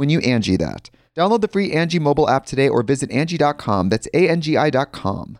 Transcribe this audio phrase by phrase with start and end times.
[0.00, 0.88] when you Angi that.
[1.14, 3.90] Download the free Angi mobile app today or visit Angi.com.
[3.90, 5.38] That's A-N-G-I dot com.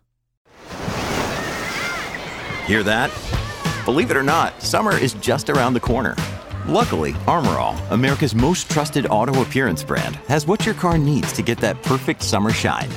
[2.66, 3.10] Hear that?
[3.86, 6.14] Believe it or not, summer is just around the corner.
[6.68, 11.42] Luckily, Armor All, America's most trusted auto appearance brand, has what your car needs to
[11.42, 12.90] get that perfect summer shine.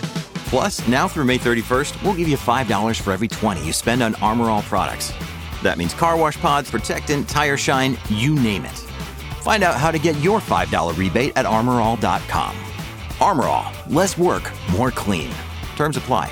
[0.49, 4.15] Plus, now through May 31st, we'll give you $5 for every 20 you spend on
[4.15, 5.13] Armor All products.
[5.63, 8.92] That means car wash pods, protectant, tire shine, you name it.
[9.43, 12.55] Find out how to get your $5 rebate at armorall.com.
[13.19, 15.31] Armor All, less work, more clean.
[15.75, 16.31] Terms apply.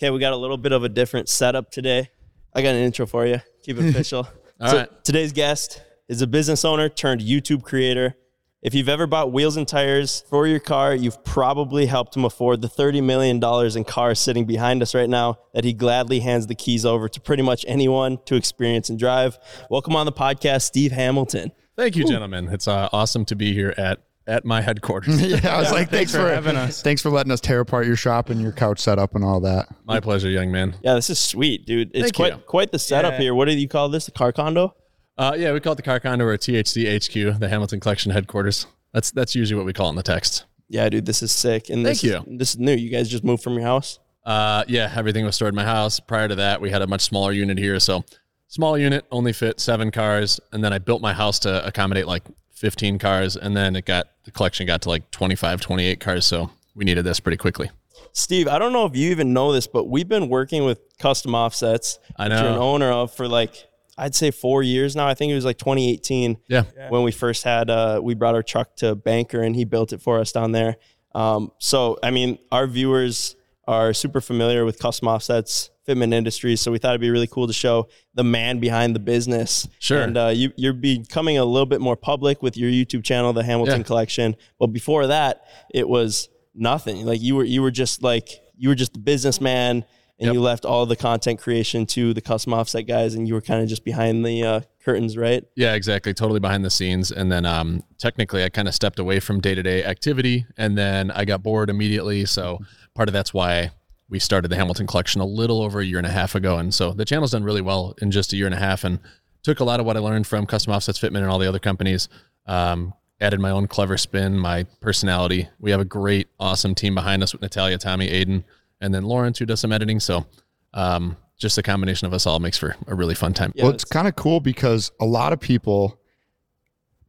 [0.00, 2.08] Okay, we got a little bit of a different setup today.
[2.54, 3.38] I got an intro for you.
[3.62, 4.26] Keep it official.
[4.58, 5.04] All so right.
[5.04, 8.16] Today's guest is a business owner turned YouTube creator.
[8.62, 12.62] If you've ever bought wheels and tires for your car, you've probably helped him afford
[12.62, 13.44] the $30 million
[13.76, 17.20] in cars sitting behind us right now that he gladly hands the keys over to
[17.20, 19.38] pretty much anyone to experience and drive.
[19.68, 21.52] Welcome on the podcast, Steve Hamilton.
[21.76, 22.48] Thank you, gentlemen.
[22.48, 25.20] It's uh, awesome to be here at at my headquarters.
[25.44, 26.82] yeah, I was like, thanks, thanks for for, having us.
[26.82, 29.68] Thanks for letting us tear apart your shop and your couch setup and all that.
[29.84, 30.76] My pleasure, young man.
[30.82, 31.90] Yeah, this is sweet, dude.
[31.92, 32.38] It's Thank quite you.
[32.46, 33.34] quite the setup here.
[33.34, 34.06] What do you call this?
[34.06, 34.74] The car condo?
[35.18, 38.66] Uh, yeah, we call it the Car Condo or THC HQ, the Hamilton Collection headquarters.
[38.94, 40.46] That's that's usually what we call it in the text.
[40.68, 41.68] Yeah, dude, this is sick.
[41.68, 42.16] And Thank this you.
[42.16, 42.72] Is, this is new.
[42.72, 43.98] You guys just moved from your house?
[44.24, 46.00] Uh, yeah, everything was stored in my house.
[46.00, 47.78] Prior to that, we had a much smaller unit here.
[47.80, 48.02] So,
[48.48, 52.22] small unit only fit seven cars, and then I built my house to accommodate like
[52.60, 56.26] 15 cars, and then it got the collection got to like 25, 28 cars.
[56.26, 57.70] So we needed this pretty quickly.
[58.12, 61.34] Steve, I don't know if you even know this, but we've been working with custom
[61.34, 63.54] offsets I that you're an owner of for like
[63.96, 65.06] I'd say four years now.
[65.06, 66.64] I think it was like 2018 Yeah.
[66.88, 70.02] when we first had uh, we brought our truck to Banker and he built it
[70.02, 70.76] for us down there.
[71.14, 73.36] Um, so I mean, our viewers
[73.70, 76.60] are super familiar with custom offsets, Fitment Industries.
[76.60, 79.68] So we thought it'd be really cool to show the man behind the business.
[79.78, 80.02] Sure.
[80.02, 83.44] And uh, you, you're becoming a little bit more public with your YouTube channel, the
[83.44, 83.84] Hamilton Yeah.
[83.84, 84.36] Collection.
[84.58, 87.06] But before that, it was nothing.
[87.06, 89.84] Like you were you were just like you were just the businessman
[90.18, 90.34] and Yep.
[90.34, 93.62] you left all the content creation to the custom offset guys and you were kind
[93.62, 95.42] of just behind the uh, curtains, right?
[95.56, 96.12] Yeah, exactly.
[96.12, 97.10] Totally behind the scenes.
[97.10, 100.76] And then um, technically, I kind of stepped away from day to day activity and
[100.76, 102.26] then I got bored immediately.
[102.26, 102.58] So
[102.94, 103.70] part of that's why
[104.08, 106.58] we started the Hamilton collection a little over a year and a half ago.
[106.58, 108.98] And so the channel's done really well in just a year and a half and
[109.42, 111.58] took a lot of what I learned from Custom Offsets Fitment and all the other
[111.58, 112.08] companies.
[112.46, 115.48] Um, added my own clever spin, my personality.
[115.58, 118.44] We have a great, awesome team behind us with Natalia, Tommy, Aiden,
[118.80, 120.00] and then Lawrence, who does some editing.
[120.00, 120.26] So
[120.72, 123.52] um, just a combination of us all makes for a really fun time.
[123.54, 125.99] Yeah, well, it's kind of cool because a lot of people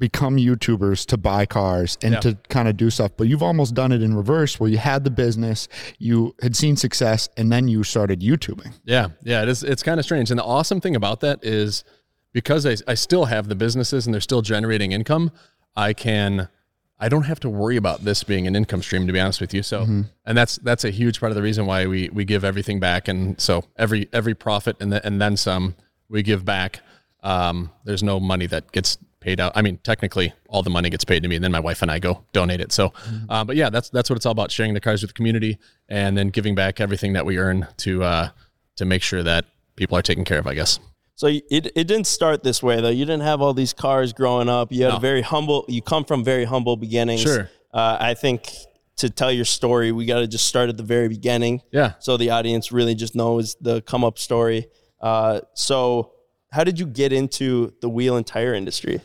[0.01, 2.19] become YouTubers to buy cars and Yeah.
[2.21, 5.03] to kind of do stuff, but you've almost done it in reverse where you had
[5.03, 5.67] the business,
[5.99, 8.73] you had seen success, and then you started YouTubing.
[8.83, 9.61] Yeah, yeah, it is.
[9.63, 11.83] It's kind of strange, and the awesome thing about that is
[12.33, 15.31] because I, I still have the businesses and they're still generating income.
[15.75, 16.49] I can
[16.99, 19.53] I don't have to worry about this being an income stream to be honest with
[19.53, 19.63] you.
[19.63, 19.81] So,
[20.25, 23.07] and that's that's a huge part of the reason why we we give everything back,
[23.07, 25.75] and so every every profit and the, and then some
[26.09, 26.81] we give back.
[27.23, 29.53] Um, there's no money that gets paid out.
[29.55, 31.89] I mean, technically, all the money gets paid to me, and then my wife and
[31.89, 32.73] I go donate it.
[32.73, 32.91] So,
[33.29, 35.57] uh, but yeah, that's that's what it's all about: sharing the cars with the community,
[35.87, 38.29] and then giving back everything that we earn to uh,
[38.75, 39.45] to make sure that
[39.77, 40.47] people are taken care of.
[40.47, 40.79] I guess.
[41.15, 42.89] So it, it didn't start this way though.
[42.89, 44.71] You didn't have all these cars growing up.
[44.71, 44.97] You had No.
[44.97, 45.65] a very humble.
[45.67, 47.21] You come from very humble beginnings.
[47.21, 47.47] Sure.
[47.71, 48.49] Uh, I think
[48.97, 51.61] to tell your story, we got to just start at the very beginning.
[51.71, 51.93] Yeah.
[51.99, 54.67] So the audience really just knows the come up story.
[54.99, 56.13] Uh, so
[56.51, 58.99] how did you get into the wheel and tire industry?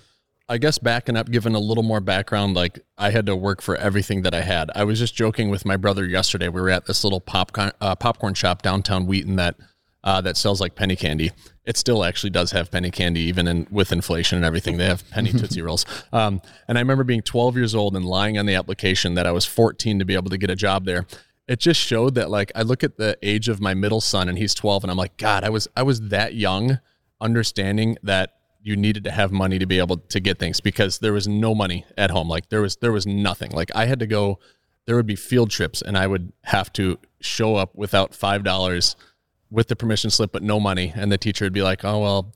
[0.49, 3.77] I guess backing up, giving a little more background, like I had to work for
[3.77, 4.71] everything that I had.
[4.77, 6.49] I was just joking with my brother yesterday.
[6.49, 9.57] We were at this little popcorn uh, popcorn shop downtown Wheaton that
[10.05, 11.33] uh, that sells like penny candy.
[11.65, 14.77] It still actually does have penny candy, even in with inflation and everything.
[14.77, 15.85] They have penny tootsie rolls.
[16.13, 19.33] Um, and I remember being 12 years old and lying on the application that I
[19.33, 21.07] was 14 to be able to get a job there.
[21.49, 24.39] It just showed that like I look at the age of my middle son and
[24.39, 26.79] he's 12 and I'm like, God, I was I was that young,
[27.21, 28.37] understanding that
[28.67, 31.55] you needed to have money to be able to get things because there was no
[31.55, 32.29] money at home.
[32.29, 33.53] Like there was there was nothing.
[33.53, 34.41] Like I had to go
[34.87, 38.97] there would be field trips and I would have to show up without five dollars
[39.53, 42.35] with the permission slip but no money and the teacher would be like, "Oh well,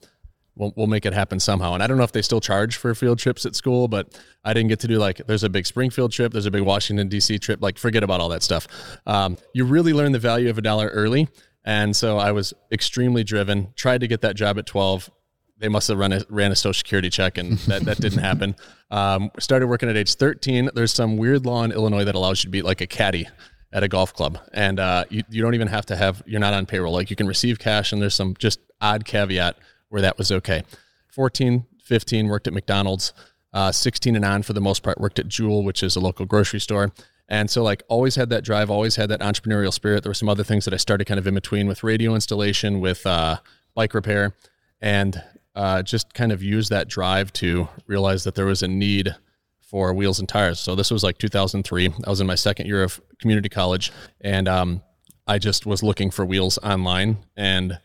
[0.55, 2.95] we'll, we'll make it happen somehow." And I don't know if they still charge for
[2.95, 6.13] field trips at school, but I didn't get to do like there's a big Springfield
[6.13, 7.39] trip, there's a big Washington D.C.
[7.39, 7.61] trip.
[7.61, 8.69] Like forget about all that stuff.
[9.05, 11.27] Um, you really learn the value of a dollar early,
[11.65, 13.73] and so I was extremely driven.
[13.75, 15.11] Tried to get that job at 12
[15.61, 18.55] they must have run a, ran a social security check and that, that didn't happen.
[18.89, 20.71] Um, started working at age 13.
[20.73, 23.27] There's some weird law in Illinois that allows you to be like a caddy
[23.71, 24.39] at a golf club.
[24.53, 26.93] And uh, you, you don't even have to have, you're not on payroll.
[26.93, 29.55] Like you can receive cash and there's some just odd caveat
[29.89, 30.63] where that was okay.
[31.09, 33.13] 14, 15, worked at McDonald's.
[33.53, 36.25] Uh, 16 and on for the most part, worked at Jewel, which is a local
[36.25, 36.91] grocery store.
[37.27, 40.03] And so, like, always had that drive, always had that entrepreneurial spirit.
[40.03, 42.79] There were some other things that I started kind of in between with radio installation,
[42.79, 43.37] with uh,
[43.75, 44.33] bike repair,
[44.81, 45.21] and
[45.55, 49.15] uh, just kind of used that drive to realize that there was a need
[49.59, 50.59] for wheels and tires.
[50.59, 51.89] So this was like 2003.
[52.05, 54.81] I was in my second year of community college, and um,
[55.27, 57.79] I just was looking for wheels online and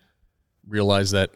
[0.67, 1.31] realized that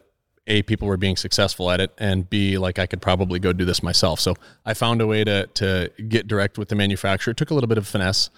[0.47, 3.63] a people were being successful at it, and b like I could probably go do
[3.63, 4.19] this myself.
[4.19, 4.35] So
[4.65, 7.31] I found a way to to get direct with the manufacturer.
[7.31, 8.29] It took a little bit of finesse.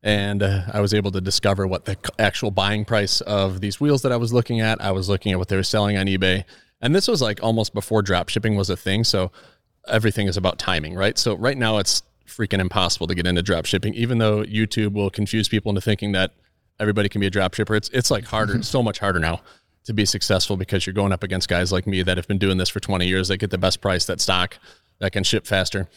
[0.00, 4.02] And uh, I was able to discover what the actual buying price of these wheels
[4.02, 4.80] that I was looking at.
[4.80, 6.44] I was looking at what they were selling on eBay,
[6.80, 9.04] and this was like almost before drop shipping was a thing.
[9.04, 9.30] So
[9.86, 11.18] everything is about timing, right?
[11.18, 15.10] So right now it's freaking impossible to get into drop shipping, even though YouTube will
[15.10, 16.32] confuse people into thinking that
[16.78, 17.74] everybody can be a drop shipper.
[17.74, 19.40] It's it's like harder, it's so much harder now
[19.84, 22.58] to be successful because you're going up against guys like me that have been doing
[22.58, 24.58] this for 20 years that get the best price, that stock,
[24.98, 25.88] that can ship faster.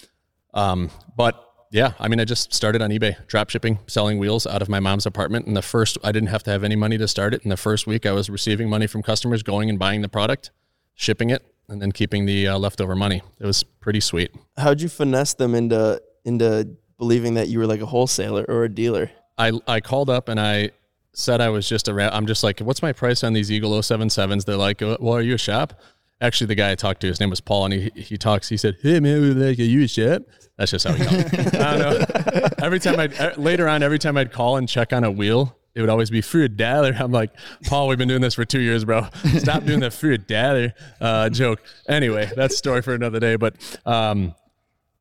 [0.54, 4.62] Um, but yeah, I mean, I just started on eBay, drop shipping, selling wheels out
[4.62, 5.46] of my mom's apartment.
[5.46, 7.44] And the first, I didn't have to have any money to start it.
[7.44, 10.52] In the first week, I was receiving money from customers, going and buying the product,
[10.96, 13.22] shipping it, and then keeping the uh, leftover money.
[13.40, 14.32] It was pretty sweet.
[14.58, 18.70] How'd you finesse them into into believing that you were like a wholesaler or a
[18.70, 19.12] dealer?
[19.38, 20.72] I I called up and I
[21.14, 22.14] said I was just around.
[22.14, 24.46] I'm just like, what's my price on these Eagle 077s?
[24.46, 25.80] They're like, "Uh, well, are you a shop?
[26.22, 28.48] Actually, the guy I talked to, his name was Paul, and he he talks.
[28.50, 30.22] He said, "Hey man, we like, are you a shop?"
[30.58, 31.34] That's just how he called.
[31.34, 31.40] me.
[31.60, 32.48] I don't know.
[32.62, 35.82] Every time I later on, every time I'd call and check on a wheel, it
[35.82, 36.94] would always be for a dollar.
[36.98, 37.32] I'm like,
[37.66, 39.08] Paul, we've been doing this for two years, bro.
[39.38, 41.62] Stop doing that for a dollar uh, joke.
[41.88, 43.36] Anyway, that's story for another day.
[43.38, 44.36] But um,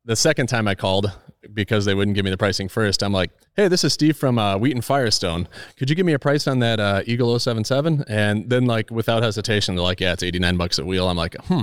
[0.04, 1.12] the second time I called
[1.52, 4.38] because they wouldn't give me the pricing first, I'm like, hey, this is Steve from
[4.38, 5.48] uh, Wheaton Firestone.
[5.76, 8.04] Could you give me a price on that uh, Eagle 077?
[8.08, 11.08] And then, like, without hesitation, they're like, yeah, it's 89 bucks a wheel.
[11.08, 11.62] I'm like, hmm,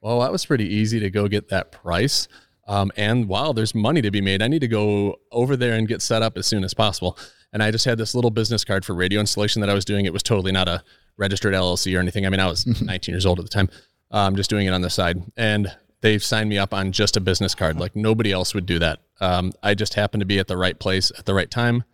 [0.00, 2.28] well, that was pretty easy to go get that price.
[2.66, 4.42] Um, and wow, there's money to be made.
[4.42, 7.18] I need to go over there and get set up as soon as possible.
[7.54, 10.04] And I just had this little business card for radio installation that I was doing.
[10.04, 10.82] It was totally not a
[11.16, 12.26] registered LLC or anything.
[12.26, 13.70] I mean, I was 19 years old at the time,
[14.10, 15.22] um, just doing it on the side.
[15.36, 17.78] And they've signed me up on just a business card.
[17.78, 18.98] Like nobody else would do that.
[19.20, 21.84] Um, I just happened to be at the right place at the right time.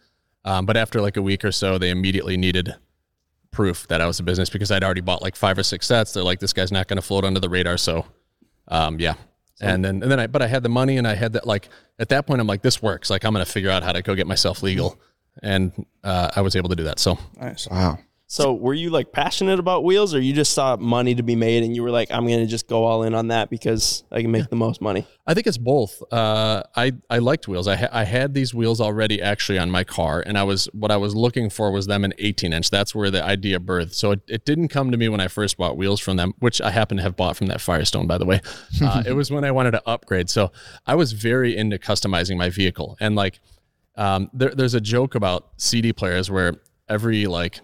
[0.47, 2.75] Um, but after like a week or so, they immediately needed
[3.51, 6.15] proof that I was a business because I'd already bought like five or six sets.
[6.15, 7.77] They're like, this guy's not going to float under the radar.
[7.77, 8.07] So,
[8.69, 9.15] um, yeah.
[9.61, 11.69] And then, and then I, but I had the money and I had that, like,
[11.99, 13.11] at that point, I'm like, this works.
[13.11, 14.99] Like, I'm going to figure out how to go get myself legal.
[15.43, 16.99] And, uh, I was able to do that.
[16.99, 17.69] So Nice.
[17.69, 17.99] Wow.
[18.33, 21.65] So were you like passionate about wheels or you just saw money to be made
[21.65, 24.31] and you were like, I'm gonna just go all in on that because I can
[24.31, 25.05] make the most money?
[25.27, 26.01] I think it's both.
[26.13, 27.67] Uh, I I liked wheels.
[27.67, 30.93] I ha- I had these wheels already actually on my car, and I was what
[30.93, 32.71] I was looking for was them an 18 inch.
[32.71, 33.95] That's where the idea birthed.
[33.95, 36.61] So it, it didn't come to me when I first bought wheels from them, which
[36.61, 38.41] I happen to have bought from that Firestone, by the way.
[38.83, 40.31] Uh, it was when I wanted to upgrade.
[40.31, 40.53] So
[40.87, 43.41] I was very into customizing my vehicle, and like
[44.01, 46.55] um, there, there's a joke about CD players where
[46.89, 47.61] every like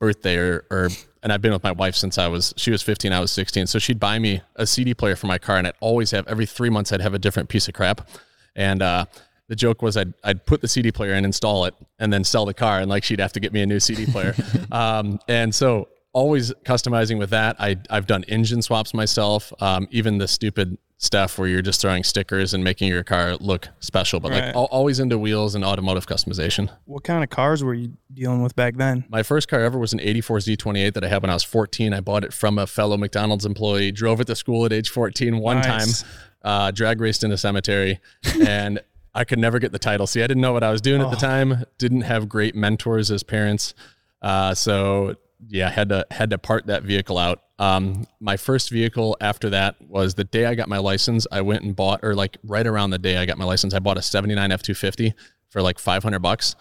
[0.00, 0.88] birthday or, or
[1.22, 3.68] and I've been with my wife since I was she was 15 I was 16
[3.68, 6.46] so she'd buy me a CD player for my car and I'd always have every
[6.46, 8.08] 3 months I'd have a different piece of crap.
[8.56, 9.06] And uh
[9.46, 12.44] the joke was I'd, I'd put the CD player in install it and then sell
[12.44, 12.80] the car.
[12.80, 14.34] And like she'd have to get me a new CD player.
[14.72, 19.52] Um and so always customizing with that I I've done engine swaps myself.
[19.60, 23.68] Um even the stupid stuff where you're just throwing stickers and making your car look
[23.78, 24.54] special but Right.
[24.54, 28.56] like always into wheels and automotive customization What kind of cars were you dealing with
[28.56, 29.04] back then?
[29.08, 31.94] my first car ever was an 84 Z28 that I had when I was 14.
[31.94, 35.38] I bought it from a fellow McDonald's employee, drove it to school at age 14
[35.38, 36.02] one Nice.
[36.02, 36.10] time,
[36.42, 38.00] uh, drag raced in a cemetery,
[38.42, 38.80] and
[39.14, 40.06] I could never get the title.
[40.08, 43.10] See, I didn't know what I was doing at the time, didn't have great mentors
[43.12, 43.74] as parents.
[44.20, 45.14] Uh, so
[45.46, 47.42] yeah, I had to had to part that vehicle out.
[47.58, 51.26] Um, my first vehicle after that was the day I got my license.
[51.30, 53.78] I went and bought, or like right around the day I got my license, I
[53.78, 55.14] bought a '79 F250
[55.50, 56.56] for like 500 bucks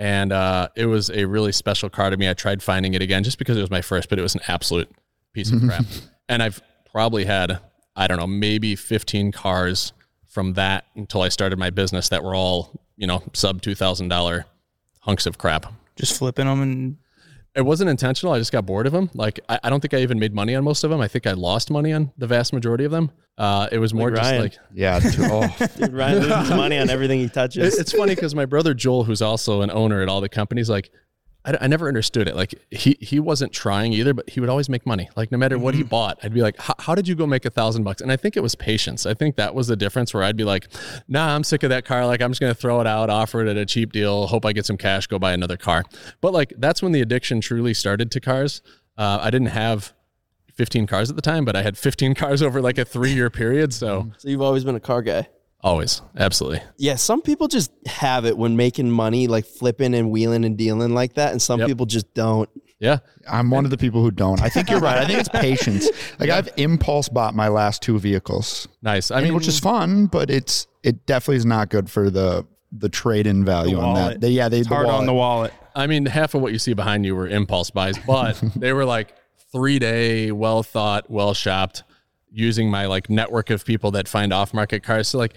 [0.00, 2.28] and uh, it was a really special car to me.
[2.28, 4.40] I tried finding it again just because it was my first, but it was an
[4.48, 4.90] absolute
[5.34, 5.84] piece of crap.
[6.28, 7.60] and I've probably had
[7.94, 9.92] I don't know maybe 15 cars
[10.26, 14.08] from that until I started my business that were all you know sub two thousand
[14.08, 14.46] dollar
[15.00, 15.70] hunks of crap.
[15.96, 16.96] Just flipping them and
[17.54, 18.32] It wasn't intentional.
[18.32, 19.10] I just got bored of them.
[19.14, 21.00] Like I, I don't think I even made money on most of them.
[21.00, 23.10] I think I lost money on the vast majority of them.
[23.38, 24.42] Uh, it was more Like just Ryan.
[24.42, 24.98] like Yeah.
[25.00, 27.78] to- oh, Dude, Ryan loses money on everything he It- touches.
[27.78, 30.90] it's funny because my brother Joel, who's also an owner at all the companies, like
[31.44, 32.36] I, I never understood it.
[32.36, 35.08] Like he he wasn't trying either, but he would always make money.
[35.16, 37.44] Like no matter what he bought, I'd be like, "How- "How did you go make
[37.44, 39.06] a thousand bucks?" And I think it was patience.
[39.06, 40.12] I think that was the difference.
[40.12, 40.68] Where I'd be like,
[41.08, 42.06] "Nah, I'm sick of that car.
[42.06, 44.52] Like I'm just gonna throw it out, offer it at a cheap deal, hope I
[44.52, 45.84] get some cash, go buy another car."
[46.20, 48.60] But like that's when the addiction truly started to cars.
[48.98, 49.94] Uh, I didn't have
[50.54, 53.30] 15 cars at the time, but I had 15 cars over like a three year
[53.30, 53.72] period.
[53.72, 55.26] So so you've always been a car guy.
[55.62, 56.60] Always, absolutely.
[56.76, 60.94] Yeah, some people just have it when making money, like flipping and wheeling and dealing
[60.94, 61.68] like that, and some Yep.
[61.68, 62.48] people just don't.
[62.78, 62.98] Yeah.
[63.28, 64.40] I'm one of the people who don't.
[64.40, 64.96] I think you're right.
[64.98, 65.88] I think it's patience.
[66.18, 68.68] Like I've impulse bought my last two vehicles.
[68.80, 69.10] Nice.
[69.10, 72.08] I I mean, mean, which is fun, but it's it definitely is not good for
[72.10, 74.00] the the trade in value on that.
[74.00, 74.20] wallet.
[74.22, 75.52] They, yeah, they it's hard on the wallet.
[75.74, 78.84] I mean, half of what you see behind you were impulse buys, but they were
[78.86, 79.14] like
[79.52, 81.82] three day, well thought, well shopped,
[82.30, 85.08] using my like network of people that find off market cars.
[85.08, 85.34] So like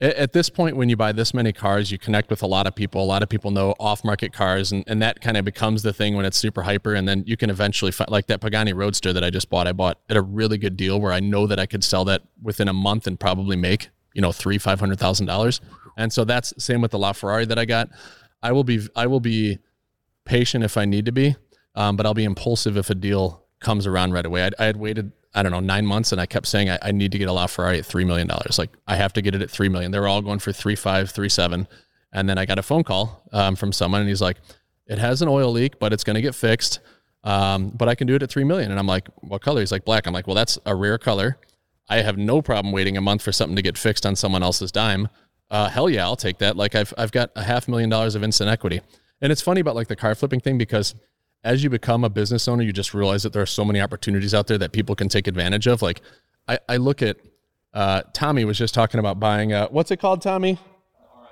[0.00, 2.74] at this point, when you buy this many cars, you connect with a lot of
[2.74, 3.04] people.
[3.04, 5.92] A lot of people know off market cars, and, and that kind of becomes the
[5.92, 6.94] thing when it's super hyper.
[6.94, 9.68] And then you can eventually find like that Pagani Roadster that I just bought.
[9.68, 12.22] I bought at a really good deal where I know that I could sell that
[12.42, 15.60] within a month and probably make you know three five hundred thousand dollars.
[15.96, 17.88] And so that's same with the LaFerrari that I got.
[18.42, 19.58] I will be I will be
[20.24, 21.36] patient if I need to be,
[21.76, 24.44] um, but I'll be impulsive if a deal comes around right away.
[24.44, 26.92] I, I had waited, I don't know, nine months, and I kept saying I, I
[26.92, 28.58] need to get a LaFerrari at three million dollars.
[28.58, 29.90] Like I have to get it at three million.
[29.90, 31.66] They were all going for three five, three seven,
[32.12, 34.36] and then I got a phone call um, from someone, and he's like,
[34.86, 36.80] "It has an oil leak, but it's going to get fixed."
[37.24, 39.72] Um, but I can do it at three million, and I'm like, "What color?" He's
[39.72, 41.38] like, "Black." I'm like, "Well, that's a rare color.
[41.88, 44.72] I have no problem waiting a month for something to get fixed on someone else's
[44.72, 45.08] dime.
[45.50, 46.56] Uh, hell yeah, I'll take that.
[46.56, 48.80] Like I've I've got a half million dollars of instant equity,
[49.20, 50.94] and it's funny about like the car flipping thing because
[51.44, 54.34] as you become a business owner, you just realize that there are so many opportunities
[54.34, 55.82] out there that people can take advantage of.
[55.82, 56.00] Like
[56.48, 57.16] I, I look at
[57.74, 60.58] uh, Tommy was just talking about buying a what's it called, Tommy?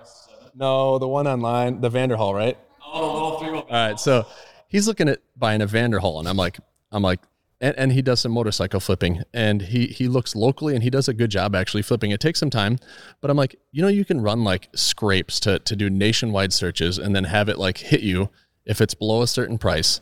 [0.00, 0.28] RS.
[0.54, 2.58] No, the one online, the Vanderhall, right?
[2.82, 4.26] All right, so
[4.68, 6.58] he's looking at buying a Vanderhall, and I'm like,
[6.90, 7.20] I'm like,
[7.60, 11.06] and, and he does some motorcycle flipping, and he he looks locally, and he does
[11.06, 12.10] a good job actually flipping.
[12.10, 12.78] It takes some time,
[13.20, 16.98] but I'm like, you know, you can run like scrapes to to do nationwide searches,
[16.98, 18.30] and then have it like hit you
[18.70, 20.00] if it's below a certain price.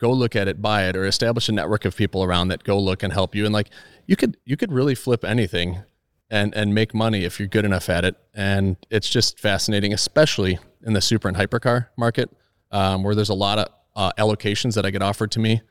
[0.00, 2.78] Go look at it, buy it, or establish a network of people around that go
[2.78, 3.44] look and help you.
[3.44, 3.70] And like,
[4.06, 5.82] you could you could really flip anything
[6.30, 8.16] and and make money if you're good enough at it.
[8.32, 12.30] And it's just fascinating, especially in the super and hypercar market,
[12.70, 15.62] um, where there's a lot of uh, allocations that I get offered to me.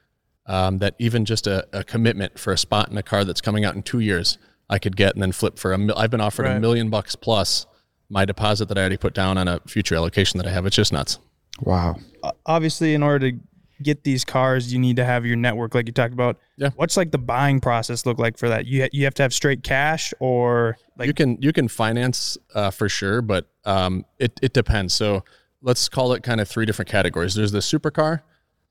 [0.46, 3.64] Um, that even just a, a commitment for a spot in a car that's coming
[3.64, 4.38] out in two years,
[4.70, 5.78] I could get and then flip for a.
[5.78, 7.66] Mil- I've been offered a million bucks plus
[8.10, 10.66] my deposit that I already put down on a future allocation that I have.
[10.66, 11.20] It's just nuts.
[11.62, 11.98] Wow.
[12.45, 13.38] Obviously, in order to
[13.81, 16.39] get these cars, you need to have your network, like you talked about.
[16.57, 16.69] Yeah.
[16.75, 18.65] What's like the buying process look like for that?
[18.65, 22.38] You ha- you have to have straight cash, or like you can you can finance
[22.55, 24.93] uh, for sure, but um, it it depends.
[24.93, 25.24] So
[25.62, 27.36] let's call it kind of three different categories.
[27.36, 28.22] There's the supercar,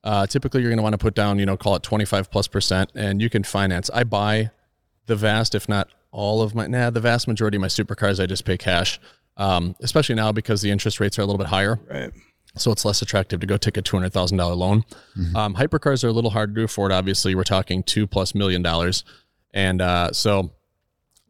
[0.04, 2.48] Uh, typically, you're going to want to put down, you know, call it 25 plus
[2.48, 3.90] percent, and you can finance.
[3.94, 4.50] I buy
[5.06, 8.26] the vast, if not all of my, nah, the vast majority of my supercars, I
[8.26, 9.00] just pay cash,
[9.36, 11.80] um, especially now because the interest rates are a little bit higher.
[11.90, 12.10] Right.
[12.56, 14.84] So it's less attractive to go take a two hundred thousand dollar loan.
[15.36, 16.92] Um, hypercars are a little harder to afford.
[16.92, 19.04] Obviously, we're talking two plus million dollars,
[19.54, 20.52] and uh, so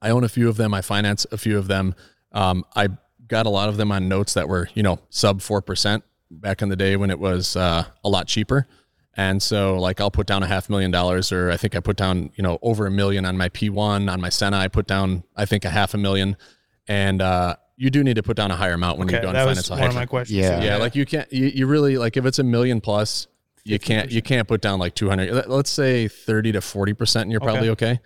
[0.01, 0.75] I own a few of them.
[0.75, 1.95] I finance a few of them.
[2.33, 2.89] Um, I
[3.29, 6.63] got a lot of them on notes that were you know sub four percent back
[6.63, 8.67] in the day when it was uh, a lot cheaper.
[9.15, 11.97] And so like I'll put down a half million dollars, or I think I put
[11.97, 14.57] down you know over a million on my P1 on my Senna.
[14.57, 16.37] I put down I think a half a million,
[16.89, 19.29] and uh, you do need to put down a higher amount when Okay, you go
[19.29, 20.39] and that finance was a one of my questions.
[20.39, 20.61] Yeah.
[20.61, 20.67] too.
[20.67, 23.27] Yeah, like you can't, you, you really like if it's a million plus,
[23.65, 25.33] you can't, you can't put down like 200.
[25.33, 28.01] Let- Let's say 30 to 40%, and you're probably okay.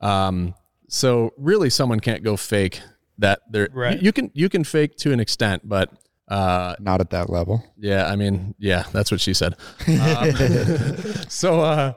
[0.00, 0.54] Um,
[0.88, 2.80] so really someone can't go fake
[3.18, 3.96] that they're, Right.
[3.98, 5.90] you, you can, you can fake to an extent, but,
[6.28, 7.62] uh, Not at that level.
[7.78, 9.54] yeah, I mean, yeah, that's what she said.
[9.86, 10.32] Um,
[11.28, 11.92] so, uh,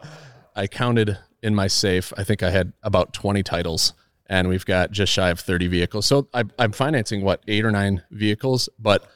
[0.56, 2.12] I counted in my safe.
[2.18, 3.94] I think I had about 20 titles
[4.28, 6.06] and we've got just shy of 30 vehicles.
[6.06, 9.08] So I, I'm financing what eight or nine vehicles, but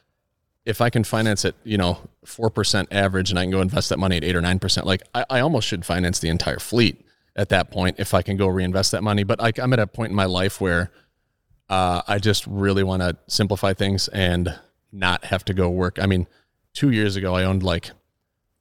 [0.65, 3.97] if I can finance it, you know, 4% average and I can go invest that
[3.97, 7.03] money at eight or 9%, like I, I almost should finance the entire fleet
[7.35, 9.23] at that point if I can go reinvest that money.
[9.23, 10.91] But like I'm at a point in my life where
[11.69, 14.59] uh, I just really want to simplify things and
[14.91, 15.97] not have to go work.
[16.01, 16.27] I mean,
[16.73, 17.91] two years ago, I owned like,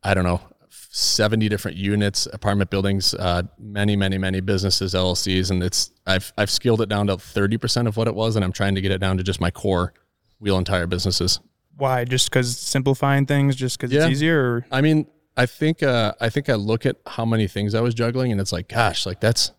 [0.03, 0.41] I don't know,
[0.71, 5.51] 70 different units, apartment buildings, uh, many, many, many businesses, LLCs.
[5.51, 8.37] And it's, I've, I've scaled it down to 30% of what it was.
[8.37, 9.93] And I'm trying to get it down to just my core
[10.41, 11.41] wheel and tire businesses.
[11.77, 12.05] Why?
[12.05, 14.03] Just because simplifying things, just because Yeah.
[14.05, 14.41] it's easier?
[14.41, 14.67] Or?
[14.73, 15.07] I mean,
[15.37, 18.41] I think uh, I think I look at how many things I was juggling, and
[18.41, 19.53] it's like, gosh, like that's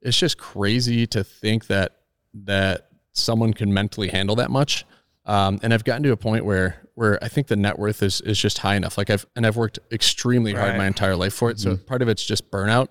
[0.00, 1.96] it's just crazy to think that
[2.44, 4.84] that someone can mentally handle that much.
[5.26, 8.20] Um, and I've gotten to a point where where I think the net worth is
[8.22, 8.98] is just high enough.
[8.98, 11.60] Like I've and I've worked extremely hard my entire life for it.
[11.60, 12.88] So part of it's just burnout,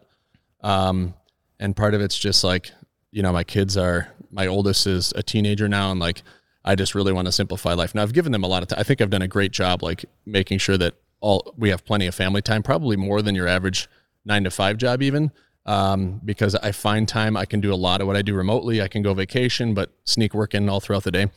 [0.61, 1.13] um,
[1.59, 2.71] and part of it's just like
[3.11, 6.23] you know my kids are my oldest is a teenager now, and like
[6.63, 7.93] I just really want to simplify life.
[7.93, 8.79] Now I've given them a lot of time.
[8.79, 12.07] I think I've done a great job, like making sure that all we have plenty
[12.07, 13.89] of family time, probably more than your average
[14.23, 15.33] nine to five job, even.
[15.65, 18.81] Um, because I find time, I can do a lot of what I do remotely.
[18.81, 21.27] I can go vacation, but sneak work in all throughout the day.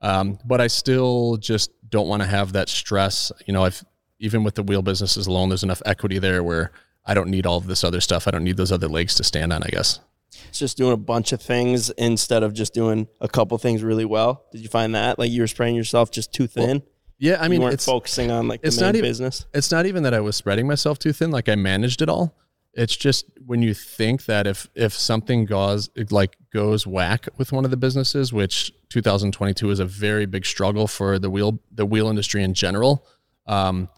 [0.00, 3.30] Um, but I still just don't want to have that stress.
[3.46, 3.84] You know, I've
[4.18, 6.72] even with the wheel businesses alone, there's enough equity there where
[7.04, 8.26] I don't need all of this other stuff.
[8.26, 9.62] I don't need those other legs to stand on.
[9.62, 10.00] I guess.
[10.48, 14.04] It's just doing a bunch of things instead of just doing a couple things really
[14.04, 14.44] well.
[14.52, 15.18] Did you find that?
[15.18, 16.82] Like you were spreading yourself just too thin?
[17.18, 19.46] Yeah, I mean, you weren't it's focusing on like the it's main not even- business.
[19.54, 22.36] it's not even that I was spreading myself too thin, like I managed it all.
[22.76, 27.64] It's just when you think that if if something goes like goes whack with one
[27.64, 32.08] of the businesses, which 2022 is a very big struggle for the wheel the wheel
[32.08, 33.06] industry in general.
[33.46, 33.88] Um,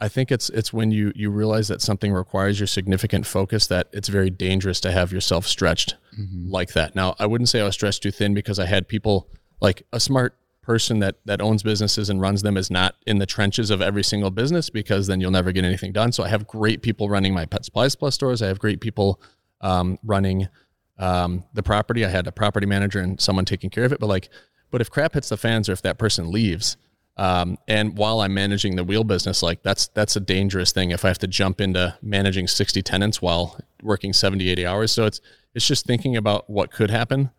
[0.00, 3.88] I think it's it's when you you realize that something requires your significant focus that
[3.92, 5.94] it's very dangerous to have yourself stretched
[6.50, 6.96] like that.
[6.96, 9.28] Now, I wouldn't say I was stretched too thin because I had people
[9.60, 10.36] like a smart
[10.68, 14.04] person that that owns businesses and runs them is not in the trenches of every
[14.04, 16.12] single business because then you'll never get anything done.
[16.12, 18.42] So I have great people running my Pet Supplies Plus stores.
[18.42, 19.18] I have great people
[19.62, 20.48] um, running
[20.98, 22.04] um, the property.
[22.04, 23.98] I had a property manager and someone taking care of it.
[23.98, 24.28] But like,
[24.70, 26.76] but if crap hits the fans or if that person leaves,
[27.16, 31.02] um, and while I'm managing the wheel business, like that's that's a dangerous thing if
[31.02, 34.92] I have to jump into managing 60 tenants while working 70, 80 hours.
[34.92, 35.22] So it's
[35.54, 37.30] it's just thinking about what could happen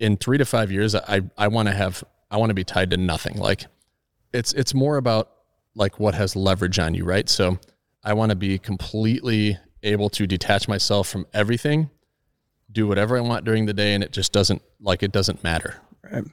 [0.00, 0.96] in three to five years.
[0.96, 2.02] I I want to have
[2.34, 3.38] I want to be tied to nothing.
[3.38, 3.66] Like
[4.32, 5.30] it's it's more about
[5.74, 7.28] like what has leverage on you, right?
[7.28, 7.58] So
[8.02, 11.90] I want to be completely able to detach myself from everything,
[12.72, 15.76] do whatever I want during the day, and it just doesn't like it doesn't matter.
[16.02, 16.24] Right.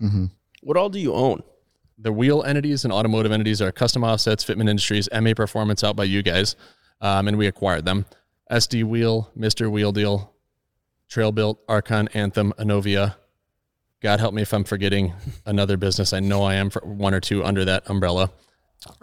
[0.61, 1.43] What all do you own?
[2.01, 6.03] the wheel entities and automotive entities are custom offsets, Fitment Industries, MA Performance out by
[6.03, 6.55] you guys,
[6.99, 8.05] um, and we acquired them.
[8.51, 10.33] SD Wheel, Mister Wheel Deal,
[11.09, 13.15] Trail Built, Archon, Anthem, Anovia.
[14.01, 15.13] God help me if I'm forgetting
[15.45, 16.11] another business.
[16.11, 18.31] I know I am for one or two under that umbrella.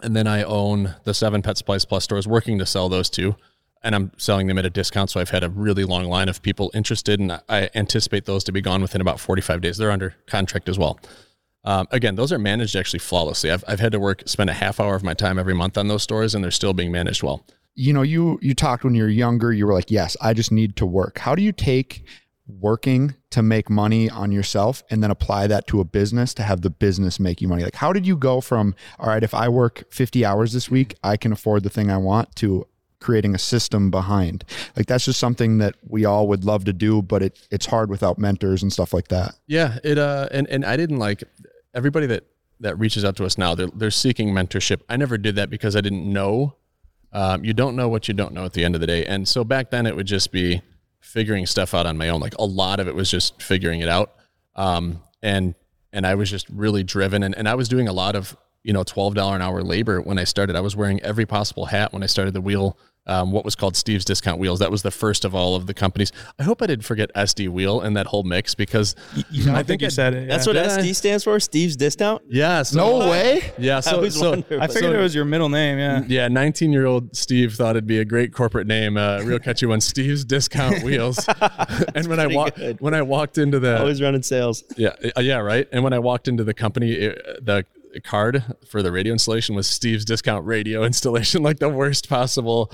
[0.03, 3.35] And then I own the seven Pet Supplies Plus stores, working to sell those two.
[3.81, 5.09] And I'm selling them at a discount.
[5.09, 8.51] So I've had a really long line of people interested, and I anticipate those to
[8.51, 9.77] be gone within about 45 days.
[9.77, 10.99] They're under contract as well.
[11.63, 13.51] Um, again, those are managed actually flawlessly.
[13.51, 15.87] I've, I've had to work, spend a half hour of my time every month on
[15.87, 17.45] those stores, and they're still being managed well.
[17.75, 20.51] you know you you talked when you were younger you were like yes i just
[20.51, 22.03] need to work how do you take
[22.49, 26.61] working to make money on yourself and then apply that to a business to have
[26.61, 29.47] the business make you money like how did you go from all right if i
[29.47, 32.65] work 50 hours this week i can afford the thing i want to
[32.99, 34.43] creating a system behind
[34.75, 37.89] like that's just something that we all would love to do but it it's hard
[37.89, 41.23] without mentors and stuff like that Yeah, it uh, and and I didn't like
[41.73, 42.25] everybody that
[42.59, 43.55] that reaches out to us now.
[43.55, 44.81] They're they're seeking mentorship.
[44.89, 46.55] I never did that because I didn't know
[47.13, 49.05] Um, you don't know what you don't know at the end of the day.
[49.05, 50.61] And so back then it would just be
[50.99, 52.19] figuring stuff out on my own.
[52.19, 54.13] Like a lot of it was just figuring it out.
[54.55, 55.55] Um, and
[55.91, 58.73] and I was just really driven and, and I was doing a lot of, you
[58.73, 60.55] know, twelve dollar an hour labor when I started.
[60.55, 63.75] I was wearing every possible hat when I started the wheel um, what was called
[63.75, 64.59] Steve's Discount Wheels.
[64.59, 66.11] That was the first of all of the companies.
[66.37, 68.95] I hope I didn't forget SD Wheel in that whole mix because
[69.31, 70.27] You, I, think you said it.
[70.29, 70.67] That's what Yeah.
[70.77, 71.39] SD stands for.
[71.39, 72.21] Steve's discount.
[72.29, 73.51] yeah, so, No way.
[73.57, 73.77] yeah.
[73.77, 74.57] I So, always so wonder.
[74.61, 75.79] I but- figured it was your middle name.
[75.79, 76.03] Yeah.
[76.07, 79.65] yeah, 19 year old Steve thought it'd be a great corporate name, uh, real catchy
[79.65, 81.27] one, Steve's Discount Wheels.
[81.95, 84.63] and when I walked when I walked into the always running sales.
[84.77, 87.65] yeah uh, yeah right, and when I walked into the company, it, the
[88.03, 92.71] card for the radio installation was Steve's Discount Radio Installation, like the worst possible.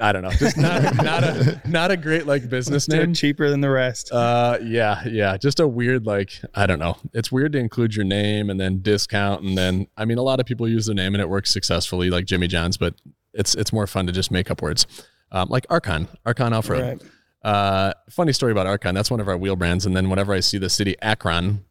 [0.00, 3.14] I don't know, just not not a not a great like business name.
[3.14, 4.10] cheaper than the rest.
[4.10, 6.96] Uh, yeah, yeah, just a weird like I don't know.
[7.12, 10.40] It's weird to include your name and then discount and then I mean a lot
[10.40, 12.94] of people use their name and it works successfully like Jimmy John's, but
[13.34, 14.86] it's it's more fun to just make up words.
[15.30, 16.82] Um, like Archon, Archon Off Road.
[16.82, 17.02] Right.
[17.44, 18.94] Uh, funny story about Archon.
[18.94, 19.84] That's one of our wheel brands.
[19.84, 21.64] And then whenever I see the city Akron,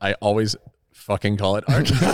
[0.00, 0.56] I always
[1.10, 1.96] fucking call it Archon.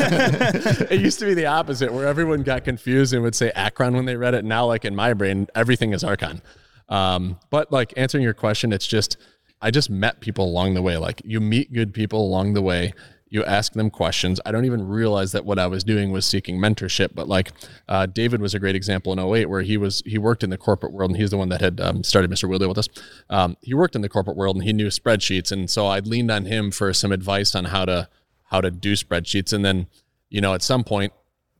[0.91, 4.07] it used to be the opposite, where everyone got confused and would say Akron when
[4.07, 4.43] they read it.
[4.43, 6.41] Now, like in my brain, everything is Archon.
[6.89, 9.19] Um, but like answering your question, it's just
[9.61, 10.97] I just met people along the way.
[10.97, 12.95] Like you meet good people along the way.
[13.29, 14.41] You ask them questions.
[14.47, 17.11] I don't even realize that what I was doing was seeking mentorship.
[17.15, 17.53] But like
[17.91, 20.57] uh, David was a great example in 08 where he was he worked in the
[20.57, 22.49] corporate world and he's the one that had um, started Mr.
[22.49, 22.89] Wheel Deal with us.
[23.29, 26.31] Um, he worked in the corporate world and he knew spreadsheets, and so I leaned
[26.31, 28.09] on him for some advice on how to
[28.47, 29.53] how to do spreadsheets.
[29.53, 29.87] And then
[30.29, 31.13] you know at some point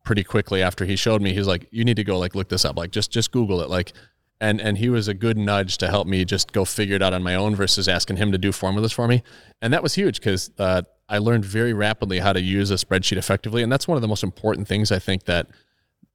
[0.03, 2.65] pretty quickly after he showed me he's like you need to go like look this
[2.65, 2.77] up.
[2.77, 3.69] Like just just google it.
[3.69, 3.93] Like
[4.39, 7.13] and and he was a good nudge to help me just go figure it out
[7.13, 9.23] on my own versus asking him to do formulas for me.
[9.61, 13.17] And that was huge because uh, i learned very rapidly how to use a spreadsheet
[13.17, 13.63] effectively.
[13.63, 15.47] And that's one of the most important things i think that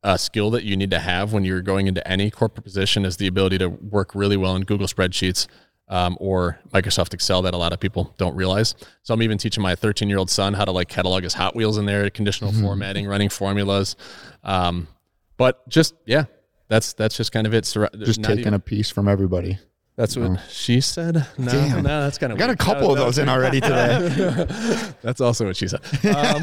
[0.02, 3.18] a skill that you need to have when you're going into any corporate position is
[3.18, 5.46] the ability to work really well in google spreadsheets
[5.92, 8.74] um, or Microsoft Excel that a lot of people don't realize.
[9.02, 11.54] So I'm even teaching my 13 year old son how to like catalog his Hot
[11.54, 13.94] Wheels in there, conditional formatting, running formulas.
[14.42, 14.88] Um,
[15.36, 16.24] but just yeah,
[16.68, 17.66] that's that's just kind of it.
[17.66, 19.58] Sur- Just taking even- a piece from everybody.
[19.96, 21.26] that's what she said.
[21.36, 21.82] No, Damn.
[21.82, 24.46] no, that's kind of got a couple of those in already today.
[25.02, 25.80] That's also what she said.
[26.06, 26.40] Um,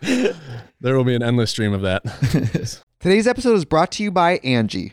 [0.80, 2.04] there will be an endless stream of that.
[3.00, 4.92] Today's episode is brought to you by Angi.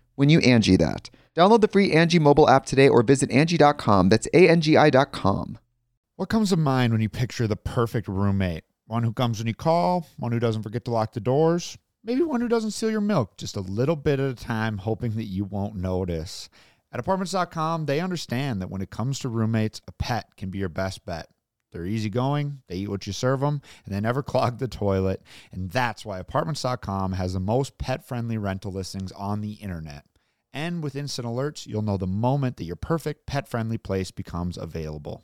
[0.15, 1.09] when you Angi that.
[1.35, 4.09] Download the free Angi mobile app today or visit Angi.com.
[4.09, 5.17] That's A-N-G-I dot.
[6.15, 8.63] What comes to mind when you picture the perfect roommate?
[8.85, 12.23] One who comes when you call, one who doesn't forget to lock the doors, maybe
[12.23, 15.25] one who doesn't steal your milk just a little bit at a time, hoping that
[15.25, 16.49] you won't notice.
[16.91, 20.69] At apartments.com, they understand that when it comes to roommates, a pet can be your
[20.69, 21.29] best bet.
[21.71, 25.23] They're easygoing, they eat what you serve them, and they never clog the toilet.
[25.51, 30.05] And that's why apartments.com has the most pet friendly rental listings on the internet.
[30.53, 34.57] And with instant alerts, you'll know the moment that your perfect pet friendly place becomes
[34.57, 35.23] available.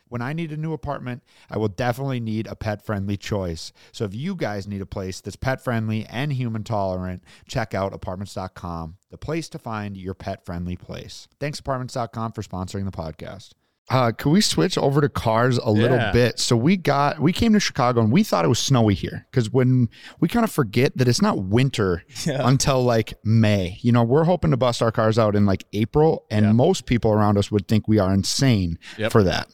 [0.11, 3.71] When I need a new apartment, I will definitely need a pet friendly choice.
[3.93, 7.93] So if you guys need a place that's pet friendly and human tolerant, check out
[7.93, 11.29] apartments.com, the place to find your pet friendly place.
[11.39, 13.51] Thanks, apartments.com, for sponsoring the podcast.
[13.89, 16.11] Uh, can we switch over to cars a little Yeah.
[16.11, 16.39] bit?
[16.39, 19.49] So we got we came to Chicago and we thought it was snowy here because
[19.51, 23.79] when we kind of forget that it's not winter until like May.
[23.81, 27.11] You know, we're hoping to bust our cars out in like April, and most people
[27.11, 29.11] around us would think we are insane Yep.
[29.11, 29.49] for that.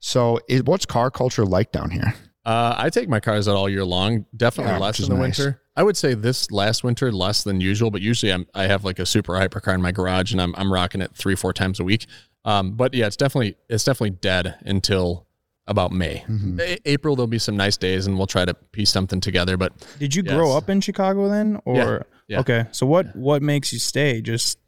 [0.00, 2.14] So, is, what's car culture like down here?
[2.44, 4.24] Uh, I take my cars out all year long.
[4.36, 5.38] Definitely Yeah, less which in the nice.
[5.38, 5.60] winter.
[5.76, 8.98] I would say this last winter less than usual, but usually I'm, I have like
[8.98, 11.84] a super hypercar in my garage and I'm I'm rocking it three four times a
[11.84, 12.06] week.
[12.44, 15.26] Um, but yeah, it's definitely it's definitely dead until
[15.66, 16.24] about May.
[16.26, 16.58] Mm-hmm.
[16.60, 19.56] A- April there'll be some nice days and we'll try to piece something together.
[19.58, 22.40] But Did you grow up in Chicago then, or yeah.
[22.40, 22.66] okay?
[22.72, 24.22] So what what makes you stay?
[24.22, 24.64] Just 'cause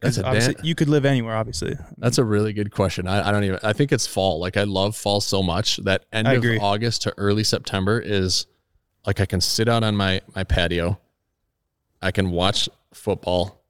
[0.00, 1.76] That's a obviously you could live anywhere, obviously.
[1.98, 3.06] That's a really good question.
[3.06, 3.58] I, I don't even.
[3.62, 4.40] I think it's fall.
[4.40, 6.44] Like I love fall so much that end of.
[6.60, 8.46] August to early September is
[9.06, 10.98] like I can sit out on my my patio,
[12.02, 13.62] I can watch football,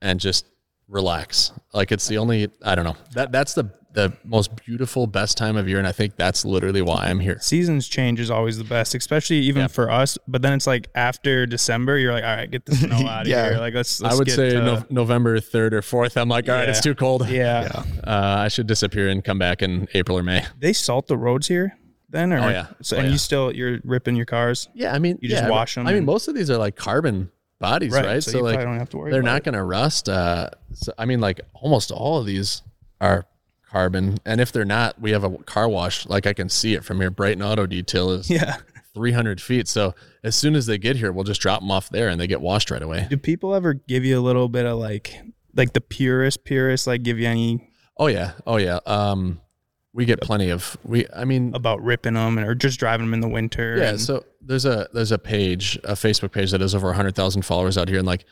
[0.00, 0.46] and just
[0.92, 1.50] relax.
[1.72, 2.48] Like it's the only.
[2.64, 2.96] I don't know.
[3.14, 6.80] That that's the the most beautiful best time of year, and I think that's literally
[6.80, 7.38] why I'm here.
[7.42, 9.66] Seasons change is always the best, especially even Yeah.
[9.66, 10.16] for us.
[10.26, 13.28] But then it's like after December, you're like, all right, get the snow out of
[13.28, 13.50] Yeah.
[13.50, 13.58] here.
[13.58, 14.00] Like let's.
[14.00, 16.16] let's I would say uh, no, November third or fourth.
[16.16, 17.28] I'm like, all right, it's too cold.
[17.32, 17.68] Yeah.
[18.02, 20.44] Uh, I should disappear and come back in April or May.
[20.58, 21.76] They salt the roads here.
[22.08, 22.66] Then or Oh, yeah.
[22.82, 23.12] So Oh, and yeah.
[23.12, 24.68] you still you're ripping your cars.
[24.74, 25.86] Yeah, I mean, You just yeah, them.
[25.86, 27.30] I mean, and- most of these are like carbon
[27.62, 28.22] bodies, right?
[28.22, 29.10] So, you probably don't have to worry.
[29.10, 30.08] they're not going to rust.
[30.08, 32.62] Uh, so, I mean, like almost all of these
[33.00, 33.24] are
[33.70, 36.06] carbon, and if they're not, we have a car wash.
[36.06, 37.10] Like I can see it from here.
[37.10, 38.56] Brighton Auto Detail is Yeah.
[38.94, 39.68] 300 feet.
[39.68, 42.26] So as soon as they get here, we'll just drop them off there, and they
[42.26, 43.06] get washed right away.
[43.08, 45.18] Do people ever give you a little bit of like
[45.54, 48.80] like the purest purist like give you any Oh yeah, oh yeah.
[48.84, 49.40] Um,
[49.94, 51.06] we get plenty of we.
[51.14, 53.76] I mean, about ripping them or just driving them in the winter?
[53.76, 57.14] Yeah, and- so there's a there's a page, a Facebook page that has over hundred
[57.14, 58.24] thousand followers out here, and like,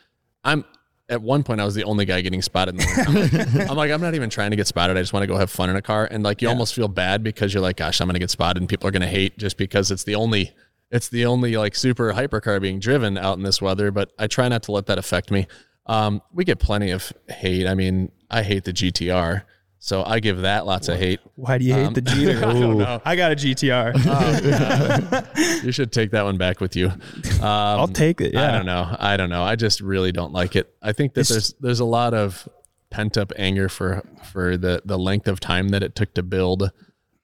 [0.43, 0.65] I'm
[1.09, 2.75] at one point I was the only guy getting spotted.
[2.75, 3.67] In the winter.
[3.69, 4.95] I'm, like, I'm not even trying to get spotted.
[4.97, 6.87] I just want to go have fun in a car, and like, you almost feel
[6.87, 9.57] bad because you're like, gosh, I'm gonna get spotted, and people are gonna hate just
[9.57, 10.51] because it's the only
[10.89, 13.91] it's the only like super hypercar being driven out in this weather.
[13.91, 15.47] But I try not to let that affect me.
[15.85, 17.67] Um, we get plenty of hate.
[17.67, 19.43] I mean, I hate the GTR,
[19.83, 21.19] so I give that lots of hate.
[21.35, 22.37] why do you hate Um, the Jeter?
[22.45, 23.01] I don't know.
[23.03, 23.93] I got a GTR.
[25.63, 26.87] You should take that one back with you.
[26.87, 28.33] Um, I'll take it.
[28.33, 28.47] Yeah.
[28.47, 28.95] I don't know.
[28.99, 29.43] I don't know.
[29.43, 30.73] I just really don't like it.
[30.81, 32.47] I think that It's- there's there's a lot of
[32.89, 36.71] pent up anger for for the the length of time that it took to build,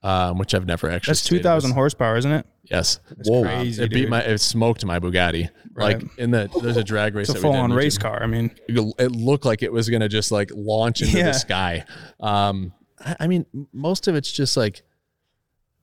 [0.03, 1.12] um, which I've never actually.
[1.12, 2.45] That's two thousand horsepower, isn't it?
[2.63, 2.99] Yes.
[3.25, 3.43] Whoa.
[3.43, 4.10] crazy, it beat dude.
[4.10, 4.21] my.
[4.21, 5.49] It smoked my Bugatti.
[5.73, 6.01] Right.
[6.01, 7.29] Like in the there's a drag race.
[7.29, 8.21] It's a that we did full on race car.
[8.21, 11.27] I mean, It looked like it was gonna just like launch into Yeah.
[11.27, 11.86] the sky.
[12.19, 14.81] Um, I, I mean, most of it's just like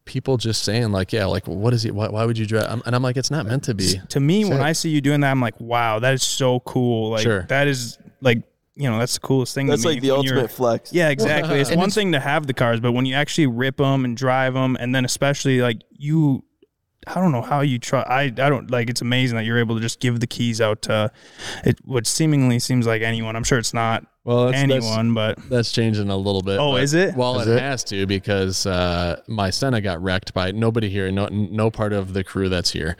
[0.04, 1.94] people just saying like, yeah, like what is it?
[1.94, 2.82] Why, why would you drive?
[2.84, 3.94] And I'm like, it's not meant to be.
[4.10, 7.10] to me, when I see you doing that, I'm like, wow, that is so cool.
[7.10, 7.42] Like Sure.
[7.48, 8.42] that is like
[8.76, 9.66] you know that's the coolest thing.
[9.66, 10.92] That's to me like the when ultimate flex.
[10.92, 11.60] Yeah, exactly.
[11.60, 14.04] It's And one it's- thing to have the cars, but when you actually rip them
[14.04, 16.44] and drive them, and then especially like you,
[17.06, 18.02] I don't know how you try.
[18.02, 18.90] I I don't like.
[18.90, 21.12] It's amazing that you're able to just give the keys out to
[21.64, 21.78] it.
[21.84, 23.36] What seemingly seems like anyone.
[23.36, 26.58] I'm sure it's not Well, that's, that's- anyone, but That's changing a little bit.
[26.58, 27.14] Oh, is it?
[27.14, 27.60] Well, Is it, it?
[27.60, 32.12] has to because uh, my Senna got wrecked by nobody here, no no part of
[32.14, 32.96] the crew that's here.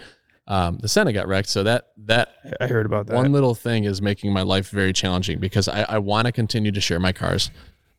[0.47, 3.17] Um, the Senna got wrecked, so that that I heard about that.
[3.17, 6.71] one little thing is making my life very challenging because I, I want to continue
[6.73, 7.51] to share my cars,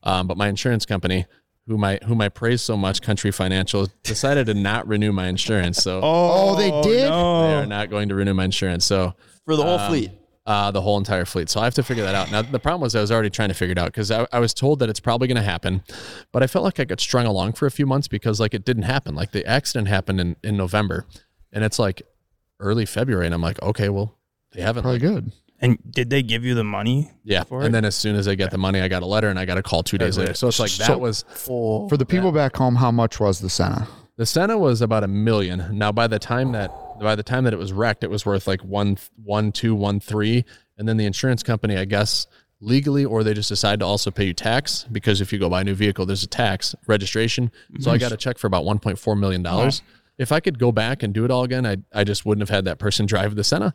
[0.04, 1.26] um, but my insurance company,
[1.66, 5.78] whom I whom I praise so much, Country Financial, decided to not renew my insurance.
[5.78, 7.06] So Oh, they did?
[7.06, 8.86] they are not going to renew my insurance.
[8.86, 10.10] So For the whole um, fleet.
[10.46, 11.48] Uh, the whole entire fleet.
[11.50, 12.30] So I have to figure that out.
[12.30, 14.38] Now, the problem was I was already trying to figure it out because I, I
[14.38, 15.82] was told that it's probably going to happen,
[16.30, 18.64] but I felt like I got strung along for a few months because like it
[18.64, 19.16] didn't happen.
[19.16, 21.04] Like the accident happened in, in November
[21.52, 22.02] and it's like
[22.60, 23.26] early February.
[23.26, 24.16] And I'm like, okay, well,
[24.52, 24.82] they haven't.
[24.82, 25.32] Probably like- good.
[25.58, 27.10] And did they give you the money?
[27.24, 27.42] yeah.
[27.44, 27.72] for And it?
[27.72, 29.56] then as soon as I get the money, I got a letter and I got
[29.56, 30.34] a call two days later.
[30.34, 33.48] So it's like that So- was For the people back home, how much was the
[33.48, 33.88] Senna?
[34.18, 35.76] The Senna was about a million.
[35.78, 38.46] Now, by the time that by the time that it was wrecked, it was worth
[38.46, 40.44] like one, one, two, one, three,
[40.78, 42.26] and then the insurance company, I guess,
[42.60, 45.60] legally, or they just decide to also pay you tax because if you go buy
[45.60, 47.50] a new vehicle, there's a tax registration.
[47.80, 49.82] So I got a check for about one point four million dollars.
[50.18, 52.54] If I could go back and do it all again, I I just wouldn't have
[52.54, 53.74] had that person drive the Senna,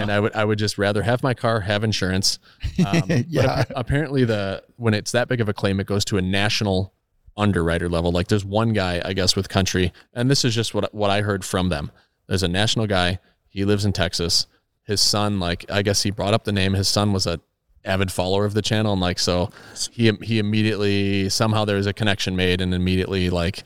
[0.00, 2.38] and I would I would just rather have my car, have insurance.
[2.86, 3.60] Um, Yeah.
[3.60, 6.92] appa- apparently, the when it's that big of a claim, it goes to a national
[7.36, 8.12] underwriter level.
[8.12, 11.22] Like there's one guy, I guess, with country, and this is just what what I
[11.22, 11.90] heard from them.
[12.28, 13.18] There's a national guy.
[13.48, 14.46] He lives in Texas.
[14.84, 16.74] His son, like, I guess he brought up the name.
[16.74, 17.40] His son was a
[17.84, 19.50] avid follower of the channel, and like, so
[19.90, 23.64] he he immediately somehow there was a connection made, and immediately like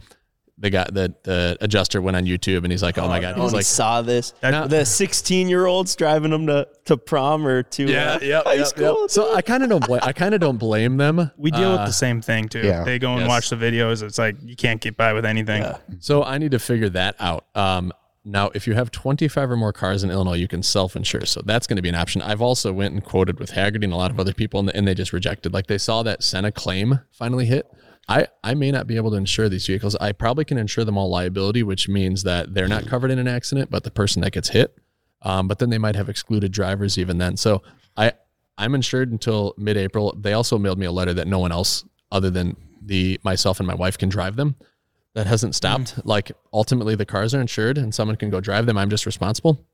[0.59, 3.43] the guy the the adjuster went on YouTube and he's like, oh my god, Oh,
[3.43, 3.65] he's he like.
[3.67, 4.33] saw this.
[4.43, 8.43] Not- the 16 year olds driving them to, to prom or to Yeah, uh, yeah,
[8.45, 9.09] high yeah, school.
[9.09, 9.85] So I kind of don't.
[9.87, 11.31] Bla- I kind of don't blame them.
[11.37, 12.61] We deal Uh, with the same thing too.
[12.61, 12.85] yeah.
[12.85, 13.29] They go and Yes.
[13.29, 14.03] watch the videos.
[14.03, 15.65] It's like you can't get by with anything.
[15.99, 17.47] So I need to figure that out.
[17.57, 17.93] Um,
[18.27, 21.27] now, if you have 25 or more cars in Illinois, you can self-insure.
[21.27, 22.23] So that's going to be an option.
[22.23, 24.89] I've also went and quoted with Hagerty and a lot of other people, and, and
[24.89, 25.53] they just rejected.
[25.53, 27.71] Like they saw that Senna claim finally hit.
[28.09, 29.97] I, I may not be able to insure these vehicles.
[29.97, 33.29] I probably can insure them all liability, which means that they're not covered in an
[33.29, 34.77] accident, but the person that gets hit.
[35.23, 37.37] Um, but then they might have excluded drivers even then.
[37.37, 37.63] So
[37.97, 38.13] I
[38.59, 40.15] I'm insured until mid-April.
[40.19, 43.67] They also mailed me a letter that no one else other than the myself and
[43.67, 44.57] my wife can drive them.
[45.15, 46.05] That hasn't stopped.
[46.05, 48.77] Like ultimately the cars are insured and someone can go drive them.
[48.77, 49.65] I'm just responsible.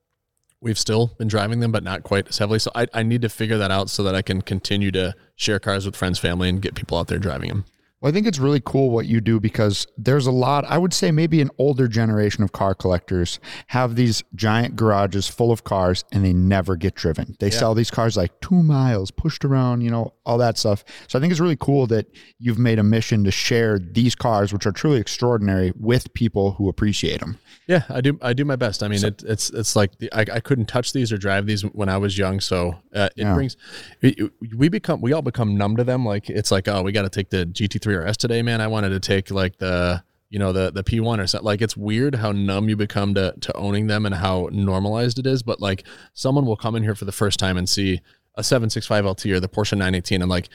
[0.60, 2.58] We've still been driving them, but not quite as heavily.
[2.58, 5.58] So I, I need to figure that out so that I can continue to share
[5.58, 7.64] cars with friends, family, and get people out there driving them.
[8.00, 10.94] Well, I think it's really cool what you do because there's a lot, I would
[10.94, 16.04] say maybe an older generation of car collectors have these giant garages full of cars
[16.10, 17.36] and they never get driven.
[17.40, 20.82] They sell these cars like two miles, pushed around, you know, all that stuff.
[21.08, 22.06] So I think it's really cool that
[22.38, 26.68] you've made a mission to share these cars, which are truly extraordinary, with people who
[26.70, 27.38] appreciate them.
[27.66, 28.18] Yeah, I do.
[28.22, 28.82] I do my best.
[28.82, 31.62] I mean, it, it's it's like the, I, I couldn't touch these or drive these
[31.62, 33.34] when I was young, so uh, it Yeah.
[33.34, 33.56] brings
[34.02, 36.04] we, we become we all become numb to them.
[36.04, 38.60] Like it's like oh, we got to take the GT3 RS today, man.
[38.60, 41.44] I wanted to take like the you know the the P1 or something.
[41.44, 45.26] Like it's weird how numb you become to to owning them and how normalized it
[45.26, 45.42] is.
[45.42, 48.00] But like someone will come in here for the first time and see
[48.36, 50.48] a 765 LT or the Porsche 918 and like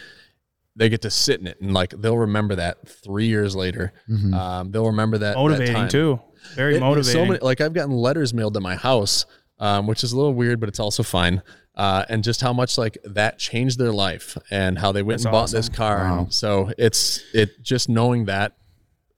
[0.77, 3.93] they get to sit in it and like they'll remember that three years later.
[4.33, 5.89] Um, they'll remember that that Motivating time.
[5.89, 6.19] too.
[6.55, 7.11] Very It- motivating.
[7.11, 9.25] So many, like I've gotten letters mailed to my house,
[9.59, 11.41] um, which is a little weird, but it's also fine.
[11.75, 15.25] Uh, and just how much like that changed their life and how they went That's
[15.25, 15.97] and bought this car.
[15.97, 16.19] Wow.
[16.19, 18.55] And so it's it just knowing that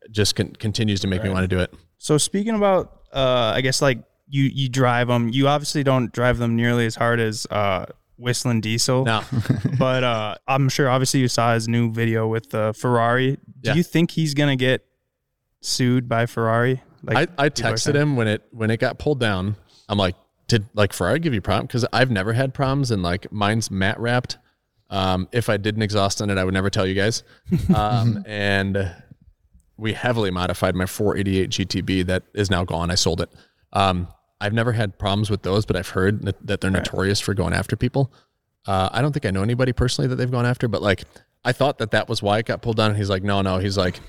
[0.10, 1.72] just con- continues to make me want to do it.
[2.00, 5.30] So speaking about, uh, I guess like you you drive them.
[5.30, 7.86] You obviously don't drive them nearly as hard as uh,
[8.20, 9.06] WhistlinDiesel.
[9.06, 9.24] Now,
[9.78, 13.36] but uh, I'm sure obviously you saw his new video with uh, Ferrari.
[13.36, 13.74] Do Yeah.
[13.76, 14.84] you think he's gonna get
[15.62, 16.82] sued by Ferrari?
[17.08, 19.56] I, I texted him when it when it got pulled down.
[19.88, 20.16] I'm like,
[20.48, 21.64] did like Ferrari give you prom?
[21.64, 24.38] Because I've never had proms and like mine's matte wrapped.
[24.90, 27.24] Um, if I did an exhaust on it, I would never tell you guys.
[27.76, 28.92] Um, and
[29.78, 32.90] we heavily modified my 488 GTB that is now gone.
[32.90, 33.30] I sold it.
[33.74, 34.08] Um,
[34.40, 37.54] I've never had problems with those, but I've heard that, that they're notorious for going
[37.54, 38.12] after people.
[38.66, 41.04] Uh, I don't think I know anybody personally that they've gone after, but like
[41.44, 42.90] I thought that that was why it got pulled down.
[42.90, 43.58] And he's like, no, no.
[43.58, 44.00] He's like,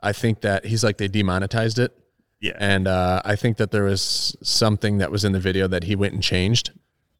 [0.00, 1.96] I think that he's like they demonetized it.
[2.44, 2.56] Yeah.
[2.58, 5.96] And uh, I think that there was something that was in the video that he
[5.96, 6.72] went and changed,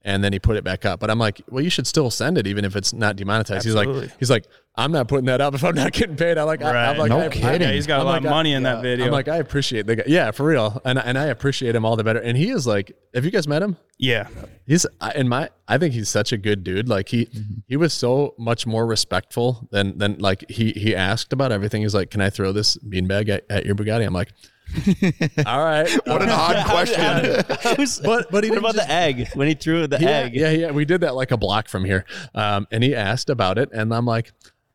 [0.03, 1.01] and then he put it back up.
[1.01, 3.65] But I'm like, well, you should still send it even if it's not demonetized.
[3.65, 3.89] He's like,
[4.21, 4.45] he's like,
[4.77, 6.37] I'm not putting that up if I'm not getting paid.
[6.37, 6.91] I'm like, I, Right.
[6.91, 7.63] am like, No I, kidding.
[7.63, 9.07] Yeah, he's got a I'm lot like, of I- money in that video.
[9.07, 10.03] I'm like, I appreciate the guy.
[10.07, 10.79] Yeah, for real.
[10.85, 12.21] And and I appreciate him all the better.
[12.21, 13.79] And he is like, have you guys met him?
[13.99, 14.29] yeah,
[14.67, 14.85] He's
[15.15, 15.49] in my.
[15.69, 16.87] I think he's such a good dude.
[16.89, 17.29] Like he
[17.67, 21.81] he was so much more respectful than than like he he asked about everything.
[21.83, 24.05] He's like, can I throw this beanbag at, at your Bugatti?
[24.07, 24.33] I'm like,
[25.47, 25.89] all right.
[26.07, 27.45] What an odd question.
[28.05, 30.35] But but he what didn't about just- the egg when he threw the yeah, egg?
[30.35, 32.05] Yeah, yeah, we did that like a block from here.
[32.35, 34.33] Um, and he asked about it, and I'm like,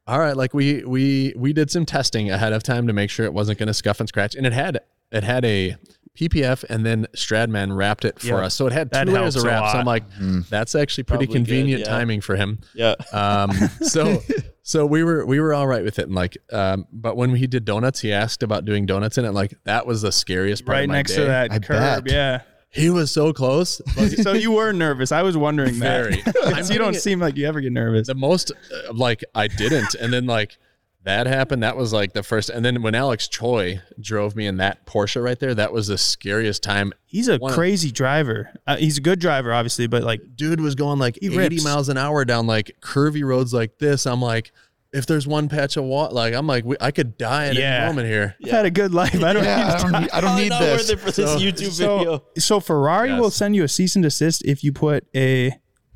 [0.08, 3.26] all right, like we we we did some testing ahead of time to make sure
[3.26, 4.80] it wasn't going to scuff and scratch, and it had
[5.12, 5.76] it had a
[6.18, 9.36] PPF, and then Stradman wrapped it for Yeah, us, so it had two that layers
[9.36, 9.76] of helps a wraps.
[9.76, 9.88] I'm lot.
[9.88, 11.88] like, that's actually pretty Probably good, convenient yeah.
[11.90, 12.60] timing for him.
[12.74, 12.96] Yeah.
[13.14, 14.22] Um, so
[14.70, 17.48] so we were we were all right with it, and like, um, but when he
[17.48, 19.32] did donuts, he asked about doing donuts in it.
[19.32, 20.76] Like that was the scariest part.
[20.76, 21.18] right of my next day.
[21.22, 22.04] to that I curb.
[22.06, 22.14] bet.
[22.14, 22.42] Yeah.
[22.70, 23.82] he was so close.
[24.22, 25.12] So you were nervous.
[25.12, 26.22] I was wondering Very.
[26.22, 26.70] that.
[26.72, 28.06] You don't it- seem like you ever get nervous.
[28.06, 30.56] the most uh, like I didn't, and then like
[31.04, 31.64] that happened.
[31.64, 35.24] That was like the first, and then when Alex Choi drove me in that Porsche
[35.24, 36.92] right there, that was the scariest time.
[37.06, 38.50] He's a One- crazy driver.
[38.68, 41.64] Uh, he's a good driver, obviously, but like Dude was going like 80 rips.
[41.64, 44.06] miles an hour down like curvy roads like this.
[44.06, 44.52] I'm like,
[44.92, 47.78] if there's one patch of water, like I'm like, we, I could die at Yeah.
[47.84, 48.36] any moment here.
[48.44, 49.24] I've had a good life.
[49.24, 50.90] I don't Yeah, I need don't need, I don't need not this.
[50.90, 52.18] worth it for this YouTube video.
[52.18, 55.52] So, so Ferrari will send you a cease and desist if you put a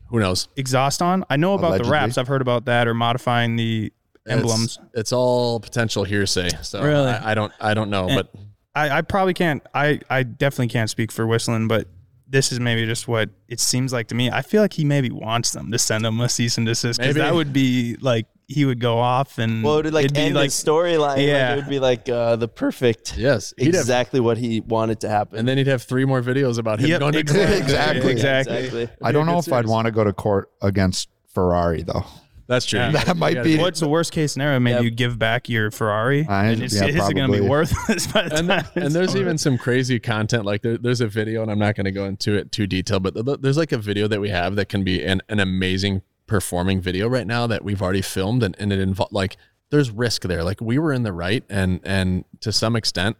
[0.09, 0.47] Who knows?
[0.55, 1.25] exhaust on.
[1.29, 1.87] I know about Allegedly.
[1.87, 2.17] the wraps.
[2.19, 3.91] I've heard about that or modifying the
[4.27, 4.77] emblems.
[4.81, 6.49] It's, it's all potential hearsay.
[6.62, 7.07] So Really?
[7.09, 8.33] I, I don't, I don't know, And- but
[8.75, 9.62] I, I probably can't.
[9.75, 11.88] I, I definitely can't speak for Whistling, but
[12.27, 14.31] this is maybe just what it seems like to me.
[14.31, 17.15] I feel like he maybe wants them to send him a cease and desist because
[17.17, 20.33] that would be like he would go off and Well, it would like it'd be
[20.33, 21.17] like storyline.
[21.17, 21.23] Yeah.
[21.23, 21.49] Yeah.
[21.49, 25.01] Like, it would be like uh, the perfect, yes, he'd have, exactly what he wanted
[25.01, 25.38] to happen.
[25.38, 27.45] and then he'd have three more videos about him Yep, going to exactly.
[27.59, 27.62] court.
[27.63, 28.12] Exactly.
[28.12, 28.57] exactly.
[28.57, 28.89] exactly.
[29.03, 32.05] I don't know good if I'd want to go to court against Ferrari though.
[32.54, 32.80] That's true.
[32.80, 32.91] Yeah.
[32.91, 34.60] That might be- do- What's the worst case scenario?
[34.60, 34.84] Maybe Yep.
[34.84, 37.49] you give back your Ferrari, I- and it's, yeah, it's going to be probably.
[37.49, 38.66] worthless by the and, time.
[38.76, 39.20] and there's over.
[39.20, 42.06] even some crazy content like there, there's a video and i'm not going to go
[42.06, 44.84] into it too detailed but th- there's like a video that we have that can
[44.84, 48.80] be an, an amazing performing video right now that we've already filmed and, and it
[48.80, 49.36] involves like
[49.72, 53.18] there's risk there like we were in the right and and to some extent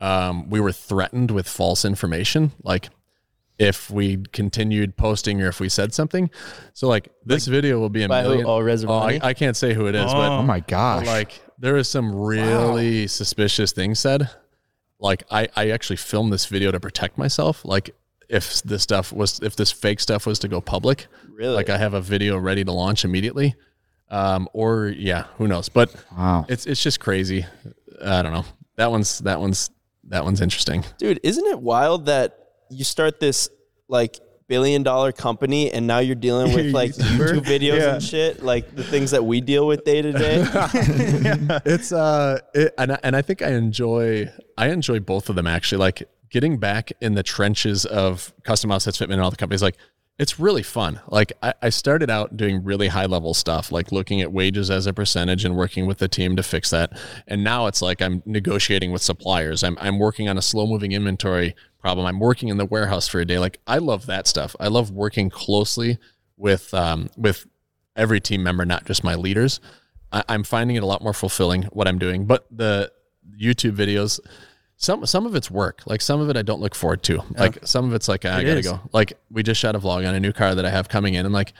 [0.00, 2.88] um, we were threatened with false information like
[3.58, 6.28] if we continued posting or if we said something
[6.72, 8.28] so like this video will be a by who?
[8.30, 9.22] million Oh, oh, Rezvani?
[9.22, 10.14] I, I can't say who it is Oh.
[10.14, 11.06] but Oh my gosh.
[11.06, 14.28] like there is some really suspicious things said.
[14.98, 17.64] Like I, I actually filmed this video to protect myself.
[17.64, 17.94] Like
[18.28, 21.54] if this stuff was if this fake stuff was to go public, Really?
[21.54, 23.54] like I have a video ready to launch immediately.
[24.10, 25.68] Um, or yeah, who knows?
[25.68, 26.44] But wow.
[26.48, 27.46] it's it's just crazy.
[28.04, 28.44] I don't know.
[28.76, 29.70] That one's that one's
[30.08, 30.84] that one's interesting.
[30.98, 33.48] Dude, isn't it wild that you start this
[33.88, 37.94] like billion dollar company and now you're dealing with like YouTube videos Yeah.
[37.94, 40.44] and shit, like the things that we deal with day to day?
[41.64, 45.46] it's uh it, and I, and I think I enjoy I enjoy both of them
[45.46, 45.78] actually.
[45.78, 49.76] Like getting back in the trenches of custom offsets fitment and all the companies like
[50.16, 51.00] it's really fun.
[51.08, 54.86] Like I, I started out doing really high level stuff like looking at wages as
[54.86, 56.96] a percentage and working with the team to fix that.
[57.26, 59.64] And now it's like I'm negotiating with suppliers.
[59.64, 63.20] I'm, I'm working on a slow moving inventory problem I'm working in the warehouse for
[63.20, 65.98] a day like I love that stuff I love working closely
[66.36, 67.46] with um with
[67.94, 69.60] every team member not just my leaders
[70.14, 72.24] I, I'm finding it a lot more fulfilling what I'm doing.
[72.24, 72.90] But the
[73.38, 74.20] YouTube videos,
[74.76, 75.82] some some of it's work.
[75.86, 77.22] Like some of it I don't look forward to.
[77.36, 78.66] Like some of it's like I It gotta is.
[78.68, 78.80] go.
[78.92, 81.26] Like we just shot a vlog on a new car that I have coming in,
[81.26, 81.52] and like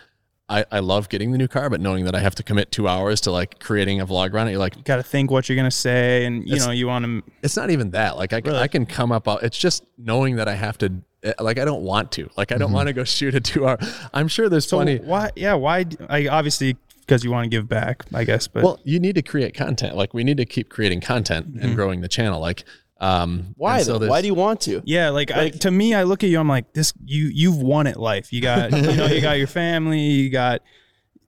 [0.49, 2.87] I, I love getting the new car, but knowing that I have to commit two
[2.87, 5.57] hours to like creating a vlog around it, you're like, got to think what you're
[5.57, 7.23] going to say, and you know you want to.
[7.43, 8.17] it's not even that.
[8.19, 9.27] Like I, can I can come up.
[9.43, 10.93] It's just knowing that I have to.
[11.23, 12.29] eh, Like I don't want to.
[12.37, 13.79] Like I don't want to go shoot a two hour.
[14.13, 14.99] I'm sure there's So plenty.
[14.99, 15.31] why?
[15.35, 15.87] Yeah, why?
[16.11, 18.47] I obviously because you want to give back, I guess.
[18.47, 19.97] But Well, you need to create content.
[19.97, 22.41] Like we need to keep creating content and growing the channel.
[22.41, 22.65] Like
[22.99, 23.83] um, Why?
[23.83, 24.09] so though?
[24.09, 24.83] Why do you want to?
[24.85, 26.39] Yeah, like, I, to me, I look at you.
[26.39, 26.93] I'm like, this.
[27.05, 28.33] You you've won it, life.
[28.33, 30.01] You got you know you got your family.
[30.01, 30.63] You got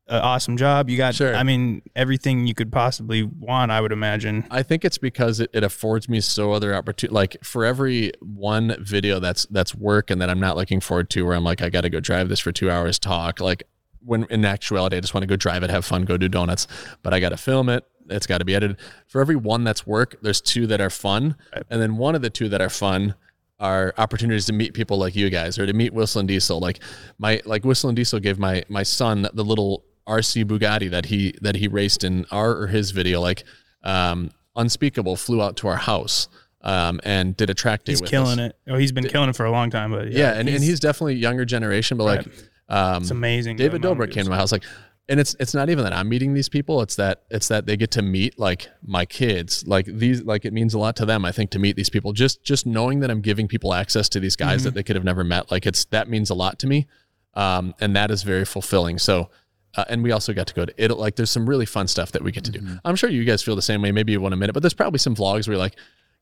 [0.09, 0.89] an awesome job.
[0.89, 1.15] You got.
[1.15, 1.35] Sure.
[1.35, 3.73] I mean, everything you could possibly want.
[3.73, 4.47] I would imagine.
[4.51, 7.15] I think it's because it, it affords me so other opportunity.
[7.15, 11.27] Like for every one video that's that's work and that I'm not looking forward to,
[11.27, 13.41] where I'm like, I got to go drive this for two hours, talk.
[13.41, 13.65] Like
[14.07, 16.67] when in actuality, I just want to go drive it, have fun, go do donuts.
[17.03, 17.85] But I got to film it.
[18.09, 18.79] It's got to be edited.
[19.09, 21.37] For every one that's work, there's two that are fun,
[21.69, 23.17] and then one of the two that are fun
[23.59, 26.61] are opportunities to meet people like you guys or to meet WhistlinDiesel.
[26.61, 26.81] Like
[27.19, 31.69] my like WhistlinDiesel gave my my son the little RC Bugatti that he that he
[31.69, 33.21] raced in our or his video.
[33.21, 33.45] Like
[33.83, 36.29] um, Unspeakable flew out to our house
[36.63, 38.51] um, and did a track day He's killing us.
[38.51, 38.59] it.
[38.69, 39.93] Oh, he's been killing it for a long time.
[39.93, 42.27] But Yeah, and, and he's definitely younger generation, but like
[42.69, 43.57] um, it's amazing.
[43.57, 44.65] David Dobrik came to my house like
[45.09, 47.77] and it's it's not even that I'm meeting these people it's that it's that they
[47.77, 51.25] get to meet like my kids like these like it means a lot to them
[51.25, 54.21] I think to meet these people just just knowing that I'm giving people access to
[54.21, 54.65] these guys Mm-hmm.
[54.65, 56.87] that they could have never met like it's that means a lot to me
[57.35, 59.31] um and that is very fulfilling so
[59.77, 60.99] uh, and we also got to go to Italy.
[60.99, 62.61] Like, there's some really fun stuff that we get to do.
[62.61, 62.77] Mm-hmm.
[62.83, 63.93] I'm sure you guys feel the same way.
[63.93, 65.77] Maybe you want a minute, but there's probably some vlogs where you're like,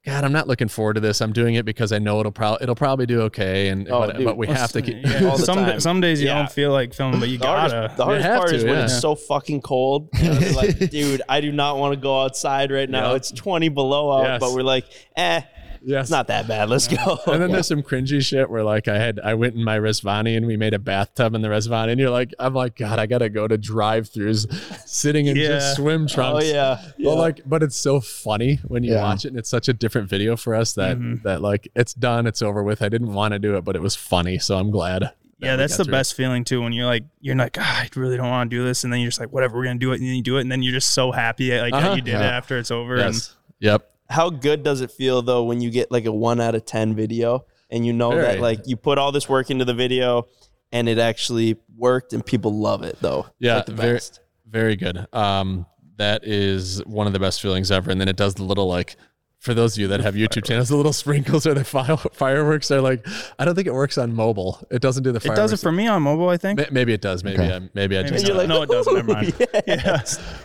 [0.07, 1.23] God, I'm not looking forward to this.
[1.23, 4.23] I'm doing it because I know it'll probably it'll probably do okay, and Oh, but,
[4.23, 4.97] but we have to keep.
[5.03, 5.81] Yeah, all the some time.
[5.81, 6.35] some days you Yeah.
[6.41, 7.95] don't feel like filming, but you The gotta.
[7.97, 8.85] the hardest part to, is when yeah.
[8.85, 10.11] it's so fucking cold.
[10.13, 13.11] And it's like, dude, I do not want to go outside right now.
[13.11, 13.17] Yeah.
[13.17, 14.41] It's 20 below out, Yes.
[14.41, 14.85] but we're like,
[15.17, 15.41] eh,
[15.87, 16.05] Yes.
[16.05, 16.70] it's not that bad.
[16.70, 17.18] Let's go.
[17.26, 20.37] And then there's some cringy shit where like I had I went in my Rezvani
[20.37, 23.07] and we made a bathtub in the Rezvani and you're like I'm like God I
[23.07, 25.49] gotta go to drive-throughs sitting in Yeah.
[25.49, 26.47] just swim oh trunks.
[26.47, 27.05] yeah, yeah.
[27.11, 29.03] But like but it's so funny when you Yeah.
[29.03, 31.22] watch it and it's such a different video for us that Mm-hmm.
[31.26, 32.82] that like it's done it's over with.
[32.82, 35.03] I didn't want to do it but it was funny so I'm glad.
[35.03, 35.99] that Yeah, that's the through it.
[35.99, 36.62] best feeling too.
[36.62, 39.01] When you're like, you're like, "Ah, I really don't want to do this, and then
[39.01, 40.62] you're just like, whatever, we're gonna do it, and then you do it, and then
[40.62, 41.95] you're just so happy like Uh-huh.
[41.95, 42.97] you did it after it's over.
[42.97, 43.14] And
[43.61, 43.91] Yep.
[44.09, 46.95] How good does it feel though when you get like a one out of ten
[46.95, 48.23] video and you know Very.
[48.23, 50.27] that like you put all this work into the video
[50.73, 53.27] and it actually worked and people love it though.
[53.39, 54.01] Yeah, like very,
[54.49, 55.07] very good.
[55.13, 57.91] Um, that is one of the best feelings ever.
[57.91, 58.97] And then it does the little like,
[59.45, 62.70] for those of you that have YouTube channels, the little sprinkles or the fire, fireworks
[62.70, 63.07] are like.
[63.38, 64.66] I don't think it works on mobile.
[64.70, 65.38] It doesn't do the fireworks.
[65.38, 66.59] it does it for me on mobile, I think.
[66.59, 67.22] Ma- Maybe it does.
[67.22, 67.55] Maybe Okay.
[67.55, 68.28] I, maybe I Maybe just not.
[68.28, 68.95] you're like, no, it doesn't.
[68.95, 69.34] Never mind.
[69.66, 70.03] Yeah.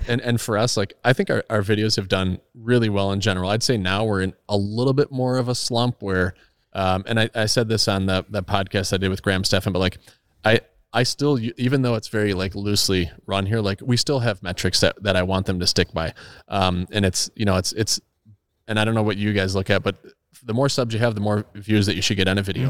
[0.07, 3.21] and and for us, like I think our, our videos have done really well in
[3.21, 3.49] general.
[3.49, 6.33] I'd say now we're in a little bit more of a slump where,
[6.73, 9.71] um, and I, I said this on the the podcast I did with Graham Stephan,
[9.73, 9.97] but like
[10.43, 10.59] I
[10.91, 14.79] I still even though it's very like loosely run here, like we still have metrics
[14.81, 16.13] that that I want them to stick by,
[16.47, 17.99] um, and it's you know it's it's,
[18.69, 19.97] and I don't know what you guys look at, but
[20.43, 22.69] the more subs you have, the more views that you should get on a video.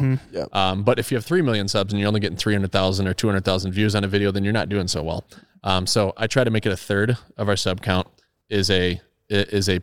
[0.53, 3.07] Um, but if you have three million subs and you're only getting three hundred thousand
[3.07, 5.25] or two hundred thousand views on a video, then you're not doing so well.
[5.63, 8.07] Um, so I try to make it a third of our sub count
[8.49, 9.81] is a is a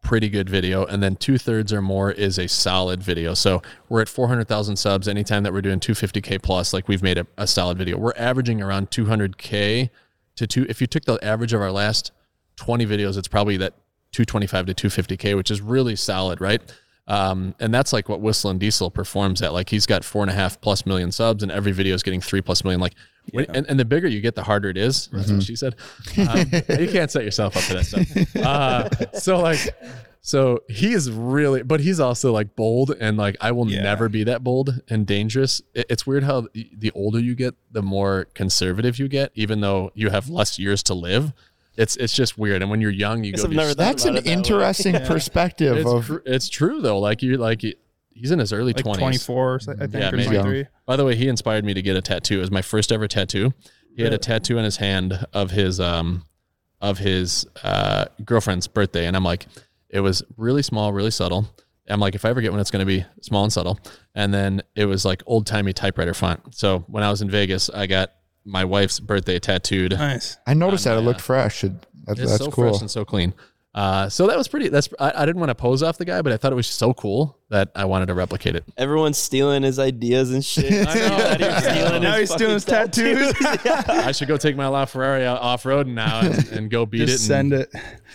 [0.00, 3.34] pretty good video, and then two thirds or more is a solid video.
[3.34, 5.08] So we're at 400,000 subs.
[5.08, 7.98] Anytime that we're doing 250k plus, like we've made a, a solid video.
[7.98, 9.90] We're averaging around 200k
[10.36, 10.66] to two.
[10.68, 12.12] If you took the average of our last
[12.56, 13.74] 20 videos, it's probably that
[14.12, 16.60] 225 to 250k, which is really solid, right?
[17.06, 19.52] Um, and that's like what WhistlinDiesel performs at.
[19.54, 22.20] Like he's got four and a half plus million subs, and every video is getting
[22.20, 22.80] three plus million.
[22.80, 22.94] Like,
[23.32, 25.08] when, and, and the bigger you get, the harder it is.
[25.12, 25.74] That's what she said.
[26.18, 26.38] Um,
[26.80, 28.36] you can't set yourself up for that stuff.
[28.44, 28.88] Uh,
[29.18, 29.60] so like,
[30.20, 33.82] so he is really, but he's also like bold, and like I will Yeah.
[33.82, 35.62] never be that bold and dangerous.
[35.74, 39.92] It- it's weird how the older you get, the more conservative you get, even though
[39.94, 41.32] you have less years to live.
[41.78, 42.60] It's it's just weird.
[42.60, 43.44] And when you're young, you go.
[43.44, 44.32] I've never That's an it that way.
[44.32, 46.98] interesting perspective it's, of tr- it's true though.
[46.98, 47.62] Like you like
[48.10, 48.98] he's in his early like 20s.
[48.98, 50.36] 24, I think, Yeah, or maybe.
[50.36, 50.66] 23.
[50.86, 52.38] By the way, he inspired me to get a tattoo.
[52.38, 53.54] It was my first ever tattoo.
[53.94, 56.24] He had a tattoo on his hand of his um
[56.80, 59.46] of his uh girlfriend's birthday, and I'm like,
[59.88, 61.48] it was really small, really subtle.
[61.88, 63.78] I'm like, if I ever get one, it's going to be small and subtle.
[64.14, 66.54] And then it was like old timey typewriter font.
[66.54, 68.12] So when I was in Vegas, I got
[68.48, 69.92] my wife's birthday tattooed.
[69.92, 70.38] Nice.
[70.46, 71.64] I noticed on that it my, looked fresh.
[71.64, 71.72] It,
[72.06, 72.70] that, It's that's so cool.
[72.70, 73.34] fresh and so clean.
[73.74, 74.68] Uh, so that was pretty.
[74.70, 76.66] That's I, I didn't want to pose off the guy, but I thought it was
[76.66, 78.64] so cool that I wanted to replicate it.
[78.76, 80.88] Everyone's stealing his ideas and shit.
[80.88, 80.94] I
[81.36, 81.60] know.
[81.60, 83.34] stealing Now he's stealing his tattoos.
[83.44, 87.26] I should go take my LaFerrari off road now and, and go beat Just it.
[87.26, 87.74] send and it.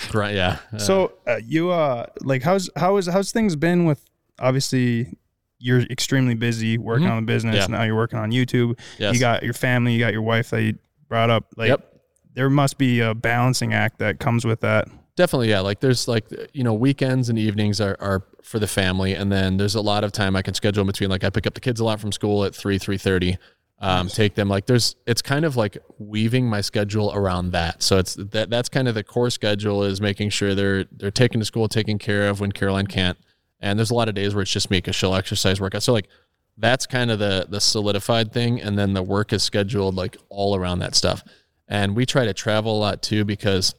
[0.09, 0.57] Grind, yeah.
[0.73, 4.03] Uh, So uh, you uh like how's how is how's things been with
[4.39, 5.15] obviously
[5.63, 7.11] you're extremely busy working Mhm.
[7.11, 7.55] on the business.
[7.55, 7.67] Yeah.
[7.67, 8.77] Now you're working on YouTube.
[8.99, 9.13] yes.
[9.13, 9.93] You got your family.
[9.93, 11.45] You got your wife that you brought up.
[11.55, 11.93] Like Yep.
[12.35, 14.87] there must be a balancing act that comes with that.
[15.15, 19.13] definitely yeah like there's like you know weekends and evenings are, are for the family
[19.13, 21.45] and then there's a lot of time i can schedule in between like i pick
[21.45, 23.37] up the kids a lot from school at 3 3.30
[23.79, 27.99] um, take them like there's it's kind of like weaving my schedule around that so
[27.99, 31.45] it's that that's kind of the core schedule is making sure they're they're taken to
[31.45, 33.19] school taken care of when caroline can't
[33.63, 35.91] and there's a lot of days where it's just me because she'll exercise workout so
[35.91, 36.07] like
[36.57, 40.55] that's kind of the the solidified thing and then the work is scheduled like all
[40.55, 41.23] around that stuff
[41.67, 43.73] and we try to travel a lot too because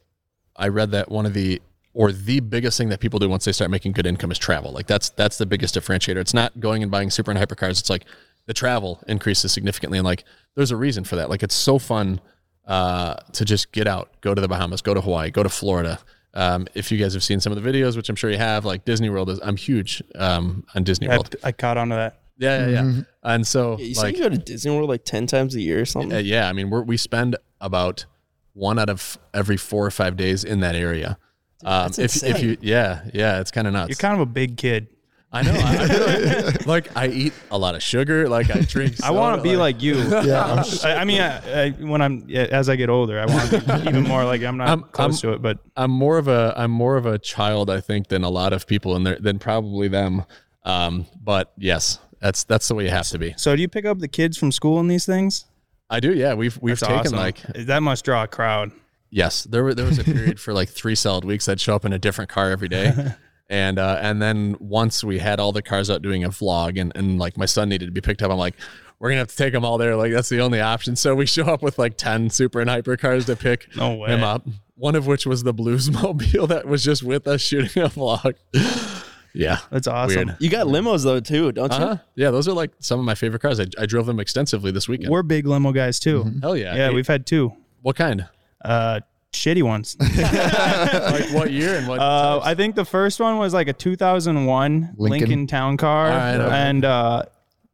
[0.57, 1.61] I read that one of the
[1.93, 4.73] or the biggest thing that people do once they start making good income is travel.
[4.73, 6.17] Like that's that's the biggest differentiator.
[6.17, 7.81] It's not going and buying super and hypercars.
[7.81, 8.05] It's like
[8.47, 10.25] the travel increases significantly, and like
[10.55, 11.31] there's a reason for that.
[11.31, 12.21] Like it's so fun
[12.67, 16.01] uh, to just get out, go to the Bahamas, go to Hawaii, go to Florida.
[16.35, 18.65] Um, if you guys have seen some of the videos, which I'm sure you have,
[18.65, 21.37] like Disney World is, I'm huge um, on Disney I, World.
[21.45, 22.21] I caught on to that.
[22.37, 23.01] Yeah, yeah, yeah.
[23.23, 25.61] And so Yeah, you like say you go to Disney World like ten times a
[25.61, 26.13] year or something.
[26.13, 28.07] uh, yeah, I mean, we're, we spend about
[28.53, 31.19] one out of every four or five days in that area.
[31.65, 32.49] Um, that's if, if insane.
[32.49, 33.91] you, yeah, yeah, it's kind of nuts.
[33.91, 34.89] You're kind of a big kid.
[35.35, 35.53] I know.
[35.53, 35.77] I,
[36.39, 38.29] I like, like I eat a lot of sugar.
[38.29, 39.03] Like I drink.
[39.03, 39.97] I want to be like you.
[39.97, 43.51] Yeah, I'm I, I mean, I, I, when I'm as I get older, I want
[43.51, 46.19] to be even more like I'm not I'm- close I'm- to it, but I'm more
[46.19, 49.07] of a I'm more of a child, I think, than a lot of people, and
[49.07, 50.25] than probably them.
[50.65, 53.35] Um, but yes, that's that's the way you have to be.
[53.37, 55.47] so do you pick up the kids from school in these things?
[55.91, 56.15] I do.
[56.15, 57.19] Yeah, we've we've That's taken awesome.
[57.19, 58.71] like that must draw a crowd.
[59.11, 61.85] Yes, there were there was a period for like three solid weeks I'd show up
[61.85, 62.93] in a different car every day.
[63.51, 66.93] And uh, and then once we had all the cars out doing a vlog and,
[66.97, 68.55] and like my son needed to be picked up, I'm like,
[68.99, 69.97] we're gonna have to take them all there.
[69.97, 70.97] Like that's the only option.
[70.97, 74.09] So we show up with like ten super and hyper cars to pick No way.
[74.11, 74.47] him up.
[74.77, 78.35] One of which was the Bluesmobile that was just with us shooting a vlog.
[79.35, 79.59] yeah.
[79.71, 80.29] That's awesome.
[80.29, 80.37] Weird.
[80.41, 81.79] You got limos though too, don't you?
[81.79, 81.97] Uh-huh.
[82.15, 83.61] Yeah, those are like some of my favorite cars.
[83.61, 85.11] I, I drove them extensively this weekend.
[85.11, 86.33] We're big limo guys too.
[86.41, 86.75] Hell yeah.
[86.75, 87.53] Yeah, we've had two.
[87.83, 88.27] what kind?
[88.65, 89.01] Uh,
[89.35, 89.97] shitty ones.
[90.01, 92.01] like what year and what?
[92.01, 92.41] Uh.
[92.43, 95.47] I think the first one was like a 2001 Lincoln, Lincoln.
[95.47, 96.57] Town Car, All right, okay.
[96.57, 97.23] and uh,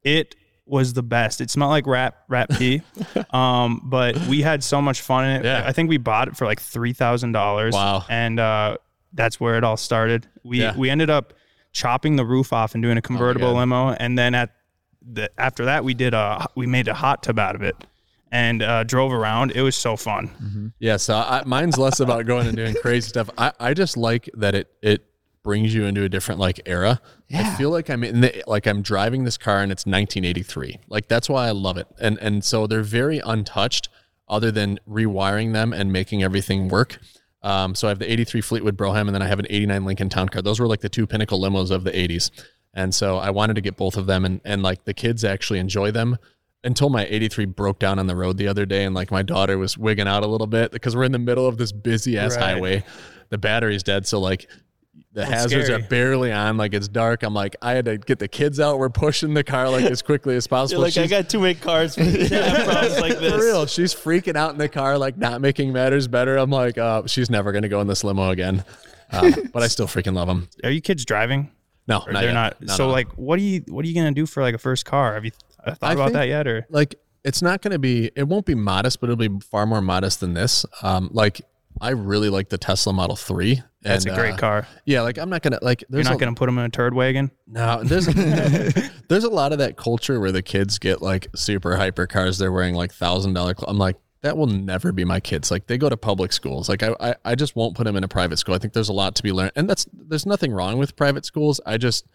[0.03, 0.35] it
[0.67, 1.41] was the best.
[1.41, 2.83] It smelled like rat rat pee,
[3.31, 5.45] um, but we had so much fun in it.
[5.45, 5.65] Yeah.
[5.67, 7.75] I think we bought it for like three thousand dollars.
[7.75, 8.05] Wow.
[8.09, 8.77] And uh,
[9.13, 10.27] that's where it all started.
[10.45, 10.77] We Yeah.
[10.77, 11.33] we ended up
[11.73, 13.59] chopping the roof off and doing a convertible God.
[13.61, 14.51] limo, and then at
[15.03, 17.75] the after that we did a we made a hot tub out of it.
[18.33, 19.53] And uh, drove around.
[19.53, 20.73] It was so fun.
[20.79, 23.29] Yeah, so I, mine's less about going and doing crazy stuff.
[23.37, 25.05] I, I just like that it it
[25.43, 27.01] brings you into a different like era.
[27.29, 27.41] Yeah.
[27.41, 30.79] I feel like I'm in the like I'm driving this car and it's 1983.
[30.89, 31.89] Like that's why I love it.
[32.01, 33.89] And and so they're very untouched,
[34.29, 36.99] other than rewiring them and making everything work.
[37.43, 40.09] Um, so I have the 83 Fleetwood Brougham and then I have an 89 Lincoln
[40.09, 40.43] Town Car.
[40.43, 42.31] Those were like the two pinnacle limos of the 80s.
[42.75, 45.59] And so I wanted to get both of them and and like the kids actually
[45.59, 46.19] enjoy them
[46.65, 49.57] until my 83 broke down on the road the other day and like my daughter
[49.59, 52.37] was wigging out a little bit because we're in the middle of this busy ass
[52.37, 52.45] Right.
[52.55, 52.85] highway
[53.31, 54.49] the battery's dead so like
[55.13, 55.83] the hazards scary.
[55.83, 56.57] are barely on.
[56.57, 57.25] Like it's dark.
[57.25, 58.79] I'm like, I had to get the kids out.
[58.79, 60.83] We're pushing the car like as quickly as You're possible.
[60.83, 63.33] like, I got too many cars for to have like this.
[63.33, 66.37] for real, she's freaking out in the car, like not making matters better.
[66.37, 68.63] I'm like, uh, she's never gonna go in this limo again.
[69.11, 70.49] Uh, but I still freaking love them.
[70.63, 71.51] Are you kids driving?
[71.89, 72.33] No, not they're yet.
[72.35, 72.63] not.
[72.63, 72.93] No, so no.
[72.93, 75.15] like, what are you what are you gonna do for like a first car?
[75.15, 75.33] Have you
[75.65, 76.47] uh, thought I about that yet?
[76.47, 79.67] Or like it's not going to be it won't be modest but it'll be far
[79.67, 81.41] more modest than this um like
[81.81, 84.69] i really like the tesla model 3 that's and, a great uh, car.
[84.85, 86.95] yeah like i'm not gonna like You're not a, gonna put them in a turd
[86.95, 87.31] wagon.
[87.47, 88.07] no there's
[89.09, 92.53] there's a lot of that culture where the kids get like super hyper cars they're
[92.53, 95.89] wearing like thousand dollar i'm like that will never be my kids like they go
[95.89, 98.55] to public schools like I, I i just won't put them in a private school
[98.55, 101.25] i think there's a lot to be learned and that's there's nothing wrong with private
[101.25, 102.07] schools i just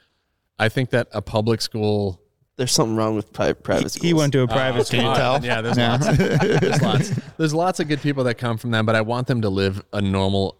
[0.59, 2.21] i think that a public school
[2.57, 4.03] There's something wrong with pri- private schools.
[4.05, 5.09] He went to a private Can school.
[5.09, 5.43] you tell?
[5.43, 5.91] Yeah, there's Yeah.
[5.97, 6.17] lots.
[6.17, 7.09] There's lots.
[7.37, 9.83] There's lots of good people that come from them, but I want them to live
[9.91, 10.57] a normal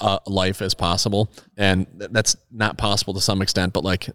[0.00, 3.72] uh, life as possible, and th- that's not possible to some extent.
[3.72, 4.10] But like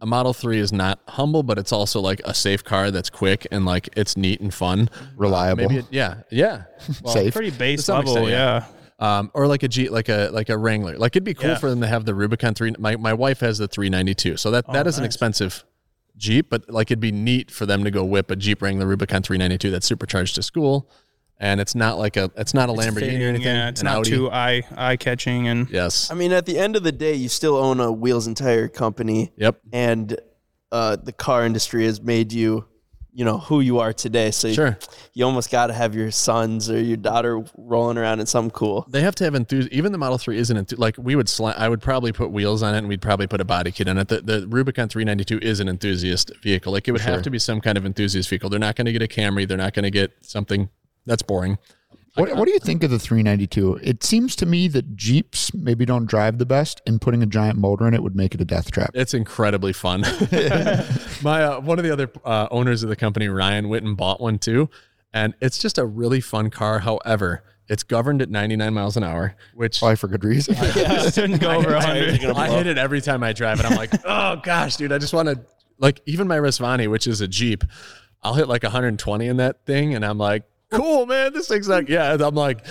[0.00, 3.46] a Model Three is not humble, but it's also like a safe car that's quick
[3.50, 5.64] and like it's neat and fun, Reliable.
[5.68, 6.62] Maybe it, yeah, yeah,
[7.02, 7.34] Well, Safe.
[7.34, 8.64] Pretty base some level, extent, yeah.
[9.00, 9.18] yeah.
[9.18, 10.96] Um, or like a G, like a like a Wrangler.
[10.96, 11.58] Like it'd be cool Yeah.
[11.58, 12.72] for them to have the Rubicon three.
[12.78, 15.64] My my wife has the 392, so that Oh, that is an expensive
[16.16, 19.22] Jeep, but like it'd be neat for them to go whip a Jeep Wrangler Rubicon
[19.22, 20.88] 392 that's supercharged to school,
[21.38, 23.42] and it's not like a it's not a Lamborghini or anything.
[23.46, 24.10] Yeah, it's an not Audi.
[24.10, 26.10] too eye eye catching and Yes.
[26.10, 28.68] I mean, at the end of the day, you still own a wheels and tire
[28.68, 29.60] company, Yep.
[29.72, 30.18] and
[30.70, 32.66] uh, the car industry has made you,
[33.14, 34.30] you know, who you are today.
[34.30, 34.78] So you- Sure.
[35.12, 38.86] you, almost got to have your sons or your daughter rolling around in something cool.
[38.88, 39.76] They have to have enthusiasm.
[39.76, 41.26] Even the Model Three isn't enthu- like we would.
[41.26, 43.86] Sla- I would probably put wheels on it, and we'd probably put a body kit
[43.88, 44.08] on it.
[44.08, 46.72] The, the Rubicon 392 is an enthusiast vehicle.
[46.72, 48.48] Like it would have to be some kind of enthusiast vehicle.
[48.48, 49.46] They're not going to get a Camry.
[49.46, 50.70] They're not going to get something
[51.04, 51.58] that's boring.
[52.14, 53.80] What, what do you think of the 392?
[53.82, 57.58] It seems to me that Jeeps maybe don't drive the best, and putting a giant
[57.58, 58.90] motor in it would make it a death trap.
[58.92, 60.00] It's incredibly fun.
[61.22, 64.38] My uh, one of the other uh, owners of the company, Ryan Witten, bought one
[64.38, 64.68] too,
[65.14, 66.80] and it's just a really fun car.
[66.80, 70.54] However, it's governed at 99 miles an hour, which Probably for good reason.
[71.10, 72.22] shouldn't go over hundred.
[72.24, 73.64] I hit it every time I drive it.
[73.64, 75.40] I'm like, oh gosh, dude, I just want to
[75.78, 77.64] like even my Rezvani, which is a Jeep,
[78.22, 81.88] I'll hit like 120 in that thing, and I'm like, cool, man, this thing's like,
[81.88, 82.64] yeah, I'm like,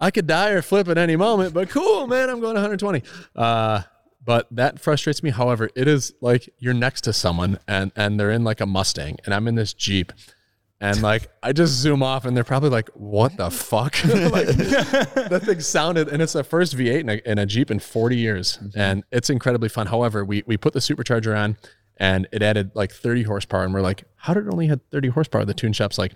[0.00, 3.02] I could die or flip at any moment, but cool, man, I'm going 120.
[3.36, 3.82] Uh,
[4.24, 5.30] but that frustrates me.
[5.30, 9.18] However, it is like you're next to someone and and they're in like a Mustang,
[9.24, 10.12] and I'm in this Jeep.
[10.82, 15.42] And like I just zoom off, and they're probably like, "What the fuck?" like, that
[15.44, 18.58] thing sounded, and it's the first V8 in a, in a Jeep in 40 years,
[18.74, 19.88] and it's incredibly fun.
[19.88, 21.58] However, we we put the supercharger on,
[21.98, 25.08] and it added like 30 horsepower, and we're like, "How did it only have 30
[25.08, 26.12] horsepower?" The tune shop's like,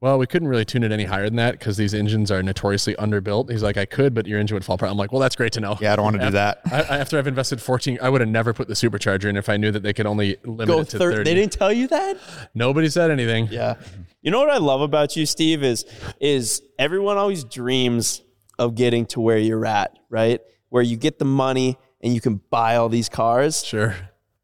[0.00, 2.94] "Well, we couldn't really tune it any higher than that because these engines are notoriously
[2.94, 5.36] underbuilt." He's like, "I could, but your engine would fall apart." I'm like, "Well, that's
[5.36, 6.60] great to know." Yeah, I don't want to do that.
[6.70, 9.56] I, after I've invested 14, I would have never put the supercharger in if I
[9.56, 11.24] knew that they could only limit Go it to thir- 30.
[11.24, 12.16] They didn't tell you that?
[12.54, 13.48] Nobody said anything.
[13.50, 13.74] Yeah.
[14.22, 15.84] You know what I love about you, Steve, is
[16.20, 18.22] is everyone always dreams
[18.58, 20.40] of getting to where you're at, right?
[20.68, 23.94] Where you get the money and you can buy all these cars, Sure.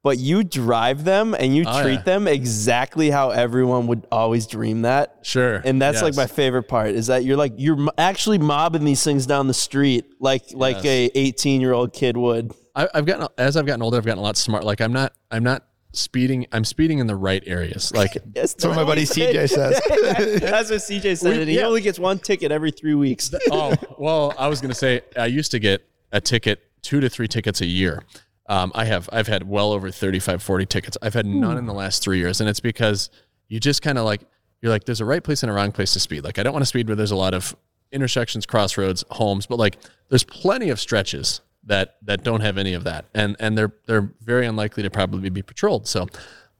[0.06, 2.02] But you drive them and you Oh, treat yeah.
[2.02, 5.18] them exactly how everyone would always dream that.
[5.22, 5.60] Sure.
[5.64, 9.26] And that's like my favorite part is that you're like you're actually mobbing these things
[9.26, 12.52] down the street like like a 18 year old kid would.
[12.76, 14.62] I, I've gotten as I've gotten older, I've gotten a lot smart.
[14.62, 16.46] Like I'm not, I'm not speeding.
[16.52, 17.90] I'm speeding in the right areas.
[17.96, 19.80] Like Yes, That's what my buddy CJ says.
[20.40, 21.32] That's what CJ said.
[21.34, 21.64] We- and he yeah.
[21.66, 23.34] only gets one ticket every three weeks.
[23.50, 27.26] oh well, I was gonna say I used to get a ticket, two to three
[27.26, 28.04] tickets a year.
[28.48, 30.96] Um, I have I've had well over 35, 40 tickets.
[31.02, 33.10] I've had none in the last three years, and it's because
[33.48, 34.22] you just kind of like
[34.62, 36.24] you're like there's a right place and a wrong place to speed.
[36.24, 37.56] Like I don't want to speed where there's a lot of
[37.92, 39.78] intersections, crossroads, homes, but like
[40.08, 44.12] there's plenty of stretches that that don't have any of that, and and they're they're
[44.20, 45.88] very unlikely to probably be patrolled.
[45.88, 46.06] So,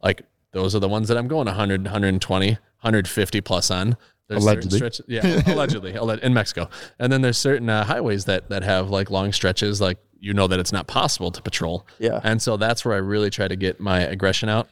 [0.03, 0.23] like
[0.53, 3.97] those are the ones that I'm going 100, 120, 150 plus on.
[4.29, 4.79] There's Allegedly.
[4.79, 6.69] stretches- yeah, allegedly, alle- in Mexico.
[6.99, 10.47] And then there's certain uh, highways that that have like long stretches, like you know
[10.47, 11.87] that it's not possible to patrol.
[11.99, 12.21] Yeah.
[12.23, 14.69] And so that's where I really try to get my aggression out.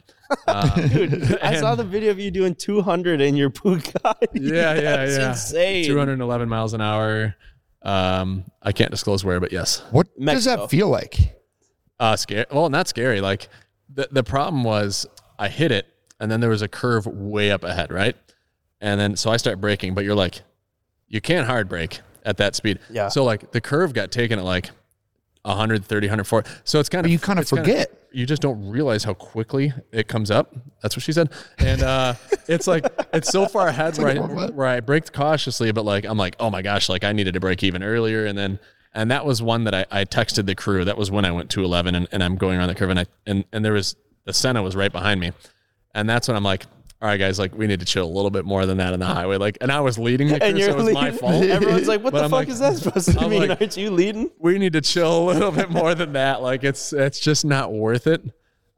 [0.89, 4.27] Dude, I saw the video of you doing 200 in your Bugatti.
[4.33, 5.29] Yeah, yeah, That's yeah.
[5.29, 5.85] insane.
[5.85, 7.35] 211 miles an hour.
[7.83, 9.83] Um, I can't disclose where, but yes.
[9.91, 11.35] What does that feel like?
[11.99, 12.45] Uh, scary.
[12.51, 13.21] Well, not scary.
[13.21, 13.47] Like
[13.93, 15.05] the the problem was
[15.37, 15.85] I hit it,
[16.19, 18.15] and then there was a curve way up ahead, right?
[18.81, 20.41] And then so I start braking, but you're like,
[21.07, 22.79] you can't hard brake at that speed.
[22.89, 23.07] Yeah.
[23.09, 24.71] So like the curve got taken at like
[25.45, 26.49] 130, 140.
[26.63, 28.07] So it's kind of you kind of it's kinda- forget.
[28.11, 30.55] you just don't realize how quickly it comes up.
[30.81, 31.31] That's what she said.
[31.59, 32.15] And uh,
[32.47, 36.17] it's like it's so far ahead where I, where I braked cautiously, but like I'm
[36.17, 38.59] like, oh my gosh, like I needed to break even earlier, and then
[38.93, 40.85] and that was one that I, I texted the crew.
[40.85, 42.99] That was when I went to 11 and, and I'm going around the curve and
[43.01, 45.33] I, and, and there was, the Senna was right behind me.
[45.93, 46.65] And that's when I'm like,
[47.05, 48.99] all right, guys, like we need to chill a little bit more than that on
[48.99, 49.37] the highway.
[49.37, 51.43] Like, and I was leading the crew, And so you're it was my fault.
[51.45, 53.47] Everyone's like, "What But the I'm fuck like- is that supposed to I'm mean?
[53.47, 56.41] like- Aren't you leading?" we need to chill a little bit more than that.
[56.41, 58.23] Like it's it's just not worth it.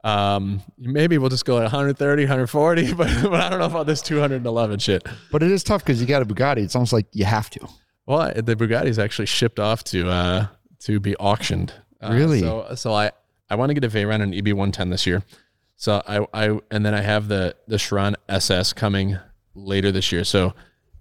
[0.04, 4.00] Um, maybe we'll just go like 130, 140, but, but I don't know about this
[4.02, 5.06] 211 shit.
[5.32, 6.58] But it is tough because you got a Bugatti.
[6.58, 7.66] It's almost like you have to.
[8.06, 10.46] Well, the Bugatti is actually shipped off to uh
[10.80, 11.72] to be auctioned.
[12.02, 12.40] Uh, Really?
[12.40, 13.10] So so I
[13.50, 15.22] I want to get a Veyron and EB 110 this year.
[15.78, 19.16] So I I and then I have the the Chiron SS coming
[19.54, 20.24] later this year.
[20.24, 20.52] So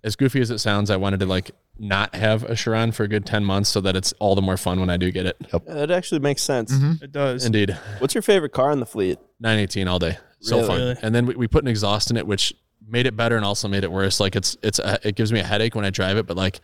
[0.04, 3.08] as goofy as it sounds, I wanted to like not have a Chiron for a
[3.08, 5.38] good 10 months so that it's all the more fun when I do get it.
[5.66, 6.72] That actually makes sense.
[6.72, 7.04] Mm-hmm.
[7.04, 7.46] It does.
[7.46, 7.78] Indeed.
[8.00, 9.20] What's your favorite car in the fleet?
[9.40, 10.18] 918 all day.
[10.40, 10.68] So Really?
[10.68, 10.78] fun.
[10.80, 10.96] Really?
[11.02, 12.54] And then we, we put an exhaust in it, which
[12.88, 14.20] made it better and also made it worse.
[14.20, 16.62] Like it's it's a, it gives me a headache when I drive it, but like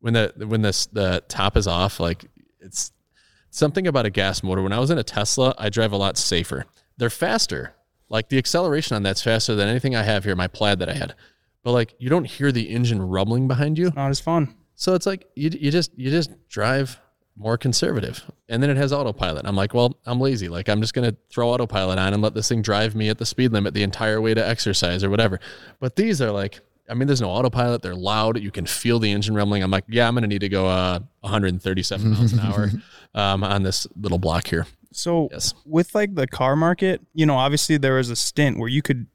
[0.00, 2.24] when the when this the top is off, like
[2.60, 2.92] it's
[3.50, 4.62] something about a gas motor.
[4.62, 6.66] When I was in a Tesla, I drive a lot safer.
[6.96, 7.74] They're faster.
[8.08, 10.94] Like the acceleration on that's faster than anything I have here, my plaid that I
[10.94, 11.14] had.
[11.62, 13.90] But like you don't hear the engine rumbling behind you.
[13.94, 14.54] Not as fun.
[14.76, 17.00] So it's like you you just you just drive
[17.36, 18.22] more conservative.
[18.48, 19.46] And then it has autopilot.
[19.46, 20.48] I'm like, well, I'm lazy.
[20.48, 23.26] Like I'm just gonna throw autopilot on and let this thing drive me at the
[23.26, 25.40] speed limit the entire way to exercise or whatever.
[25.80, 27.80] But these are like I mean, there's no autopilot.
[27.80, 28.38] They're loud.
[28.38, 29.62] You can feel the engine rumbling.
[29.62, 32.70] I'm like, yeah, I'm gonna need to go uh 137 miles an hour
[33.14, 34.66] um, on this little block here.
[34.96, 35.54] So Yes.
[35.64, 39.06] with like the car market, you know, obviously there was a stint where you could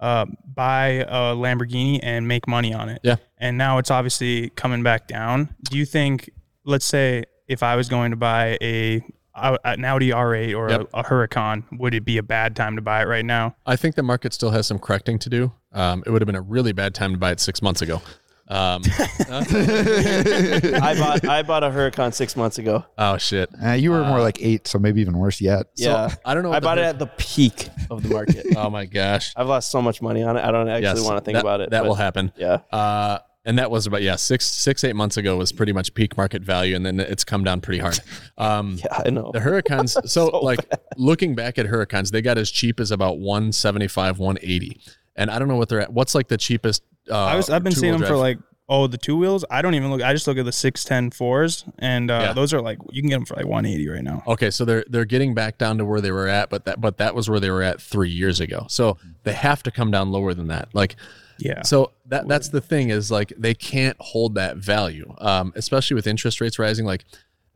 [0.00, 3.00] uh, buy a Lamborghini and make money on it.
[3.02, 3.16] Yeah.
[3.38, 5.54] And now it's obviously coming back down.
[5.70, 6.30] Do you think,
[6.64, 9.02] let's say, if I was going to buy a
[9.38, 10.88] an Audi R8 or Yep.
[10.94, 13.54] a, a Huracan, would it be a bad time to buy it right now?
[13.66, 15.52] I think the market still has some correcting to do.
[15.72, 18.00] Um, it would have been a really bad time to buy it six months ago.
[18.48, 18.82] Um,
[19.28, 22.84] I bought I bought a Huracan six months ago.
[22.98, 23.50] oh shit!
[23.64, 25.66] Uh, you were more like eight, so maybe even worse yet.
[25.76, 26.50] yeah, I don't know.
[26.50, 28.46] I what the bought it Hur- at the peak of the market.
[28.56, 29.32] Oh my gosh!
[29.36, 30.44] I've lost so much money on it.
[30.44, 31.70] I don't actually Yes, want to think that- about it.
[31.70, 32.32] That but will happen.
[32.36, 32.58] Yeah.
[32.72, 36.16] Uh, and that was about yeah six six eight months ago was pretty much peak
[36.16, 37.98] market value, and then it's come down pretty hard.
[38.38, 39.30] Um, Yeah, I know.
[39.32, 40.08] The Huracans.
[40.08, 40.60] So, like
[40.96, 44.80] looking back at Huracans, they got as cheap as about one seventy five, one eighty,
[45.16, 45.92] and I don't know what they're at.
[45.92, 46.82] What's like the cheapest?
[47.10, 48.38] Uh, I was I've been seeing them for like
[48.68, 49.44] oh the two wheels.
[49.50, 50.02] I don't even look.
[50.02, 52.32] I just look at the 610 fours, and uh, Yeah.
[52.32, 54.22] those are like you can get them for like 180 right now.
[54.26, 56.96] Okay, so they're they're getting back down to where they were at, but that but
[56.98, 58.66] that was where they were at three years ago.
[58.68, 60.68] So they have to come down lower than that.
[60.74, 60.96] Like
[61.38, 61.62] Yeah.
[61.62, 66.06] So that that's the thing is like they can't hold that value, um, especially with
[66.06, 66.86] interest rates rising.
[66.86, 67.04] Like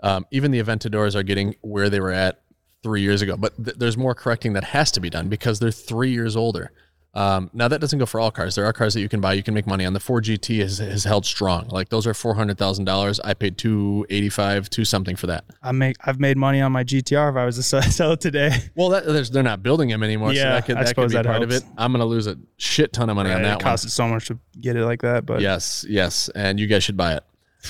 [0.03, 2.41] um, even the Aventadors are getting where they were at
[2.83, 5.71] three years ago, but th- there's more correcting that has to be done because they're
[5.71, 6.71] three years older.
[7.13, 8.55] Um, now that doesn't go for all cars.
[8.55, 9.93] There are cars that you can buy, you can make money on.
[9.95, 11.67] The Ford GT has, has held strong.
[11.69, 13.19] Like those are four hundred thousand dollars.
[13.21, 15.45] I paid two eighty five, two something for that.
[15.63, 18.51] I make I've made money on my GTR if I was to sell- it today.
[18.77, 20.89] Well, that, there's, they're not building them anymore, so Yeah, that could, I that could
[20.91, 21.65] suppose be that part of it.
[21.77, 23.75] I'm gonna lose a shit ton of money on that it one.
[23.75, 26.97] costed so much to get it like that, but Yes, yes, and you guys should
[26.97, 27.25] buy it.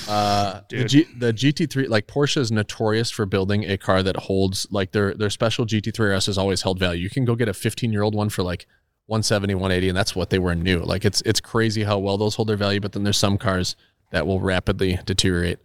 [0.07, 0.85] Uh, the.
[0.85, 5.13] G, the GT3, like Porsche is notorious for building a car that holds like their
[5.13, 7.01] their special GT3 RS has always held value.
[7.03, 8.67] You can go get a 15 year old one for like
[9.11, 10.79] 170, 180, and that's what they were new.
[10.79, 12.79] Like it's it's crazy how well those hold their value.
[12.79, 13.75] But then there's some cars
[14.11, 15.59] that will rapidly deteriorate.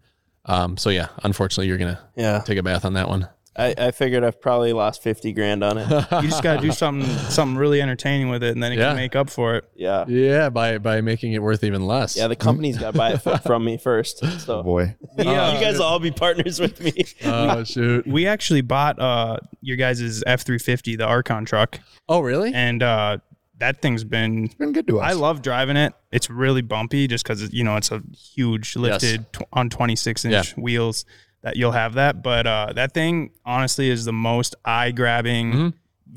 [0.45, 2.41] Um, so yeah, unfortunately, you're gonna Yeah.
[2.41, 3.29] take a bath on that one.
[3.59, 5.89] I, I figured I've probably lost fifty grand on it.
[6.23, 8.89] you just gotta do something something really entertaining with it, and then it Yeah.
[8.89, 9.65] can make up for it.
[9.75, 10.05] Yeah.
[10.09, 12.17] Yeah, by by making it worth even less.
[12.17, 14.23] Yeah, the company's got to buy it f- from me first.
[14.41, 14.95] So Oh boy.
[15.17, 16.93] We, uh, you guys will all be partners with me.
[17.25, 18.07] Oh shoot.
[18.07, 21.79] we actually bought uh your guys' F three fifty, the Archon truck,
[22.09, 22.53] Oh really?
[22.53, 23.19] and uh
[23.59, 24.49] that thing's been.
[24.59, 25.11] Been good to us.
[25.11, 25.93] I love driving it.
[26.13, 30.25] It's really bumpy just because you know it's a huge lifted tw- on twenty six
[30.25, 31.05] inch wheels
[31.43, 32.23] that you'll have that.
[32.23, 35.69] But uh, that thing honestly is the most eye grabbing Mm-hmm.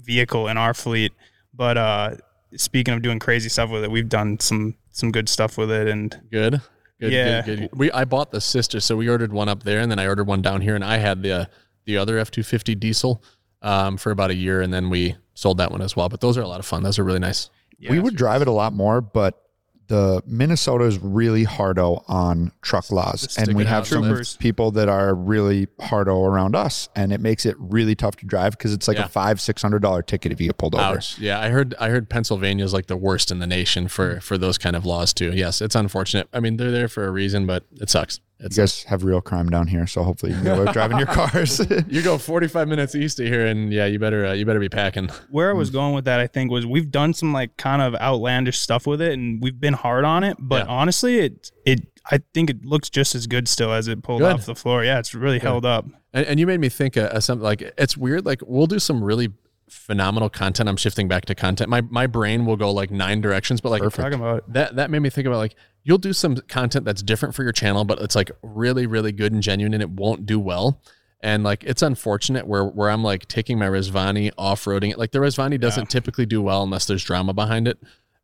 [0.04, 1.12] vehicle in our fleet.
[1.54, 2.16] But uh,
[2.56, 5.88] speaking of doing crazy stuff with it, we've done some some good stuff with it,
[5.88, 6.62] and Good.
[7.00, 7.42] Good, Yeah.
[7.44, 7.70] good, good.
[7.74, 10.28] We I bought the sister, so we ordered one up there, and then I ordered
[10.28, 11.50] one down here, and I had the
[11.86, 13.24] the other F two fifty diesel
[13.62, 16.10] um, for about a year, and then we sold that one as well.
[16.10, 16.84] But those are a lot of fun.
[16.84, 17.50] Those are really nice.
[17.90, 19.42] we would drive it a lot more, but
[19.88, 24.38] the Minnesota is really hardo on truck laws, and we have some Troopers.
[24.38, 28.52] people that are really hardo around us, and it makes it really tough to drive
[28.56, 29.06] because it's like Yeah.
[29.06, 30.84] a five six hundred dollar ticket if you get pulled over.
[30.98, 31.18] Ouch.
[31.18, 34.38] Yeah, I heard I heard Pennsylvania is like the worst in the nation for for
[34.38, 35.32] those kind of laws too.
[35.34, 36.28] Yes, it's unfortunate.
[36.32, 38.20] I mean, they're there for a reason, but it sucks.
[38.40, 40.74] You It's guys have real crime down here, so hopefully you can get away with
[40.74, 41.60] driving your cars.
[41.90, 44.70] you go 45 minutes east of here, and yeah, you better uh, you better be
[44.70, 45.10] packing.
[45.30, 47.96] where I was going with that, I think, was we've done some like kind of
[47.96, 50.38] outlandish stuff with it, and we've been hard on it.
[50.40, 50.72] But Yeah.
[50.72, 54.32] honestly, it it I think it looks just as good still as it pulled Good.
[54.34, 54.86] off the floor.
[54.86, 55.86] Yeah, it's really held up.
[56.14, 58.26] And, and you made me think of, of something like it's weird.
[58.26, 59.34] Like we'll do some really
[59.70, 60.68] phenomenal content.
[60.70, 61.70] I'm shifting back to content.
[61.70, 64.54] My my brain will go like nine directions, but like Talking about it.
[64.54, 67.52] that that made me think about like you'll do some content that's different for your
[67.52, 70.82] channel, but it's like really really good and genuine, and it won't do well.
[71.22, 74.98] And like it's unfortunate where where I'm like taking my Rezvani off roading it.
[74.98, 77.78] Like the Rezvani doesn't typically do well unless there's drama behind it.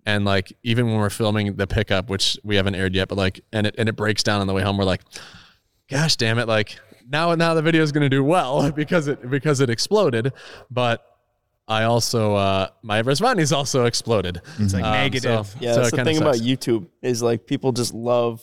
[0.05, 3.41] And like even when we're filming the pickup, which we haven't aired yet, but like
[3.51, 5.01] and it and it breaks down on the way home, we're like,
[5.89, 6.79] gosh damn it, like
[7.09, 10.31] now now the video is gonna do well because it because it exploded.
[10.71, 11.05] But
[11.68, 14.41] I also uh my Rezvani's also exploded.
[14.59, 15.47] It's like Um, negative.
[15.47, 16.36] so- Yeah, so that's the kinda thing about.
[16.36, 18.41] YouTube is like people just love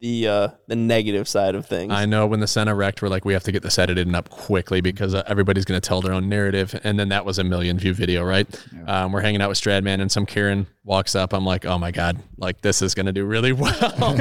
[0.00, 1.90] the uh the negative side of things.
[1.92, 4.14] I know when the Senna wrecked, we're like, we have to get this edited and
[4.14, 6.78] up quickly because uh, everybody's going to tell their own narrative.
[6.84, 8.46] And then that was a million view video, right?
[8.86, 11.32] Um, we're hanging out with Stradman and some Karen walks up.
[11.32, 14.20] I'm like, oh my God, like this is going to do really well.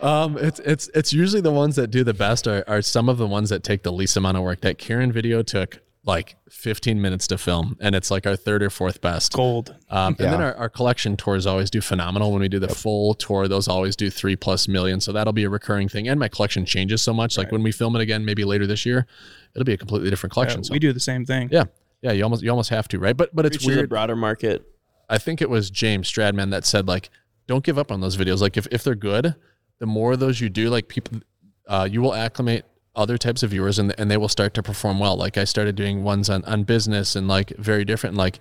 [0.00, 3.18] um, it's, it's, it's usually the ones that do the best are, are some of
[3.18, 4.60] the ones that take the least amount of work.
[4.60, 8.70] That Karen video took like 15 minutes to film and it's like our third or
[8.70, 9.32] fourth best.
[9.34, 9.76] Gold.
[9.90, 12.32] Um, and then our, our collection tours always do phenomenal.
[12.32, 15.00] When we do the full tour, those always do three plus million.
[15.00, 16.08] So that'll be a recurring thing.
[16.08, 17.36] And my collection changes so much.
[17.38, 19.06] Like when we film it again, maybe later this year,
[19.54, 20.64] it'll be a completely different Yeah, collection.
[20.64, 21.50] so we do the same thing.
[21.52, 21.64] yeah,
[22.02, 23.16] yeah, you almost you almost have to, right?
[23.16, 23.88] But but it's Reaches a weird.
[23.90, 24.66] broader market.
[25.10, 27.10] I think it was James Stradman that said like,
[27.46, 28.40] don't give up on those videos.
[28.40, 29.34] Like if if they're good,
[29.78, 31.20] the more of those you do, like people,
[31.66, 32.64] uh, you will acclimate
[32.94, 35.16] other types of viewers and and they will start to perform well.
[35.16, 38.16] Like I started doing ones on on business and like very different.
[38.16, 38.38] Like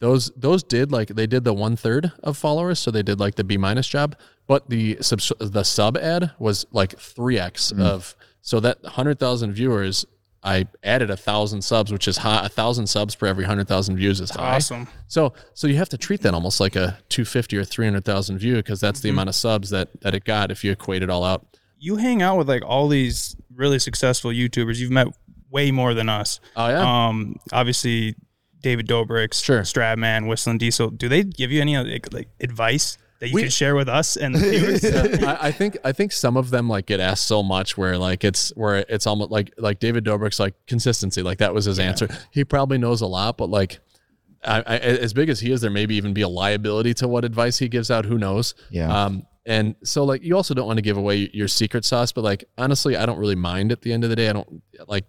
[0.00, 3.36] those those did like they did the one third of followers, so they did like
[3.36, 4.16] the B minus job.
[4.46, 7.82] But the sub the sub ad was like three x mm.
[7.82, 10.06] of so that hundred thousand viewers.
[10.42, 12.46] I added a thousand subs, which is high.
[12.46, 14.56] A thousand subs per every hundred thousand views is high.
[14.56, 14.86] Awesome.
[15.08, 18.78] So so you have to treat that almost like a 250 or 300,000 view because
[18.78, 19.16] that's the mm-hmm.
[19.16, 21.58] amount of subs that that it got if you equate it all out.
[21.78, 24.76] You hang out with like all these really successful YouTubers.
[24.78, 25.08] You've met
[25.50, 26.40] way more than us.
[26.56, 27.06] Oh yeah.
[27.08, 28.14] Um, obviously,
[28.62, 29.60] David Dobrik, Sure.
[29.62, 30.98] Stradman, WhistlinDiesel.
[30.98, 34.16] Do they give you any like, like advice that you We- could share with us
[34.16, 34.84] and the viewers?
[35.24, 38.24] I, I think I think some of them like get asked so much where like
[38.24, 42.08] it's where it's almost like like David Dobrik's like consistency like that was his answer.
[42.30, 43.78] He probably knows a lot, but like
[44.44, 47.24] I, I, as big as he is, there maybe even be a liability to what
[47.24, 48.04] advice he gives out.
[48.04, 48.54] Who knows?
[48.70, 49.04] Yeah.
[49.04, 52.24] Um, and so like you also don't want to give away your secret sauce, but
[52.24, 54.28] like honestly, I don't really mind at the end of the day.
[54.28, 55.06] I don't like.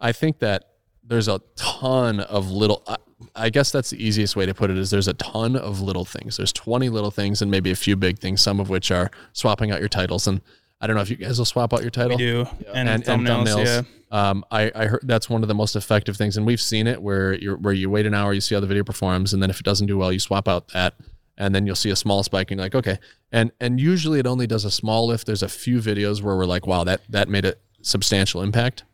[0.00, 0.64] I think that
[1.04, 2.84] there's a ton of little.
[2.86, 2.96] I,
[3.34, 6.04] I guess that's the easiest way to put it is there's a ton of little
[6.04, 6.36] things.
[6.36, 9.70] There's 20 little things and maybe a few big things, some of which are swapping
[9.72, 10.26] out your titles.
[10.26, 10.40] And
[10.80, 12.46] I don't know if you guys will swap out your title we do.
[12.72, 13.64] And, and, thumbnails, and thumbnails.
[13.66, 13.82] yeah.
[14.30, 17.00] Um, I, I heard that's one of the most effective things, and we've seen it
[17.00, 19.50] where you where you wait an hour, you see how the video performs, and then
[19.50, 20.94] if it doesn't do well, you swap out that,
[21.40, 22.98] and then you'll see a small spike, and you're like, okay,
[23.32, 25.26] and and usually it only does a small lift.
[25.26, 28.84] There's a few videos where we're like, wow, that that made a substantial impact,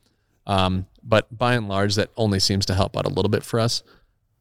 [0.46, 3.58] um, but by and large, that only seems to help out a little bit for
[3.58, 3.82] us.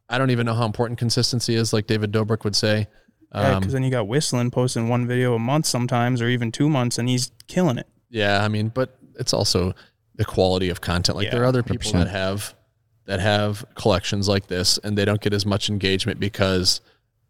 [0.07, 2.87] I don't even know how important consistency is, like David Dobrik would say.
[3.33, 6.51] Yeah, Um, because then you got Whistling posting one video a month sometimes, or even
[6.51, 7.87] two months, and he's killing it.
[8.11, 9.73] Yeah, I mean, but it's also
[10.13, 11.17] the quality of content.
[11.17, 11.93] Like there are other people 100%.
[12.03, 12.53] that have
[13.05, 16.81] that have collections like this and they don't get as much engagement because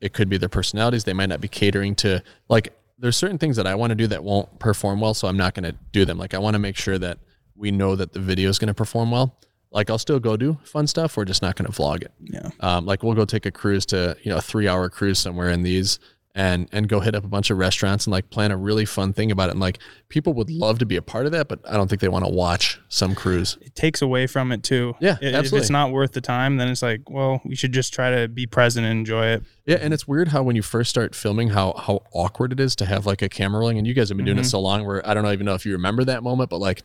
[0.02, 1.04] it could be their personalities.
[1.04, 4.08] They might not be catering to like there's certain things that I want to do
[4.08, 6.18] that won't perform well, so I'm not going to do them.
[6.18, 7.20] Like I want to make sure that
[7.56, 9.38] we know that the video is going to perform well.
[9.72, 11.18] Like I'll still go do fun stuff.
[11.18, 12.12] We're just not going to vlog it.
[12.22, 12.50] Yeah.
[12.62, 15.50] Um, like we'll go take a cruise to you know a three hour cruise somewhere
[15.50, 16.00] in these
[16.38, 19.13] and and go hit up a bunch of restaurants and like plan a really fun
[19.13, 19.53] thing about it.
[19.53, 19.79] And like
[20.09, 22.25] people would love to be a part of that, but I don't think they want
[22.25, 23.57] to watch some cruise.
[23.61, 24.95] It takes away from it too.
[24.99, 27.93] Yeah, I- If it's not worth the time, then it's like, well, we should just
[27.93, 29.43] try to be present and enjoy it.
[29.65, 32.75] Yeah, and it's weird how when you first start filming, how how awkward it is
[32.75, 33.77] to have like a camera rolling.
[33.77, 35.55] And you guys have been doing it so long, where I don't know even know
[35.55, 36.83] if you remember that moment, but like,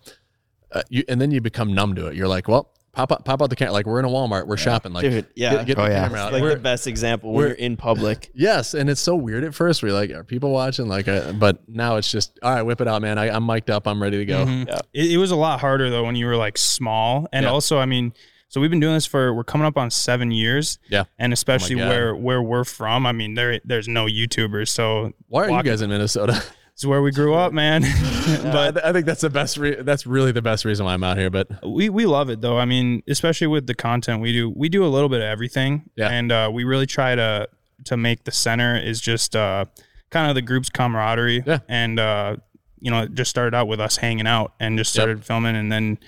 [0.72, 2.14] uh, you and then you become numb to it.
[2.14, 3.72] You're like, well, pop out, pop out the camera.
[3.72, 4.92] Like we're in a Walmart, we're shopping.
[4.92, 5.56] Like, Dude, yeah.
[5.56, 6.02] get, get Oh, the yeah.
[6.08, 6.32] camera out.
[6.32, 8.30] like We're- the best example we're- you're in public.
[8.34, 9.82] Yes, and it's so weird at first.
[9.82, 10.88] We're like, are people watching?
[10.88, 13.18] Like, uh, but now it's just, all right, whip it out, man.
[13.18, 13.86] I, I'm mic'd up.
[13.86, 14.44] I'm ready to go.
[14.46, 14.68] Mhm.
[14.92, 17.50] It, it was a lot harder though when you were like small, and Yeah.
[17.50, 18.12] also, I mean,
[18.48, 21.04] so we've been doing this for we're coming up on seven years, Yeah.
[21.20, 21.88] and especially God.
[21.88, 25.72] where where we're from, I mean, there there's no YouTubers, so Why are walking- you
[25.72, 26.42] guys in Minnesota?
[26.80, 27.82] It's where we grew up, man.
[28.42, 29.58] but I think that's the best.
[29.58, 31.28] Re- that's really the best reason why I'm out here.
[31.28, 32.56] But we we love it though.
[32.58, 35.90] I mean, especially with the content we do, we do a little bit of everything,
[35.94, 36.08] Yeah.
[36.08, 37.46] and uh, we really try to
[37.84, 39.66] to make the center is just uh,
[40.08, 41.58] kind of the group's camaraderie, Yeah.
[41.68, 42.36] and uh,
[42.78, 45.02] you know, it just started out with us hanging out and just Yep.
[45.02, 45.98] started filming, and then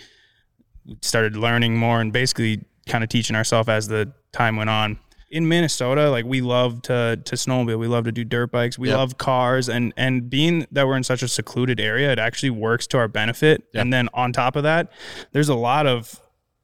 [0.86, 4.98] we started learning more and basically kind of teaching ourselves as the time went on.
[5.32, 8.88] In Minnesota, like we love to to snowmobile, we love to do dirt bikes, we
[8.88, 8.96] Yep.
[8.98, 12.86] love cars, and and being that we're in such a secluded area, it actually works
[12.88, 13.62] to our benefit.
[13.72, 13.80] Yep.
[13.82, 14.92] And then on top of that,
[15.32, 16.20] there's a lot of,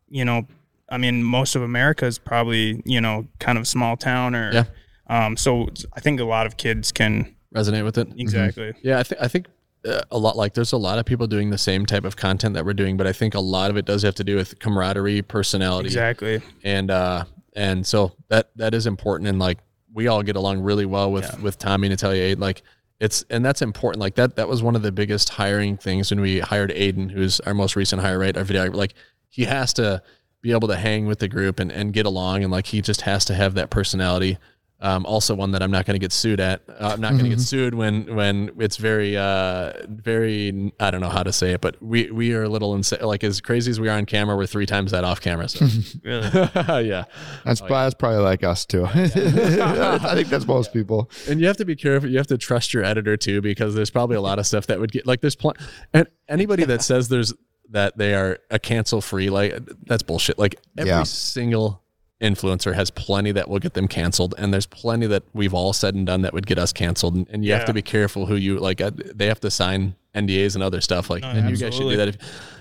[0.08, 0.46] you know,
[0.88, 4.64] I mean, most of America is probably you know kind of small town or, Yeah.
[5.08, 5.36] um.
[5.36, 8.08] So I think a lot of kids can Resonate with it.
[8.18, 8.74] exactly.
[8.82, 9.46] Yeah, I think I think
[9.86, 12.52] uh, a lot like there's a lot of people doing the same type of content
[12.54, 14.58] that we're doing, but I think a lot of it does have to do with
[14.58, 16.42] camaraderie, personality, Exactly.
[16.64, 17.24] and uh
[17.59, 19.28] and so that that is important.
[19.28, 19.59] And like
[19.92, 22.38] we all get along really well with with Tommy and Natalia Aid.
[22.38, 22.62] Like
[23.00, 24.00] it's and that's important.
[24.00, 27.40] Like that that was one of the biggest hiring things when we hired Aiden who's
[27.40, 28.36] our most recent hire right?
[28.36, 28.94] Our video like
[29.28, 30.02] he has to
[30.40, 32.44] be able to hang with the group and, and get along.
[32.44, 34.38] And like he just has to have that personality
[34.80, 36.62] um, also one that I'm not going to get sued at.
[36.68, 41.00] Uh, I'm not going to get sued when when it's very uh very I don't
[41.00, 43.00] know how to say it, but we we are a little insane.
[43.02, 45.48] Like as crazy as we are on camera, we're three times that off camera.
[45.48, 45.66] So
[46.04, 46.28] Really.
[46.88, 47.04] yeah,
[47.44, 48.84] That's, that's probably like us too.
[48.94, 51.10] I think that's most people.
[51.28, 52.08] and you have to be careful.
[52.08, 54.78] You have to trust your editor too, because there's probably a lot of stuff that
[54.80, 55.56] would get like there's pl-
[55.92, 57.34] and anybody that says there's
[57.70, 60.38] that they are a cancel free like that's bullshit.
[60.38, 61.02] Like every Yeah.
[61.02, 61.82] single
[62.20, 65.94] influencer has plenty that will get them canceled, and there's plenty that we've all said
[65.94, 67.14] and done that would get us canceled.
[67.14, 68.80] And, and you have to be careful who you like.
[68.80, 71.10] uh, They have to sign NDAs and other stuff.
[71.10, 72.08] Like, and you guys should do that.
[72.08, 72.16] If,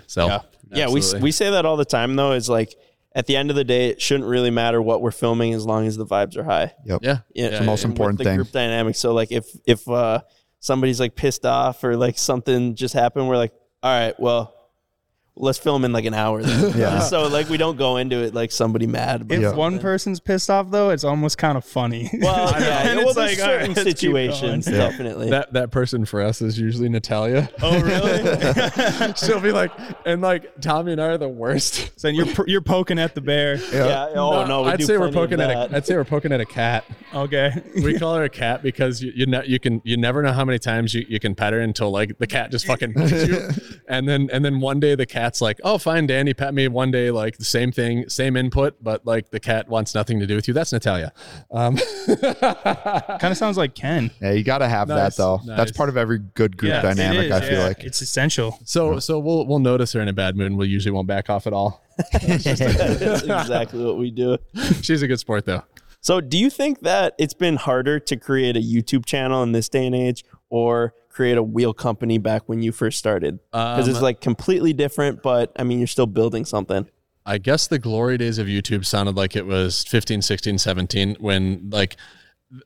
[0.07, 0.41] so Yeah,
[0.71, 0.89] yeah.
[0.89, 2.33] We we say that all the time though.
[2.33, 2.75] Is like
[3.15, 5.87] at the end of the day, it shouldn't really matter what we're filming as long
[5.87, 6.73] as the vibes are high.
[6.85, 6.99] Yep.
[7.01, 8.35] yeah, Yeah, the most important the thing.
[8.35, 8.95] Group dynamic.
[8.95, 10.21] So like if if uh,
[10.59, 14.53] somebody's like pissed off or like something just happened, we're like, all right, well,
[15.39, 16.41] let's film in like an hour.
[16.41, 16.77] Then.
[16.77, 16.99] Yeah.
[16.99, 19.27] So like we don't go into it like somebody mad.
[19.29, 19.53] If Yeah.
[19.53, 22.09] one person's pissed off though, it's almost kind of funny.
[22.21, 24.77] well, And yeah, it's well, there's like, certain let's situations going.
[24.77, 25.29] definitely.
[25.31, 27.49] that that person for us is usually Natalia.
[27.61, 29.13] Oh really?
[29.15, 29.71] She'll be like,
[30.05, 31.91] and like Tommy and I are the worst.
[31.99, 33.55] so you're you're poking at the bear.
[33.73, 34.09] yeah.
[34.15, 35.71] Oh no, we I'd do say we're poking at that.
[35.71, 35.75] a.
[35.77, 36.83] I'd say we're poking at a cat.
[37.13, 37.51] Okay.
[37.75, 40.45] We call her a cat because you you, ne- you can you never know how
[40.45, 43.49] many times you, you can pet her until like the cat just fucking bites you,
[43.87, 46.67] and then and then one day the cat's like, oh fine, Danny, pet me.
[46.69, 50.25] One day like the same thing, same input, but like the cat wants nothing to
[50.27, 50.53] do with you.
[50.53, 51.11] That's Natalia.
[51.51, 51.75] Um,
[52.21, 54.09] kind of sounds like Ken.
[54.21, 55.41] Yeah, you got to have Nice, that though.
[55.45, 55.57] nice.
[55.57, 57.25] That's part of every good group Yeah, dynamic.
[57.25, 57.67] is, I feel yeah.
[57.67, 57.83] like.
[57.83, 58.57] it's essential.
[58.63, 61.29] so so we'll we'll notice her in a bad mood, and we usually won't back
[61.29, 61.83] off at all.
[62.13, 64.37] That's exactly what we do.
[64.81, 65.63] She's a good sport though.
[65.99, 69.67] So, do you think that it's been harder to create a YouTube channel in this
[69.67, 73.39] day and age or create a wheel company back when you first started?
[73.51, 76.85] Because it's Um, like completely different, but I mean, you're still building something.
[77.25, 81.69] I guess the glory days of YouTube sounded like it was 15, 16, 17 when
[81.71, 81.97] like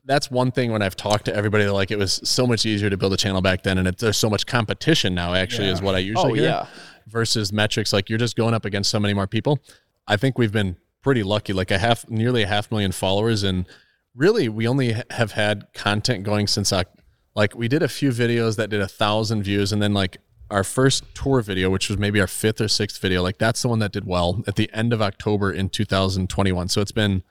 [0.04, 2.96] that's one thing when I've talked to everybody like it was so much easier to
[2.96, 5.96] build a channel back then and it, there's so much competition now actually is what
[5.96, 6.66] I usually Oh, hear yeah.
[7.08, 9.58] versus metrics like you're just going up against so many more people.
[10.06, 13.66] I think we've been pretty lucky like a half nearly a half million followers and
[14.14, 16.86] really we only have had content going since Oc-
[17.34, 20.18] like we did a few videos that did a thousand views and then like
[20.50, 23.68] our first tour video which was maybe our fifth or sixth video like that's the
[23.68, 27.22] one that did well at the end of october in 2021 so it's been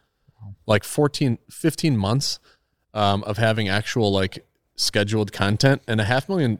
[0.65, 2.39] like 14 15 months
[2.93, 4.45] um, of having actual like
[4.75, 6.57] scheduled content and a half million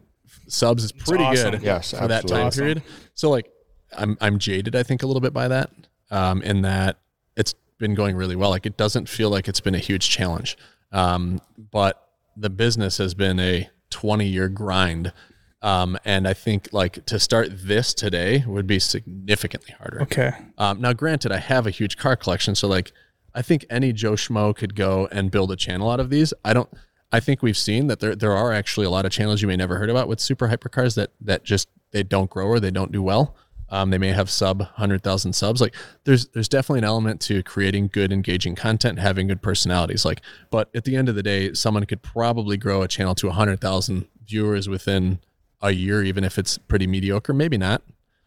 [0.48, 1.52] subs is pretty awesome.
[1.52, 2.82] good Yes, for that time absolutely.
[2.82, 3.50] period so like
[3.98, 5.72] i'm i'm jaded i think a little bit by that
[6.12, 7.00] um, in that
[7.36, 10.58] it's been going really well like it doesn't feel like it's been a huge challenge
[10.92, 11.40] um,
[11.72, 12.11] but
[12.42, 15.14] the business has been a 20 year grind
[15.62, 20.32] um, and i think like to start this today would be significantly harder Okay.
[20.58, 22.92] um, now, granted, I have a huge car collection, so like
[23.34, 26.34] I think any Joe Schmo could go and build a channel out of these.
[26.44, 26.70] I don't.
[27.14, 29.56] I think we've seen that there there are actually a lot of channels you may
[29.56, 32.92] never heard about with super hypercars that that just they don't grow or they don't
[32.92, 33.36] do well.
[33.72, 35.62] Um, they may have sub hundred thousand subs.
[35.62, 40.06] Like there's there's definitely an element to creating good engaging content, having good personalities.
[40.06, 43.30] Like, but at the end of the day, someone could probably grow a channel to
[43.30, 45.20] hundred thousand viewers within
[45.62, 47.34] a year, even if it's pretty mediocre.
[47.34, 47.82] Maybe not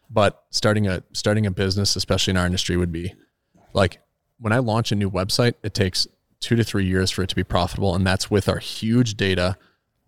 [0.09, 3.13] but starting a starting a business especially in our industry would be
[3.73, 3.99] like
[4.39, 6.07] when i launch a new website it takes
[6.39, 9.57] two to three years for it to be profitable and that's with our huge data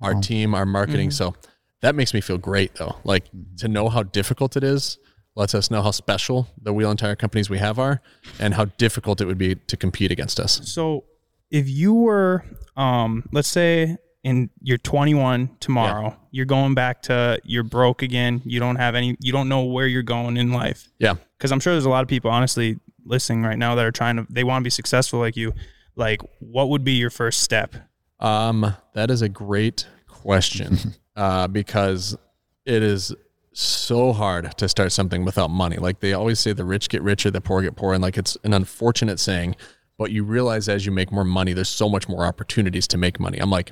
[0.01, 1.33] our team our marketing so
[1.81, 3.25] that makes me feel great though like
[3.57, 4.97] to know how difficult it is
[5.37, 8.01] lets us know how special the wheel and tire companies we have are
[8.39, 11.05] and how difficult it would be to compete against us So
[11.51, 12.43] if you were,
[12.75, 18.41] um, let's say in you're 21 tomorrow, you're going back to you're broke again.
[18.45, 19.15] You don't have any.
[19.21, 20.89] You don't know where you're going in life.
[20.99, 23.91] yeah Because I'm sure there's a lot of people honestly listening right now that are
[23.91, 24.27] trying to.
[24.29, 25.53] They want to be successful like you.
[25.95, 27.75] Like, what would be your first step?
[28.19, 30.77] Um, that is a great question
[31.15, 32.17] uh, because
[32.65, 33.15] it is
[33.57, 35.77] so hard to start something without money.
[35.77, 38.37] Like they always say, the rich get richer, the poor get poor, and like it's
[38.43, 39.55] an unfortunate saying,
[39.97, 43.19] but you realize as you make more money, there's so much more opportunities to make
[43.19, 43.39] money.
[43.39, 43.71] I'm like,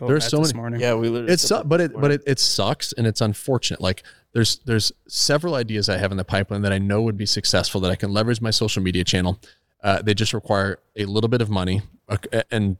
[0.00, 0.60] there's so this many.
[0.60, 0.80] morning.
[0.80, 1.32] Yeah, we literally.
[1.32, 3.80] It's said su- that but it but it, it sucks and it's unfortunate.
[3.80, 7.26] Like there's there's several ideas I have in the pipeline that I know would be
[7.26, 9.40] successful that I can leverage my social media channel.
[9.82, 12.16] Uh, they just require a little bit of money uh,
[12.50, 12.78] and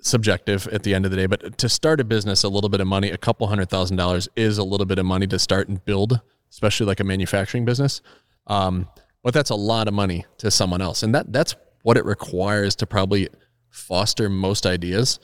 [0.00, 1.26] subjective at the end of the day.
[1.26, 4.28] But to start a business, a little bit of money, a couple hundred thousand dollars
[4.36, 6.20] is a little bit of money to start and build,
[6.50, 8.00] especially like a manufacturing business.
[8.46, 8.88] Um,
[9.22, 12.74] but that's a lot of money to someone else, and that that's what it requires
[12.76, 13.28] to probably
[13.70, 15.18] foster most ideas.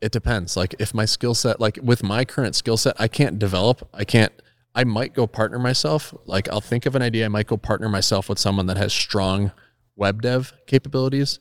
[0.00, 0.56] It depends.
[0.56, 3.88] Like if my skill set, like with my current skill set, I can't develop.
[3.94, 4.32] I can't.
[4.74, 6.14] I might go partner myself.
[6.24, 7.26] Like I'll think of an idea.
[7.26, 9.52] I might go partner myself with someone that has strong
[9.94, 11.38] web dev capabilities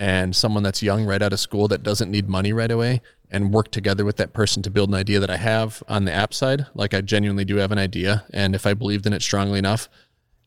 [0.00, 3.52] and someone that's young right out of school that doesn't need money right away and
[3.52, 6.32] work together with that person to build an idea that I have on the app
[6.32, 6.66] side.
[6.74, 8.24] Like I genuinely do have an idea.
[8.32, 9.88] And if I believed in it strongly enough,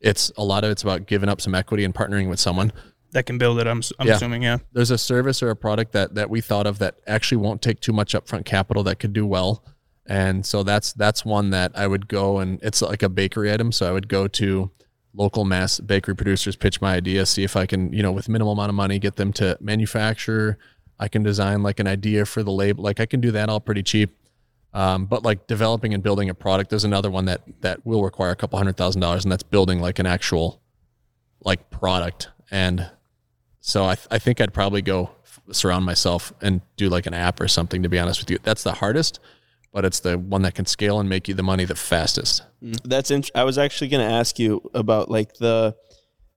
[0.01, 2.73] it's a lot of it's about giving up some equity and partnering with someone.
[3.11, 3.67] that can build it.
[3.67, 4.15] I'm, I'm Yeah.
[4.15, 4.41] assuming.
[4.41, 4.57] Yeah.
[4.73, 7.79] There's a service or a product that that we thought of that actually won't take
[7.79, 9.63] too much upfront capital that could do well.
[10.07, 13.71] And so that's that's one that I would go and it's like a bakery item.
[13.71, 14.71] So I would go to
[15.13, 18.53] local mass bakery producers, pitch my idea, see if I can, you know, with minimal
[18.53, 20.57] amount of money, get them to manufacture.
[20.99, 22.83] I can design like an idea for the label.
[22.83, 24.17] Like I can do that all pretty cheap.
[24.73, 28.31] Um, but like developing and building a product, there's another one that that will require
[28.31, 30.61] a couple hundred thousand dollars, and that's building like an actual
[31.41, 32.29] like product.
[32.49, 32.89] And
[33.59, 35.11] so I, th- I think I'd probably go
[35.51, 37.83] surround myself and do like an app or something.
[37.83, 39.19] To be honest with you, that's the hardest,
[39.73, 42.43] but it's the one that can scale and make you the money the fastest.
[42.61, 45.75] That's int- I was actually going to ask you about like the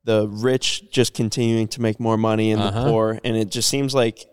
[0.05, 2.85] the rich just continuing to make more money and Uh-huh.
[2.85, 4.25] the poor, and it just seems like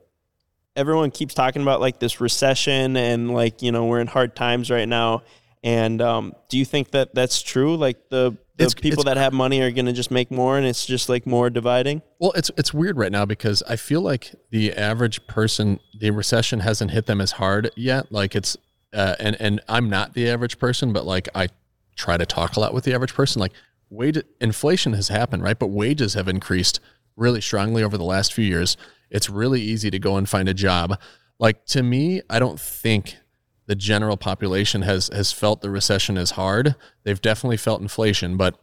[0.76, 4.72] everyone keeps talking about like this recession and like you know we're in hard times
[4.72, 5.22] right now.
[5.66, 7.76] And um, do you think that that's true?
[7.78, 10.58] Like the the It's- people it's- that have money are going to just make more,
[10.58, 12.02] and it's just like more dividing.
[12.20, 16.60] Well, it's it's weird right now because I feel like the average person, the recession
[16.62, 18.12] hasn't hit them as hard yet.
[18.12, 18.56] Like it's,
[18.94, 21.50] uh, and and I'm not the average person, but like I
[21.96, 23.40] try to talk a lot with the average person.
[23.40, 23.54] Like
[23.90, 25.58] wage inflation has happened, right?
[25.58, 26.80] But wages have increased
[27.16, 28.78] really strongly over the last few years.
[29.10, 31.00] It's really easy to go and find a job.
[31.40, 33.18] Like to me, I don't think
[33.66, 36.76] the general population has has felt the recession as hard.
[37.04, 38.60] They've definitely felt inflation, but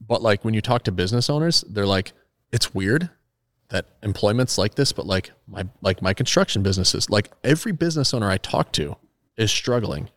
[0.00, 2.12] but like when you talk to business owners, they're like,
[2.52, 3.10] it's weird
[3.68, 8.28] that employment's like this, but like my like my construction businesses, like every business owner
[8.28, 8.96] I talk to
[9.36, 10.10] is struggling.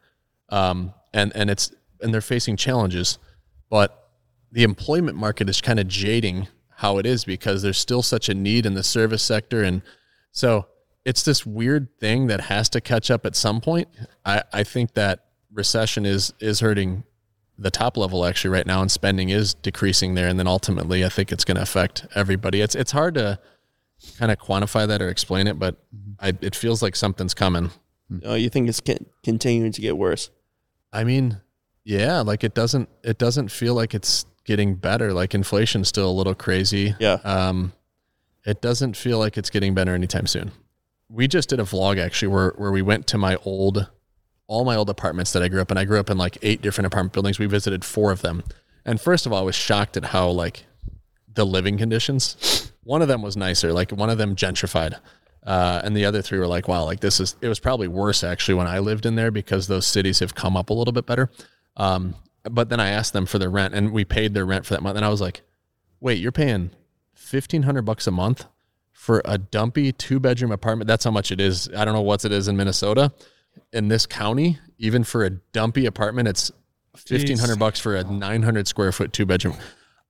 [0.49, 3.17] Um and and it's and they're facing challenges,
[3.69, 4.09] but
[4.51, 8.33] the employment market is kind of jading how it is because there's still such a
[8.33, 9.81] need in the service sector and
[10.31, 10.67] so
[11.05, 13.87] it's this weird thing that has to catch up at some point.
[14.25, 17.03] I, I think that recession is is hurting
[17.57, 21.09] the top level actually right now and spending is decreasing there and then ultimately I
[21.09, 22.61] think it's going to affect everybody.
[22.61, 23.39] It's it's hard to
[24.17, 25.77] kind of quantify that or explain it, but
[26.19, 27.71] I, it feels like something's coming.
[28.23, 30.29] Oh, you think it's con- continuing to get worse?
[30.91, 31.41] I mean,
[31.83, 35.13] yeah, like it doesn't it doesn't feel like it's getting better.
[35.13, 36.95] Like inflation's still a little crazy.
[36.99, 37.17] Yeah.
[37.23, 37.73] Um,
[38.45, 40.51] it doesn't feel like it's getting better anytime soon.
[41.09, 43.89] We just did a vlog actually where where we went to my old
[44.47, 45.77] all my old apartments that I grew up in.
[45.77, 47.39] I grew up in like eight different apartment buildings.
[47.39, 48.43] We visited four of them.
[48.85, 50.65] And first of all, I was shocked at how like
[51.33, 52.71] the living conditions.
[52.83, 54.99] One of them was nicer, like one of them gentrified.
[55.45, 58.23] Uh, and the other three were like, wow, like this is, it was probably worse
[58.23, 61.05] actually when I lived in there because those cities have come up a little bit
[61.05, 61.29] better.
[61.75, 62.15] Um,
[62.49, 64.81] but then I asked them for their rent and we paid their rent for that
[64.81, 64.95] month.
[64.95, 65.41] And I was like,
[65.99, 66.71] wait, you're paying
[67.13, 68.45] 1500 bucks a month
[68.91, 70.87] for a dumpy two bedroom apartment.
[70.87, 71.69] That's how much it is.
[71.75, 73.11] I don't know what it is in Minnesota.
[73.71, 76.51] In this county, even for a dumpy apartment, it's
[76.93, 79.57] 1500 bucks for a 900 square foot two bedroom.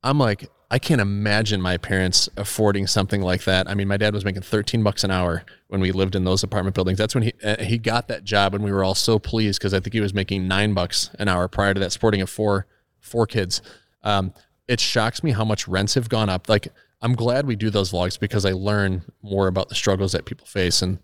[0.04, 3.70] I'm like, I can't imagine my parents affording something like that.
[3.70, 6.41] I mean, my dad was making 13 bucks an hour when we lived in those
[6.41, 6.97] apartment buildings.
[6.97, 9.74] That's when he uh, he got that job, and we were all so pleased because
[9.74, 12.66] I think he was making nine bucks an hour prior to that, sporting a four
[13.01, 13.62] four kids.
[14.04, 14.34] Um,
[14.68, 16.49] it shocks me how much rents have gone up.
[16.49, 16.70] Like,
[17.01, 20.47] I'm glad we do those vlogs because I learn more about the struggles that people
[20.47, 20.97] face, and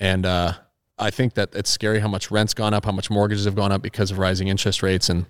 [0.00, 0.54] and uh,
[0.98, 3.72] I think that it's scary how much rent's gone up, how much mortgages have gone
[3.72, 5.26] up because of rising interest rates, and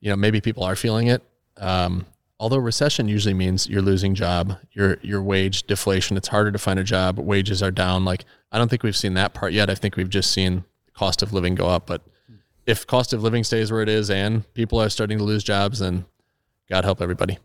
[0.00, 1.22] you know maybe people are feeling it.
[1.58, 2.06] Um,
[2.38, 6.16] although recession usually means you're losing job, your your wage deflation.
[6.16, 7.18] It's harder to find a job.
[7.18, 8.04] Wages are down.
[8.04, 9.70] Like I don't think we've seen that part yet.
[9.70, 11.86] I think we've just seen cost of living go up.
[11.86, 12.02] But
[12.66, 15.78] if cost of living stays where it is and people are starting to lose jobs,
[15.78, 16.04] then
[16.68, 17.38] God help everybody.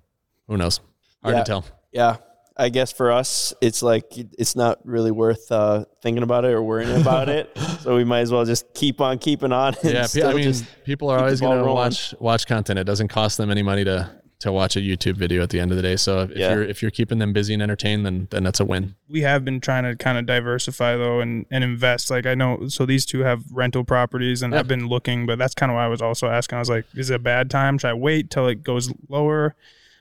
[0.47, 0.79] Who knows?
[1.23, 1.43] Hard Yeah.
[1.43, 1.65] to tell.
[1.91, 2.17] Yeah.
[2.57, 6.61] I guess for us, it's like it's not really worth uh, thinking about it or
[6.61, 7.49] worrying about it.
[7.81, 9.73] So we might as well just keep on keeping on.
[9.83, 10.53] Yeah, I mean,
[10.85, 12.77] people are always going to watch watch content.
[12.77, 14.11] It doesn't cost them any money to
[14.41, 15.95] to watch a YouTube video at the end of the day.
[15.95, 16.53] So if Yeah.
[16.53, 18.95] you're if you're keeping them busy and entertained, then then that's a win.
[19.09, 22.67] we have been trying to kind of diversify though and, and invest like i know
[22.69, 24.59] so these two have rental properties and Yeah.
[24.59, 26.85] i've been looking but that's kind of why i was also asking i was like
[26.95, 29.53] is it a bad time should i wait till it goes lower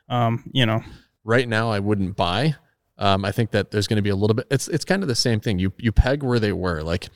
[0.09, 0.83] um you know
[1.25, 2.55] right now I wouldn't buy.
[2.99, 4.47] Um, I think that there's going to be a little bit.
[4.51, 5.59] It's it's kind of the same thing.
[5.59, 7.09] You you peg where they were like,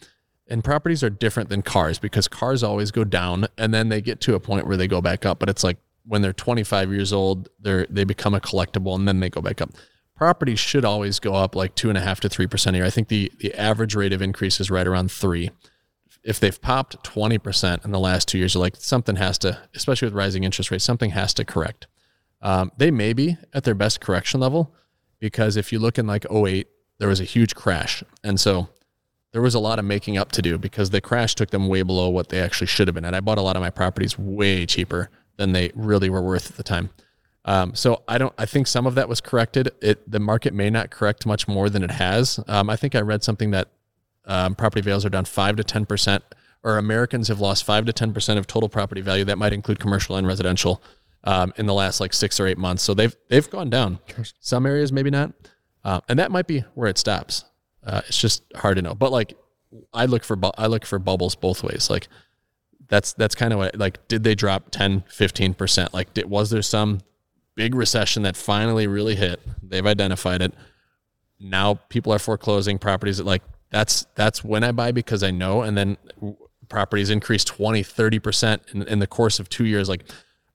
[0.49, 4.21] and properties are different than cars because cars always go down and then they get
[4.23, 5.39] to a point where they go back up.
[5.39, 9.21] But it's like when they're 25 years old, they're they become a collectible and then
[9.21, 9.71] they go back up.
[10.17, 12.87] Properties should always go up like two and a half to three percent a year.
[12.87, 15.51] I think the the average rate of increase is right around three.
[16.23, 20.15] If they've popped 20% in the last two years, like something has to, especially with
[20.15, 21.87] rising interest rates, something has to correct.
[22.41, 24.75] Um, they may be at their best correction level
[25.19, 26.67] because if you look in like 08,
[26.99, 28.03] there was a huge crash.
[28.23, 28.69] And so
[29.33, 31.83] there was a lot of making up to do because the crash took them way
[31.83, 33.05] below what they actually should have been.
[33.05, 36.51] And I bought a lot of my properties way cheaper than they really were worth
[36.51, 36.91] at the time.
[37.45, 38.33] Um, so I don't.
[38.39, 39.71] I think some of that was corrected.
[39.83, 42.41] It the market may not correct much more than it has.
[42.49, 43.69] Um, I think I read something that
[44.25, 46.25] um, property values are down five to ten percent,
[46.63, 49.25] or Americans have lost five to ten percent of total property value.
[49.25, 50.83] That might include commercial and residential
[51.25, 52.83] um, in the last like six or eight months.
[52.83, 53.99] So they've they've gone down.
[54.41, 55.33] Some areas maybe not,
[55.85, 57.45] uh, and that might be where it stops.
[57.85, 58.95] Uh, it's just hard to know.
[58.95, 59.37] But like
[59.93, 61.91] I look for bu- I look for bubbles both ways.
[61.91, 62.09] Like
[62.89, 66.63] that's that's kind of what like did they drop 10 15% like did, was there
[66.63, 67.01] some
[67.55, 69.41] big recession that finally really hit?
[69.63, 70.55] They've identified it.
[71.41, 75.63] Now people are foreclosing properties that like that's that's when i buy because i know
[75.63, 75.97] and then
[76.69, 79.89] properties increase 20 30% in, in the course of two years.
[79.89, 80.05] Like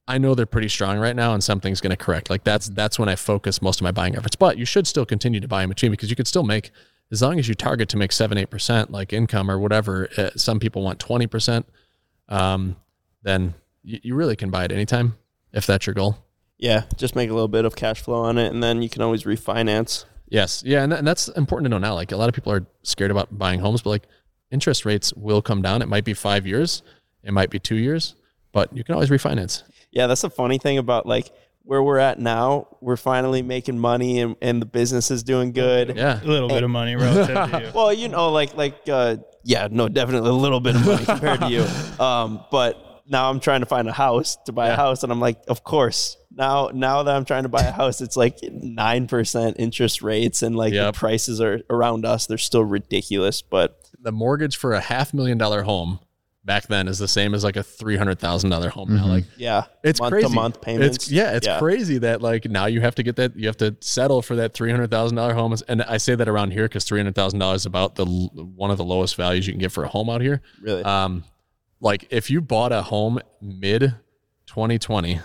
[0.07, 2.30] i know they're pretty strong right now and something's going to correct.
[2.30, 4.35] Like that's that's when i focus most of my buying efforts.
[4.35, 6.72] But you should still continue to buy in between because you could still make
[7.11, 10.60] as long as you target to make 7 8% like income or whatever uh, some
[10.60, 11.64] people want 20%
[12.30, 12.77] um,
[13.23, 13.53] then
[13.84, 15.18] you, you really can buy it anytime
[15.51, 16.18] if that's your goal.
[16.57, 19.01] Yeah, just make a little bit of cash flow on it, and then you can
[19.01, 20.06] always refinance.
[20.27, 21.95] Yes, yeah, and, that, and that's important to know now.
[21.95, 24.03] Like a lot of people are scared about buying homes, but like
[24.51, 25.81] interest rates will come down.
[25.81, 26.84] It might be five years,
[27.23, 28.15] it might be two years,
[28.51, 29.64] but you can always refinance.
[29.91, 31.31] Yeah, that's the funny thing about like
[31.64, 32.68] where we're at now.
[32.81, 35.95] We're finally making money, and, and the business is doing good.
[35.95, 39.18] Yeah, a little bit of money relative to you Well, you know, like like uh,
[39.49, 41.65] yeah, no, definitely a little bit of money compared to you.
[42.03, 45.19] Um, but now I'm trying to find a house to buy a house, and I'm
[45.19, 46.15] like, of course.
[46.31, 50.43] Now now that I'm trying to buy a house, it's like nine percent interest rates,
[50.43, 50.93] and like Yep.
[50.93, 52.27] the prices are around us.
[52.27, 55.99] They're still ridiculous, but the mortgage for a half million dollar home
[56.49, 59.05] back then is the same as like a three hundred thousand dollar home now.
[59.05, 60.30] Like yeah, it's month crazy.
[60.30, 60.97] to month payments.
[60.97, 63.76] It's yeah, it's crazy that like now you have to get that you have to
[63.81, 65.55] settle for that three hundred thousand dollar home.
[65.67, 68.71] And I say that around here because three hundred thousand dollars is about the one
[68.71, 70.41] of the lowest values you can get for a home out here.
[70.59, 70.81] Really?
[70.81, 71.23] Um,
[71.81, 73.81] like if you bought a home mid
[74.47, 75.19] 2020,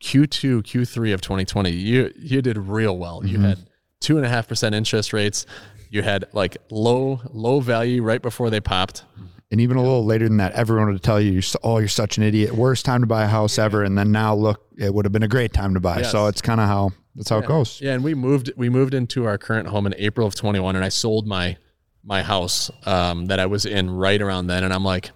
[0.00, 3.22] Q2, Q3 of 2020, you you did real well.
[3.22, 3.58] You had
[4.00, 5.44] two and a half percent interest rates.
[5.90, 9.04] You had like low low value right before they popped.
[9.50, 12.18] And even a little later than that, everyone would tell you, you're "Oh, you're such
[12.18, 12.52] an idiot!
[12.52, 15.22] Worst time to buy a house ever." And then now, look, it would have been
[15.22, 16.02] a great time to buy.
[16.02, 17.80] So it's kind of how that's how it goes.
[17.80, 20.84] Yeah, and we moved we moved into our current home in April of 21 and
[20.84, 21.56] I sold my
[22.04, 25.10] my house um, that I was in right around then and I'm like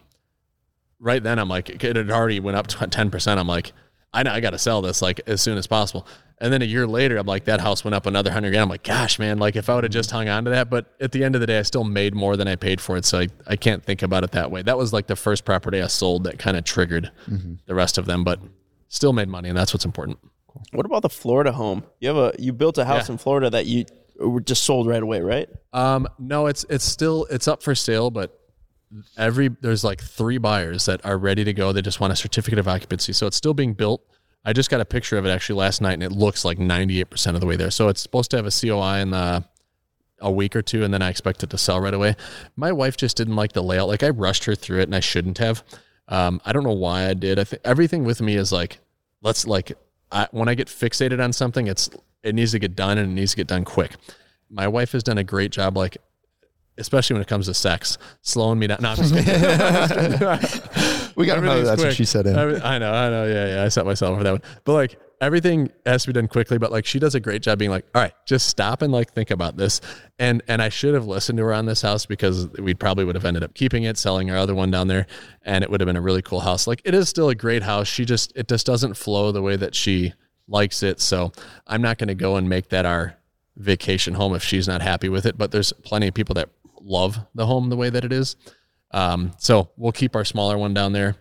[0.98, 3.38] right then I'm like it had already went up to 10%.
[3.38, 3.72] I'm like
[4.14, 6.06] I know I got to sell this like as soon as possible.
[6.38, 8.62] And then a year later I'm like that house went up another 100 grand.
[8.62, 10.92] I'm like gosh, man, like if I would have just hung on to that, but
[11.00, 13.04] at the end of the day I still made more than I paid for it,
[13.04, 14.62] so I, I can't think about it that way.
[14.62, 17.10] That was like the first property I sold that kind of triggered
[17.66, 18.40] the rest of them, but
[18.88, 20.18] still made money and that's what's important.
[20.72, 21.84] What about the Florida home?
[22.00, 23.12] You have a you built a house Yeah.
[23.12, 23.86] in Florida that you
[24.18, 25.48] were just sold right away, right?
[25.72, 28.38] Um, no, it's it's still it's up for sale, but
[29.16, 31.72] every there's like three buyers that are ready to go.
[31.72, 34.04] They just want a certificate of occupancy, so it's still being built.
[34.44, 37.34] I just got a picture of it actually last night, and it looks like 98%
[37.34, 37.70] of the way there.
[37.70, 39.44] So it's supposed to have a COI in the
[40.22, 42.16] a week or two, and then I expect it to sell right away.
[42.56, 43.88] My wife just didn't like the layout.
[43.88, 45.62] Like I rushed her through it, and I shouldn't have.
[46.08, 47.38] Um, I don't know why I did.
[47.38, 48.78] I think everything with me is like,
[49.22, 49.72] let's like,
[50.10, 51.90] I, when I get fixated on something, it's
[52.22, 53.92] it needs to get done, and it needs to get done quick.
[54.50, 55.96] My wife has done a great job, like
[56.82, 58.78] especially when it comes to sex, slowing me down.
[58.80, 60.88] No, I'm just kidding.
[61.14, 62.26] We got to know that's what she said.
[62.26, 62.36] In.
[62.36, 63.26] I know, I know.
[63.26, 63.64] Yeah, yeah.
[63.64, 64.42] I set myself for that one.
[64.64, 66.58] But like everything has to be done quickly.
[66.58, 69.12] But like she does a great job being like, all right, just stop and like
[69.12, 69.80] think about this.
[70.18, 73.14] And and I should have listened to her on this house because we probably would
[73.14, 75.06] have ended up keeping it, selling our other one down there,
[75.42, 76.66] and it would have been a really cool house.
[76.66, 77.88] Like it is still a great house.
[77.88, 80.14] She just it just doesn't flow the way that she
[80.48, 81.00] likes it.
[81.00, 81.32] So
[81.66, 83.16] I'm not going to go and make that our
[83.56, 85.38] vacation home if she's not happy with it.
[85.38, 86.48] But there's plenty of people that
[86.82, 88.36] love the home the way that it is.
[88.90, 91.16] Um, so we'll keep our smaller one down there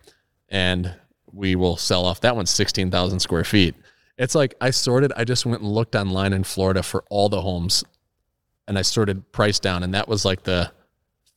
[0.48, 0.94] and
[1.32, 3.74] we will sell off that one's 16,000 square feet.
[4.18, 5.12] It's like I sorted.
[5.16, 7.82] I just went and looked online in Florida for all the homes,
[8.68, 10.70] and I sorted price down, and that was like the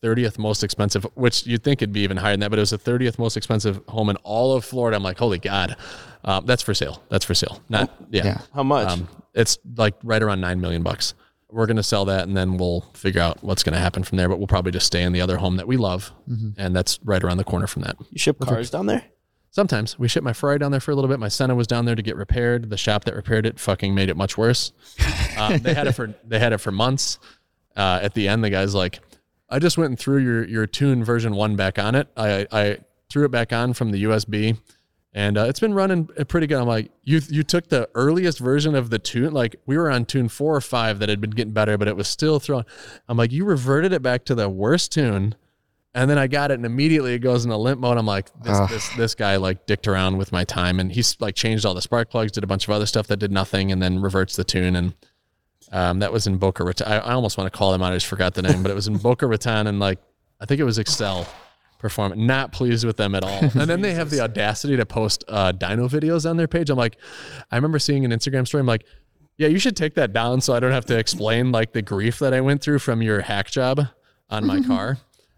[0.01, 1.03] thirtieth most expensive.
[1.15, 3.37] Which you'd think it'd be even higher than that, but it was the thirtieth most
[3.37, 4.97] expensive home in all of Florida.
[4.97, 5.77] I'm like, holy god,
[6.25, 7.01] um, that's for sale.
[7.09, 7.61] That's for sale.
[7.69, 8.25] Not yeah.
[8.25, 8.41] Yeah.
[8.53, 8.89] How much?
[8.89, 11.13] Um, it's like right around nine million bucks.
[11.55, 14.27] We're gonna sell that, and then we'll figure out what's gonna happen from there.
[14.27, 16.11] But we'll probably just stay in the other home that we love,
[16.57, 17.95] and that's right around the corner from that.
[18.11, 19.03] you ship cars down there?
[19.51, 21.17] Sometimes we ship my Ferrari down there for a little bit.
[21.17, 22.69] My Senna was down there to get repaired.
[22.69, 24.73] The shop that repaired it fucking made it much worse.
[25.37, 27.19] Um, they had it for they had it for months.
[27.75, 28.99] Uh, at the end, the guy's like,
[29.49, 32.09] "I just went and threw your your tune version one back on it.
[32.17, 32.77] I I
[33.09, 34.57] threw it back on from the USB,
[35.15, 38.75] and uh, it's been running pretty good." I'm like, "You you took the earliest version
[38.75, 41.53] of the tune, like we were on tune four or five that had been getting
[41.53, 42.65] better, but it was still throwing."
[43.07, 45.33] I'm like, "You reverted it back to the worst tune."
[45.95, 47.97] And then I got it, and immediately it goes into limp mode.
[47.97, 51.35] I'm like, this, this this guy like dicked around with my time, and he's like
[51.35, 53.81] changed all the spark plugs, did a bunch of other stuff that did nothing, and
[53.81, 54.75] then reverts the tune.
[54.75, 54.93] And
[55.71, 56.85] um, that was in Boca Raton.
[56.85, 57.93] I, I almost want to call them out.
[57.93, 59.99] I just forgot the name, but it was in Boca Raton, and like
[60.41, 61.25] I think it was Excel
[61.79, 62.21] performance.
[62.21, 63.39] Not pleased with them at all.
[63.55, 66.69] And then they have the audacity to post uh, dyno videos on their page.
[66.69, 66.97] I'm like,
[67.51, 68.61] I remember seeing an Instagram story.
[68.61, 68.85] I'm like,
[69.37, 72.19] yeah, you should take that down so I don't have to explain like the grief
[72.19, 73.81] that I went through from your hack job
[74.29, 74.97] on my car.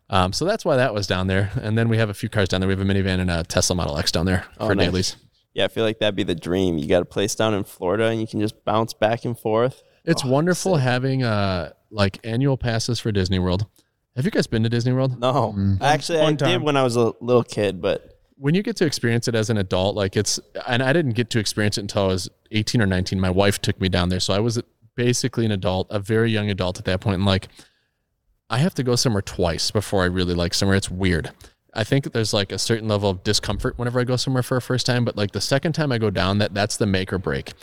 [0.10, 1.52] Um, so that's why that was down there.
[1.62, 2.68] And then we have a few cars down there.
[2.68, 4.86] We have a minivan and a Tesla Model X down there Oh, for nice.
[4.86, 5.16] dailies.
[5.54, 6.78] Yeah, I feel like that'd be the dream.
[6.78, 9.82] You got a place down in Florida, and you can just bounce back and forth.
[10.06, 13.66] It's wonderful having uh like annual passes for Disney World.
[14.18, 15.20] Have you guys been to Disney World?
[15.20, 15.80] No, mm.
[15.80, 18.86] actually, I One did when I was a little kid, but When you get to
[18.86, 22.06] experience it as an adult, like it's and I didn't get to experience it until
[22.06, 23.20] I was 18 or 19.
[23.20, 24.20] My wife took me down there.
[24.20, 24.60] So I was
[24.96, 27.48] basically an adult, a very young adult at that point, and like
[28.50, 30.78] I have to go somewhere twice before I really like somewhere.
[30.78, 31.32] It's weird.
[31.76, 34.62] I think there's like a certain level of discomfort whenever I go somewhere for a
[34.62, 37.20] first time, but like the second time I go down, that that's the make or
[37.20, 37.54] break.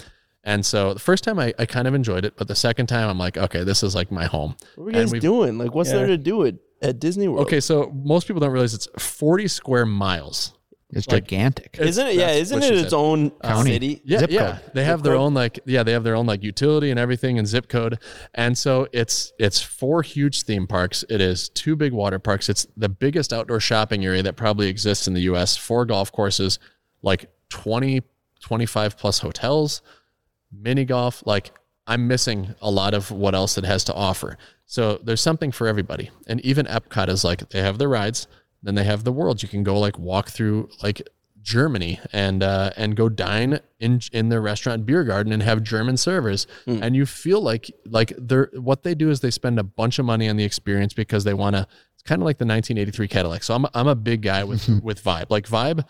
[0.45, 3.09] And so the first time I, I kind of enjoyed it, but the second time
[3.09, 4.57] I'm like, okay, this is like my home.
[4.77, 5.57] what are you And guys we've- doing?
[5.59, 7.47] Like, what's there to do at, at Disney World?
[7.47, 10.53] Okay, so most people don't realize it's 40 square miles.
[10.91, 11.77] It's Like- gigantic.
[11.81, 12.15] isn't it?
[12.15, 12.93] Yeah, isn't it its said.
[12.97, 13.73] own uh, County.
[13.73, 14.03] city?
[14.05, 14.59] Yeah, Zip yeah.
[14.59, 14.71] code.
[14.75, 15.23] They have Zip their code?
[15.23, 17.99] own like yeah, they have their own like utility and everything and zip code.
[18.35, 21.05] And so it's it's four huge theme parks.
[21.09, 22.49] It is two big water parks.
[22.49, 25.57] It's the biggest outdoor shopping area that probably exists in the US.
[25.57, 26.61] Four golf courses,
[27.03, 28.03] like 20
[28.41, 29.81] 25 plus hotels,
[30.61, 31.53] mini golf, like
[31.87, 34.39] I'm missing a lot of what else it has to offer.
[34.67, 36.11] So there's something for everybody.
[36.27, 38.27] And even Epcot is like they have the rides,
[38.63, 39.43] then they have the world.
[39.43, 41.03] You can go like walk through like
[41.43, 45.99] Germany and uh, and go dine in in their restaurant beer garden and have German
[45.99, 46.47] servers,
[46.83, 50.07] and you feel like like they're what they do is they spend a bunch of
[50.07, 51.67] money on the experience because they want to.
[51.93, 53.43] It's kind of like the 1983 Cadillac.
[53.43, 55.27] So I'm I'm a big guy with with vibe.
[55.29, 55.85] Like vibe,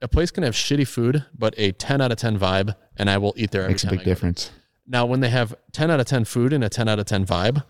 [0.00, 3.18] a place can have shitty food, but a 10 out of 10 vibe, and I
[3.18, 4.50] will eat there every Makes a big I difference.
[4.86, 7.26] Now, when they have 10 out of 10 food and a 10 out of 10
[7.26, 7.62] vibe,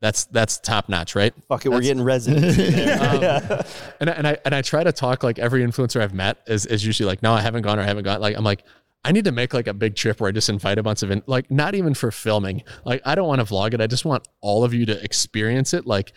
[0.00, 1.32] that's that's top notch, right?
[1.48, 3.00] Fuck it, we're getting residents in there.
[3.00, 3.60] Um,
[4.00, 6.66] and I, and I and I try to talk like every influencer I've met is,
[6.66, 8.20] is usually like, no, I haven't gone or I haven't gone.
[8.20, 8.64] Like I'm like,
[9.02, 11.10] I need to make like a big trip where I just invite a bunch of
[11.10, 12.64] in, like not even for filming.
[12.84, 13.80] Like I don't want to vlog it.
[13.80, 15.86] I just want all of you to experience it.
[15.86, 16.12] Like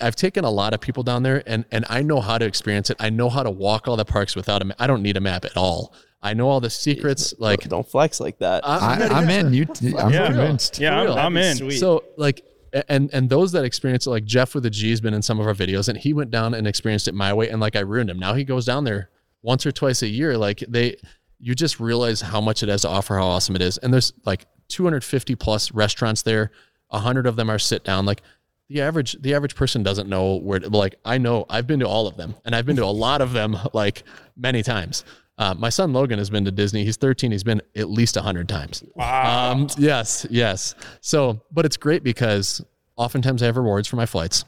[0.00, 2.90] I've taken a lot of people down there and and I know how to experience
[2.90, 2.96] it.
[3.00, 4.76] I know how to walk all the parks without a map.
[4.80, 5.94] I don't need a map at all.
[6.22, 7.34] I know all the secrets.
[7.38, 8.66] Like don't flex like that.
[8.66, 9.52] I, I'm in.
[9.52, 9.66] You,
[9.98, 10.26] I'm Yeah.
[10.28, 10.78] convinced.
[10.78, 11.10] Yeah, I'm.
[11.18, 11.56] I'm in.
[11.56, 11.78] Sweet.
[11.78, 12.44] So like
[12.88, 15.40] and and those that experience it, like Jeff with the G has been in some
[15.40, 17.80] of our videos and he went down and experienced it my way and like I
[17.80, 18.18] ruined him.
[18.18, 19.10] Now he goes down there
[19.42, 20.38] once or twice a year.
[20.38, 20.96] Like they
[21.38, 23.76] you just realize how much it has to offer, how awesome it is.
[23.78, 26.50] And there's like 250 plus restaurants there.
[26.90, 28.06] A hundred of them are sit down.
[28.06, 28.22] Like
[28.68, 31.88] the average the average person doesn't know where to, like I know I've been to
[31.88, 34.02] all of them and I've been to a lot of them like
[34.36, 35.04] many times.
[35.38, 36.84] Uh, my son Logan has been to Disney.
[36.84, 37.32] He's 13.
[37.32, 38.84] He's been at least 100 times.
[38.94, 39.52] Wow.
[39.52, 40.74] Um, yes, yes.
[41.00, 42.62] So, but it's great because
[42.96, 44.44] oftentimes I have rewards for my flights.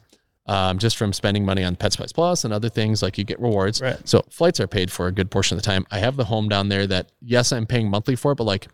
[0.47, 3.39] Um, just from spending money on Pet Spice Plus and other things, like you get
[3.39, 3.81] rewards.
[3.81, 3.97] Right.
[4.07, 5.87] So flights are paid for a good portion of the time.
[5.89, 8.67] I have the home down there that yes, I'm paying monthly for it, but like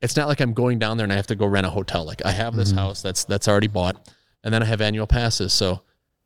[0.00, 2.04] it's not like I'm going down there and I have to go rent a hotel.
[2.04, 4.10] Like I have this house that's that's already bought,
[4.44, 5.52] and then I have annual passes.
[5.52, 5.82] So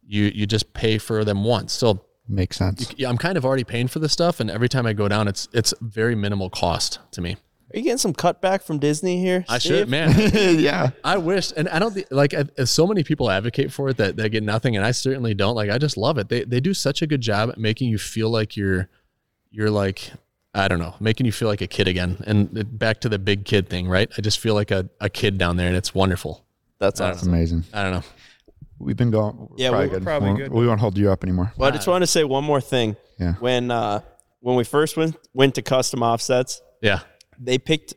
[0.06, 1.72] you you just pay for them once.
[1.72, 2.92] So Makes sense.
[2.96, 5.28] yeah, I'm kind of already paying for this stuff, and every time I go down,
[5.28, 7.36] it's it's very minimal cost to me.
[7.74, 9.44] Are you getting some cutback from Disney here?
[9.48, 9.70] I Steve?
[9.70, 10.14] should, man.
[10.60, 10.90] yeah.
[11.02, 12.32] I wish, and I don't like.
[12.32, 15.54] I, so many people advocate for it that they get nothing, and I certainly don't.
[15.56, 16.28] Like, I just love it.
[16.28, 18.88] They they do such a good job at making you feel like you're,
[19.50, 20.12] you're like,
[20.54, 22.22] I don't know, making you feel like a kid again.
[22.26, 24.10] And back to the big kid thing, right?
[24.16, 26.45] I just feel like a, a kid down there, and it's wonderful.
[26.78, 27.28] That's I don't awesome.
[27.28, 27.64] Amazing.
[27.72, 28.02] I don't know.
[28.78, 29.48] We've been going.
[29.56, 30.02] Yeah, probably we're good.
[30.02, 30.52] probably we good.
[30.52, 31.52] We won't hold you up anymore.
[31.56, 32.96] Well, I just want to say one more thing.
[33.18, 33.34] Yeah.
[33.34, 34.00] When uh,
[34.40, 37.00] when we first went went to custom offsets, Yeah,
[37.38, 37.94] they picked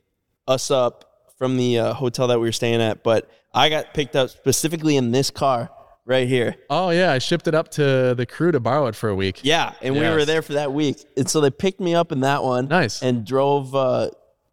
[0.48, 1.06] us up
[1.38, 4.96] from the uh, hotel that we were staying at, but I got picked up specifically
[4.98, 5.70] in this car
[6.06, 6.56] right here.
[6.70, 9.42] Oh yeah, I shipped it up to the crew to borrow it for a week.
[9.44, 10.14] Yeah, and we Yes.
[10.16, 12.68] were there for that week, and so they picked me up in that one.
[12.70, 13.02] Nice.
[13.02, 14.10] And drove uh,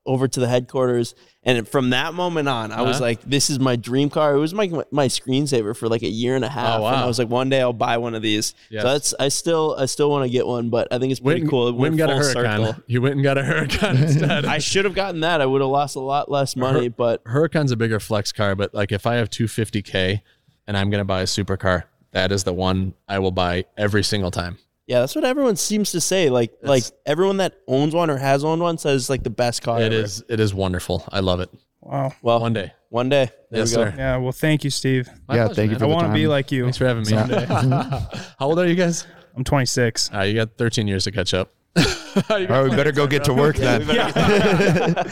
[0.06, 3.04] over to the headquarters, and from that moment on, I was Uh-huh.
[3.04, 6.34] like, "This is my dream car." It was my my screensaver for like a year
[6.36, 6.78] and a half.
[6.78, 6.88] Oh, wow.
[6.94, 8.82] And I was like, "One day I'll buy one of these." Yes.
[8.82, 11.42] So that's I still I still want to get one, but I think it's pretty
[11.42, 11.68] Went, cool.
[11.68, 12.66] It went and got a full Huracan.
[12.66, 12.82] circle.
[12.86, 14.44] You went and got a Huracan instead.
[14.44, 15.40] I should have gotten that.
[15.40, 18.72] I would have lost a lot less money, but Huracan's a bigger flex car, but
[18.74, 20.20] like if I have 250k
[20.66, 24.30] and I'm gonna buy a supercar, that is the one I will buy every single
[24.30, 24.58] time.
[24.86, 26.30] Yeah, that's what everyone seems to say.
[26.30, 29.62] Like like everyone that owns one or has owned one says it's like the best
[29.62, 29.80] car.
[29.80, 29.94] It ever.
[30.04, 31.04] is it is wonderful.
[31.10, 31.50] I love it.
[31.80, 32.12] Wow.
[32.22, 32.72] Well, One day.
[32.88, 33.30] One day.
[33.50, 33.90] There Yes, we go.
[33.90, 33.94] sir.
[33.96, 34.16] Yeah.
[34.16, 35.08] Well, thank you, Steve.
[35.28, 35.78] My Yeah, pleasure, thank you man.
[35.80, 36.64] for I want to be like you.
[36.64, 37.12] Thanks for having me.
[38.38, 39.06] How old are you guys?
[39.36, 40.10] I'm 26.
[40.14, 41.52] Uh, you got 13 years to catch up.
[42.30, 43.82] Oh, we better go get to work then.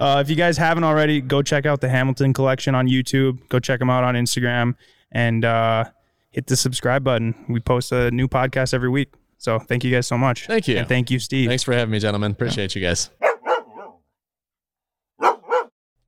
[0.00, 3.46] Uh, if you guys haven't already, go check out the Hamilton collection on YouTube.
[3.50, 4.74] Go check them out on Instagram
[5.12, 5.84] and uh,
[6.32, 7.44] hit the subscribe button.
[7.48, 9.12] We post a new podcast every week.
[9.38, 10.46] So thank you guys so much.
[10.46, 10.76] Thank you.
[10.78, 11.48] And thank you, Steve.
[11.48, 12.32] Thanks for having me, gentlemen.
[12.32, 13.10] Appreciate you guys.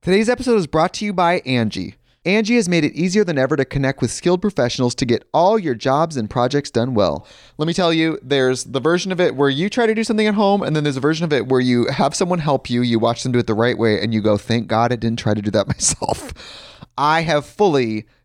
[0.01, 1.95] Today's episode is brought to you by Angi.
[2.25, 5.59] Angi has made it easier than ever to connect with skilled professionals to get all
[5.59, 7.27] your jobs and projects done well.
[7.57, 10.25] Let me tell you, there's the version of it where you try to do something
[10.25, 12.81] at home, and then there's a version of it where you have someone help you,
[12.81, 15.19] you watch them do it the right way, and you go, thank God I didn't
[15.19, 16.33] try to do that myself.
[16.97, 18.07] I have fully